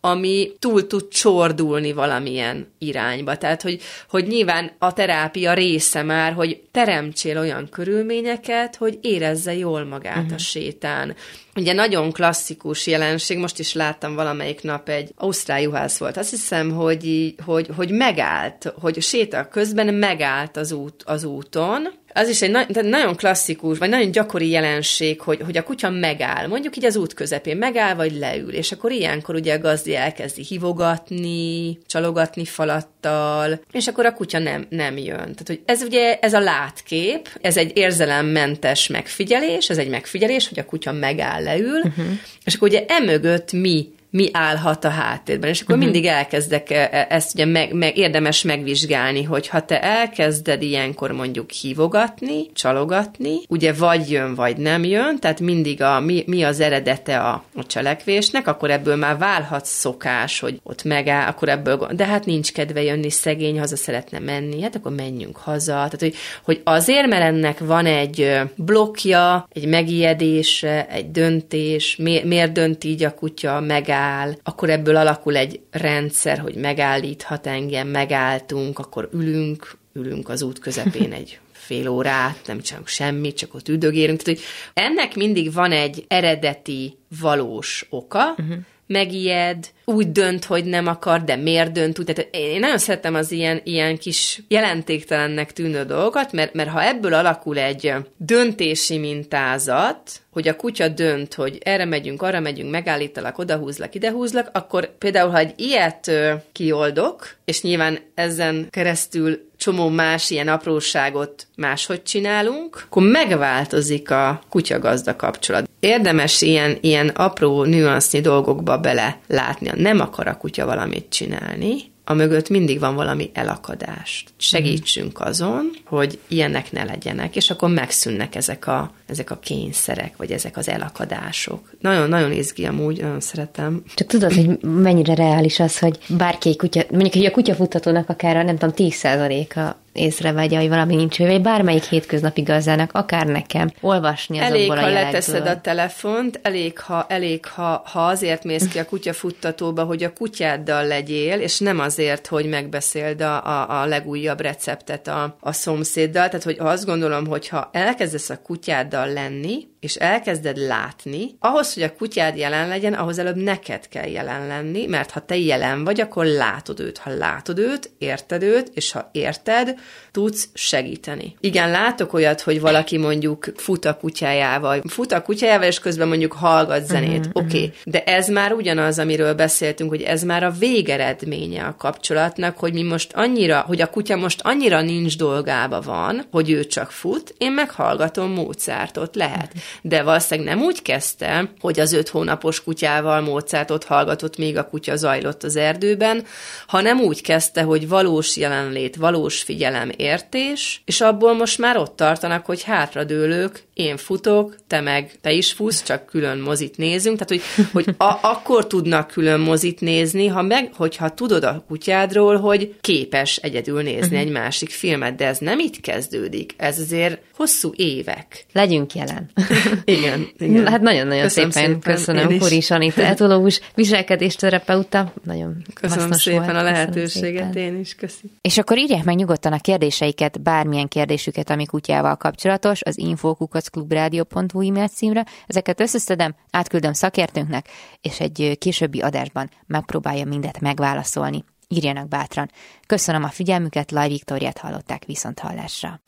ami 0.00 0.52
túl 0.58 0.86
tud 0.86 1.08
csordulni 1.08 1.92
valamilyen 1.92 2.72
irányba. 2.78 3.36
Tehát, 3.36 3.62
hogy, 3.62 3.80
hogy 4.08 4.26
nyilván 4.26 4.70
a 4.78 4.92
terápia 4.92 5.54
része 5.54 6.02
már, 6.02 6.32
hogy 6.32 6.62
teremtsél 6.70 7.38
olyan 7.38 7.68
körülményeket, 7.68 8.76
hogy 8.76 8.98
érezze 9.00 9.54
jól 9.54 9.84
magát 9.84 10.16
uh-huh. 10.16 10.30
a 10.30 10.34
mhm. 10.34 10.36
sétán. 10.36 11.14
Ugye 11.56 11.72
nagyon 11.72 12.12
klasszikus 12.12 12.86
jelenség, 12.86 13.38
most 13.38 13.58
is 13.58 13.72
láttam 13.72 14.14
valamelyik 14.14 14.62
nap 14.62 14.88
egy 14.88 15.12
ausztrál 15.16 15.60
juhász 15.60 15.98
volt, 15.98 16.16
azt 16.16 16.30
hiszem, 16.30 16.70
hogy, 16.70 17.34
hogy, 17.44 17.68
hogy 17.76 17.90
megállt, 17.90 18.72
hogy 18.80 19.02
séta 19.02 19.48
közben 19.48 19.94
megállt 19.94 20.56
az, 20.56 20.72
út, 20.72 21.02
az 21.02 21.24
úton, 21.24 21.88
az 22.12 22.28
is 22.28 22.42
egy 22.42 22.50
na- 22.50 22.66
nagyon 22.82 23.16
klasszikus, 23.16 23.78
vagy 23.78 23.88
nagyon 23.88 24.10
gyakori 24.10 24.48
jelenség, 24.48 25.20
hogy, 25.20 25.40
hogy 25.44 25.56
a 25.56 25.62
kutya 25.62 25.90
megáll, 25.90 26.46
mondjuk 26.46 26.76
így 26.76 26.84
az 26.84 26.96
út 26.96 27.14
közepén 27.14 27.56
megáll, 27.56 27.94
vagy 27.94 28.12
leül, 28.12 28.52
és 28.52 28.72
akkor 28.72 28.92
ilyenkor 28.92 29.34
ugye 29.34 29.54
a 29.54 29.58
gazdi 29.58 29.94
elkezdi 29.96 30.42
hivogatni, 30.42 31.78
csalogatni 31.86 32.44
falattal, 32.44 33.60
és 33.72 33.86
akkor 33.86 34.06
a 34.06 34.12
kutya 34.12 34.38
nem, 34.38 34.66
nem 34.68 34.96
jön. 34.96 35.16
Tehát, 35.16 35.46
hogy 35.46 35.60
ez 35.64 35.82
ugye, 35.82 36.18
ez 36.18 36.32
a 36.32 36.40
látkép, 36.40 37.28
ez 37.40 37.56
egy 37.56 37.76
érzelemmentes 37.76 38.86
megfigyelés, 38.86 39.70
ez 39.70 39.78
egy 39.78 39.88
megfigyelés, 39.88 40.48
hogy 40.48 40.58
a 40.58 40.64
kutya 40.64 40.92
megáll, 40.92 41.48
leül, 41.50 41.80
uh-huh. 41.80 42.06
és 42.44 42.54
akkor 42.54 42.68
ugye 42.68 42.84
emögött 42.88 43.52
mi 43.52 43.88
mi 44.10 44.28
állhat 44.32 44.84
a 44.84 44.88
háttérben. 44.88 45.50
És 45.50 45.60
akkor 45.60 45.74
uh-huh. 45.74 45.90
mindig 45.90 46.10
elkezdek 46.10 46.70
e, 46.70 46.88
e, 46.92 47.06
ezt 47.08 47.34
ugye 47.34 47.44
meg, 47.44 47.72
meg, 47.72 47.96
érdemes 47.96 48.42
megvizsgálni, 48.42 49.22
hogy 49.22 49.48
ha 49.48 49.64
te 49.64 49.82
elkezded 49.82 50.62
ilyenkor 50.62 51.12
mondjuk 51.12 51.50
hívogatni, 51.50 52.52
csalogatni, 52.52 53.36
ugye 53.48 53.72
vagy 53.72 54.10
jön, 54.10 54.34
vagy 54.34 54.56
nem 54.56 54.84
jön, 54.84 55.18
tehát 55.18 55.40
mindig 55.40 55.82
a, 55.82 56.00
mi, 56.00 56.24
mi 56.26 56.42
az 56.42 56.60
eredete 56.60 57.18
a, 57.18 57.44
a 57.54 57.66
cselekvésnek, 57.66 58.46
akkor 58.46 58.70
ebből 58.70 58.96
már 58.96 59.18
válhat 59.18 59.64
szokás, 59.64 60.40
hogy 60.40 60.60
ott 60.62 60.84
megáll, 60.84 61.28
akkor 61.28 61.48
ebből, 61.48 61.88
de 61.92 62.04
hát 62.04 62.24
nincs 62.24 62.52
kedve 62.52 62.82
jönni, 62.82 63.10
szegény, 63.10 63.58
haza 63.58 63.76
szeretne 63.76 64.18
menni, 64.18 64.62
hát 64.62 64.76
akkor 64.76 64.92
menjünk 64.92 65.36
haza. 65.36 65.72
Tehát, 65.72 66.00
hogy, 66.00 66.14
hogy 66.42 66.60
azért, 66.64 67.06
mert 67.06 67.22
ennek 67.22 67.58
van 67.58 67.86
egy 67.86 68.40
blokja, 68.56 69.48
egy 69.52 69.66
megijedése, 69.66 70.86
egy 70.86 71.10
döntés, 71.10 71.96
mi, 71.96 72.22
miért 72.24 72.52
dönt 72.52 72.84
így 72.84 73.04
a 73.04 73.14
kutya, 73.14 73.60
megáll, 73.60 73.99
megáll, 74.00 74.34
akkor 74.42 74.70
ebből 74.70 74.96
alakul 74.96 75.36
egy 75.36 75.60
rendszer, 75.70 76.38
hogy 76.38 76.54
megállíthat 76.54 77.46
engem, 77.46 77.88
megálltunk, 77.88 78.78
akkor 78.78 79.08
ülünk, 79.12 79.76
ülünk 79.92 80.28
az 80.28 80.42
út 80.42 80.58
közepén 80.58 81.12
egy 81.12 81.38
fél 81.66 81.88
órát, 81.88 82.40
nem 82.46 82.60
csinálunk 82.60 82.88
semmit, 82.88 83.36
csak 83.36 83.54
ott 83.54 83.68
üdögérünk. 83.68 84.22
Tehát, 84.22 84.38
hogy 84.38 84.48
ennek 84.74 85.14
mindig 85.14 85.52
van 85.52 85.72
egy 85.72 86.04
eredeti, 86.08 86.98
valós 87.20 87.86
oka, 87.90 88.30
uh-huh 88.30 88.56
megijed, 88.90 89.70
úgy 89.84 90.12
dönt, 90.12 90.44
hogy 90.44 90.64
nem 90.64 90.86
akar, 90.86 91.24
de 91.24 91.36
miért 91.36 91.72
dönt 91.72 91.98
úgy. 91.98 92.04
Tehát 92.04 92.28
én 92.34 92.60
nagyon 92.60 92.78
szeretem 92.78 93.14
az 93.14 93.30
ilyen, 93.30 93.60
ilyen 93.64 93.98
kis 93.98 94.42
jelentéktelennek 94.48 95.52
tűnő 95.52 95.84
dolgokat, 95.84 96.32
mert, 96.32 96.54
mert 96.54 96.68
ha 96.68 96.84
ebből 96.84 97.14
alakul 97.14 97.58
egy 97.58 97.94
döntési 98.16 98.98
mintázat, 98.98 100.10
hogy 100.30 100.48
a 100.48 100.56
kutya 100.56 100.88
dönt, 100.88 101.34
hogy 101.34 101.58
erre 101.62 101.84
megyünk, 101.84 102.22
arra 102.22 102.40
megyünk, 102.40 102.70
megállítalak, 102.70 103.38
odahúzlak, 103.38 103.94
idehúzlak, 103.94 104.50
akkor 104.52 104.98
például, 104.98 105.30
ha 105.30 105.38
egy 105.38 105.52
ilyet 105.56 106.08
ö, 106.08 106.32
kioldok, 106.52 107.36
és 107.44 107.62
nyilván 107.62 107.98
ezen 108.14 108.66
keresztül 108.70 109.49
csomó 109.60 109.88
más 109.88 110.30
ilyen 110.30 110.48
apróságot 110.48 111.46
máshogy 111.56 112.02
csinálunk, 112.02 112.82
akkor 112.84 113.02
megváltozik 113.02 114.10
a 114.10 114.40
kutya-gazda 114.48 115.16
kapcsolat. 115.16 115.68
Érdemes 115.80 116.42
ilyen, 116.42 116.78
ilyen 116.80 117.08
apró 117.08 117.64
nüansznyi 117.64 118.20
dolgokba 118.20 118.78
bele 118.78 119.18
látni. 119.26 119.70
Nem 119.74 120.00
akar 120.00 120.26
a 120.26 120.36
kutya 120.36 120.66
valamit 120.66 121.06
csinálni, 121.08 121.89
a 122.04 122.14
mögött 122.14 122.48
mindig 122.48 122.78
van 122.80 122.94
valami 122.94 123.30
elakadás. 123.34 124.24
Segítsünk 124.36 125.20
azon, 125.20 125.70
hogy 125.84 126.18
ilyenek 126.28 126.72
ne 126.72 126.84
legyenek, 126.84 127.36
és 127.36 127.50
akkor 127.50 127.70
megszűnnek 127.70 128.34
ezek 128.34 128.66
a, 128.66 128.92
ezek 129.06 129.30
a 129.30 129.38
kényszerek, 129.38 130.16
vagy 130.16 130.30
ezek 130.30 130.56
az 130.56 130.68
elakadások. 130.68 131.70
Nagyon-nagyon 131.80 132.32
izgi 132.32 132.64
amúgy, 132.64 133.00
nagyon 133.00 133.20
szeretem. 133.20 133.82
Csak 133.94 134.06
tudod, 134.08 134.32
hogy 134.32 134.60
mennyire 134.60 135.14
reális 135.14 135.60
az, 135.60 135.78
hogy 135.78 135.98
bárki 136.08 136.56
kutya, 136.56 136.82
mondjuk, 136.90 137.12
hogy 137.12 137.24
a 137.24 137.30
kutyafutatónak 137.30 138.08
akár 138.08 138.36
a, 138.36 138.42
nem 138.42 138.56
tudom, 138.56 138.74
10%-a 138.76 139.76
észrevegye, 139.92 140.58
hogy 140.58 140.68
valami 140.68 140.94
nincs 140.94 141.18
vagy 141.18 141.42
bármelyik 141.42 141.84
hétköznapi 141.84 142.42
gazdának, 142.42 142.90
akár 142.92 143.26
nekem, 143.26 143.70
olvasni 143.80 144.38
azokból 144.38 144.78
elég, 144.78 144.96
ha 144.96 145.02
leteszed 145.02 145.46
a 145.46 145.60
telefont, 145.60 146.40
elég, 146.42 146.78
ha, 146.78 147.06
elég 147.08 147.46
ha, 147.46 147.82
ha 147.84 148.06
azért 148.06 148.44
mész 148.44 148.68
ki 148.68 148.78
a 148.78 148.84
kutyafuttatóba, 148.84 149.84
hogy 149.84 150.02
a 150.02 150.12
kutyáddal 150.12 150.86
legyél, 150.86 151.40
és 151.40 151.58
nem 151.58 151.78
azért, 151.78 152.26
hogy 152.26 152.48
megbeszéld 152.48 153.20
a, 153.20 153.46
a, 153.46 153.80
a 153.82 153.86
legújabb 153.86 154.40
receptet 154.40 155.08
a, 155.08 155.36
a 155.40 155.52
szomszéddal. 155.52 156.26
Tehát, 156.28 156.42
hogy 156.42 156.56
azt 156.58 156.84
gondolom, 156.84 157.26
hogy 157.26 157.48
ha 157.48 157.70
elkezdesz 157.72 158.30
a 158.30 158.42
kutyáddal 158.42 159.12
lenni, 159.12 159.68
és 159.80 159.96
elkezded 159.96 160.56
látni, 160.56 161.36
ahhoz, 161.38 161.74
hogy 161.74 161.82
a 161.82 161.94
kutyád 161.94 162.36
jelen 162.36 162.68
legyen, 162.68 162.94
ahhoz 162.94 163.18
előbb 163.18 163.36
neked 163.36 163.88
kell 163.88 164.08
jelen 164.08 164.46
lenni, 164.46 164.86
mert 164.86 165.10
ha 165.10 165.20
te 165.20 165.36
jelen 165.36 165.84
vagy, 165.84 166.00
akkor 166.00 166.24
látod 166.24 166.80
őt. 166.80 166.98
Ha 166.98 167.10
látod 167.10 167.58
őt, 167.58 167.90
érted 167.98 168.42
őt, 168.42 168.70
és 168.74 168.92
ha 168.92 169.08
érted, 169.12 169.78
tudsz 170.10 170.48
segíteni. 170.54 171.36
Igen, 171.40 171.70
látok 171.70 172.12
olyat, 172.12 172.40
hogy 172.40 172.60
valaki 172.60 172.96
mondjuk 172.96 173.52
fut 173.56 173.84
a 173.84 173.96
kutyájával, 173.96 174.82
fut 174.88 175.12
a 175.12 175.22
kutyájával, 175.22 175.66
és 175.66 175.78
közben 175.78 176.08
mondjuk 176.08 176.32
hallgat 176.32 176.86
zenét. 176.86 177.26
Uh-huh, 177.26 177.44
Oké, 177.44 177.46
okay. 177.46 177.64
uh-huh. 177.64 177.92
de 177.92 178.04
ez 178.04 178.28
már 178.28 178.52
ugyanaz, 178.52 178.98
amiről 178.98 179.34
beszéltünk, 179.34 179.90
hogy 179.90 180.02
ez 180.02 180.22
már 180.22 180.42
a 180.42 180.50
végeredménye 180.50 181.64
a 181.64 181.74
kapcsolatnak, 181.78 182.58
hogy 182.58 182.72
mi 182.72 182.82
most 182.82 183.12
annyira, 183.12 183.64
hogy 183.66 183.80
a 183.80 183.90
kutya 183.90 184.16
most 184.16 184.40
annyira 184.42 184.80
nincs 184.80 185.16
dolgába 185.16 185.80
van, 185.80 186.26
hogy 186.30 186.50
ő 186.50 186.64
csak 186.64 186.90
fut, 186.90 187.34
én 187.38 187.52
meghallgatom 187.52 188.30
Mozartot, 188.30 189.16
lehet. 189.16 189.52
De 189.82 190.02
valószínűleg 190.02 190.54
nem 190.54 190.64
úgy 190.64 190.82
kezdte, 190.82 191.50
hogy 191.60 191.80
az 191.80 191.92
öt 191.92 192.08
hónapos 192.08 192.62
kutyával 192.62 193.20
Mozartot 193.20 193.84
hallgatott, 193.84 194.36
még 194.36 194.56
a 194.56 194.68
kutya 194.68 194.96
zajlott 194.96 195.42
az 195.42 195.56
erdőben, 195.56 196.24
hanem 196.66 197.00
úgy 197.00 197.22
kezdte, 197.22 197.62
hogy 197.62 197.88
valós 197.88 198.36
jelenlét, 198.36 198.96
valós 198.96 199.42
figyelem 199.42 199.90
értés, 200.00 200.82
és 200.84 201.00
abból 201.00 201.34
most 201.34 201.58
már 201.58 201.76
ott 201.76 201.96
tartanak, 201.96 202.46
hogy 202.46 202.62
hátradőlők, 202.62 203.64
én 203.74 203.96
futok, 203.96 204.56
te 204.66 204.80
meg, 204.80 205.12
te 205.20 205.32
is 205.32 205.52
fusz, 205.52 205.82
csak 205.82 206.06
külön 206.06 206.38
mozit 206.38 206.76
nézünk, 206.76 207.18
tehát 207.18 207.28
hogy, 207.28 207.66
hogy 207.72 207.94
a, 207.98 208.18
akkor 208.22 208.66
tudnak 208.66 209.06
külön 209.06 209.40
mozit 209.40 209.80
nézni, 209.80 210.26
ha 210.26 210.42
meg, 210.42 210.70
hogyha 210.76 211.14
tudod 211.14 211.44
a 211.44 211.64
kutyádról, 211.68 212.36
hogy 212.36 212.74
képes 212.80 213.36
egyedül 213.36 213.82
nézni 213.82 214.00
uh-huh. 214.00 214.20
egy 214.20 214.30
másik 214.30 214.70
filmet, 214.70 215.16
de 215.16 215.26
ez 215.26 215.38
nem 215.38 215.58
itt 215.58 215.80
kezdődik, 215.80 216.54
ez 216.56 216.78
azért 216.78 217.20
hosszú 217.34 217.72
évek. 217.76 218.46
Legyünk 218.52 218.94
jelen. 218.94 219.30
igen, 219.84 220.28
igen. 220.38 220.66
Hát 220.66 220.80
nagyon-nagyon 220.80 221.28
szépen, 221.28 221.50
szépen 221.50 221.80
köszönöm 221.80 222.38
Kuris 222.38 222.70
Anita, 222.70 223.02
etológus, 223.14 223.60
viselkedésterapeuta. 223.74 225.12
Nagyon 225.24 225.64
Köszönöm 225.74 226.12
szépen 226.12 226.42
volt. 226.42 226.56
a 226.56 226.62
lehetőséget, 226.62 227.52
szépen. 227.52 227.62
én 227.62 227.80
is 227.80 227.94
köszönöm. 227.94 228.36
És 228.40 228.58
akkor 228.58 228.78
írják 228.78 229.04
meg 229.04 229.16
nyugodtan 229.16 229.52
a 229.52 229.58
kérdéseiket, 229.90 230.42
bármilyen 230.42 230.88
kérdésüket, 230.88 231.50
ami 231.50 231.66
kutyával 231.66 232.16
kapcsolatos, 232.16 232.82
az 232.82 232.98
infokukacklubrádió.hu 232.98 234.60
e-mail 234.68 234.88
címre. 234.88 235.24
Ezeket 235.46 235.80
összeszedem, 235.80 236.34
átküldöm 236.50 236.92
szakértőnknek, 236.92 237.68
és 238.00 238.20
egy 238.20 238.56
későbbi 238.58 239.00
adásban 239.00 239.50
megpróbálja 239.66 240.24
mindet 240.24 240.60
megválaszolni. 240.60 241.44
Írjanak 241.68 242.08
bátran. 242.08 242.50
Köszönöm 242.86 243.24
a 243.24 243.28
figyelmüket, 243.28 243.90
Laj 243.90 244.08
Viktoriát 244.08 244.58
hallották 244.58 245.04
viszont 245.04 245.38
hallásra. 245.38 246.00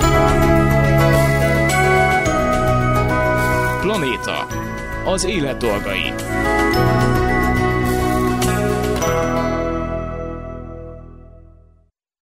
Planéta. 3.81 4.47
Az 5.05 5.25
élet 5.25 5.57
dolgai. 5.57 6.13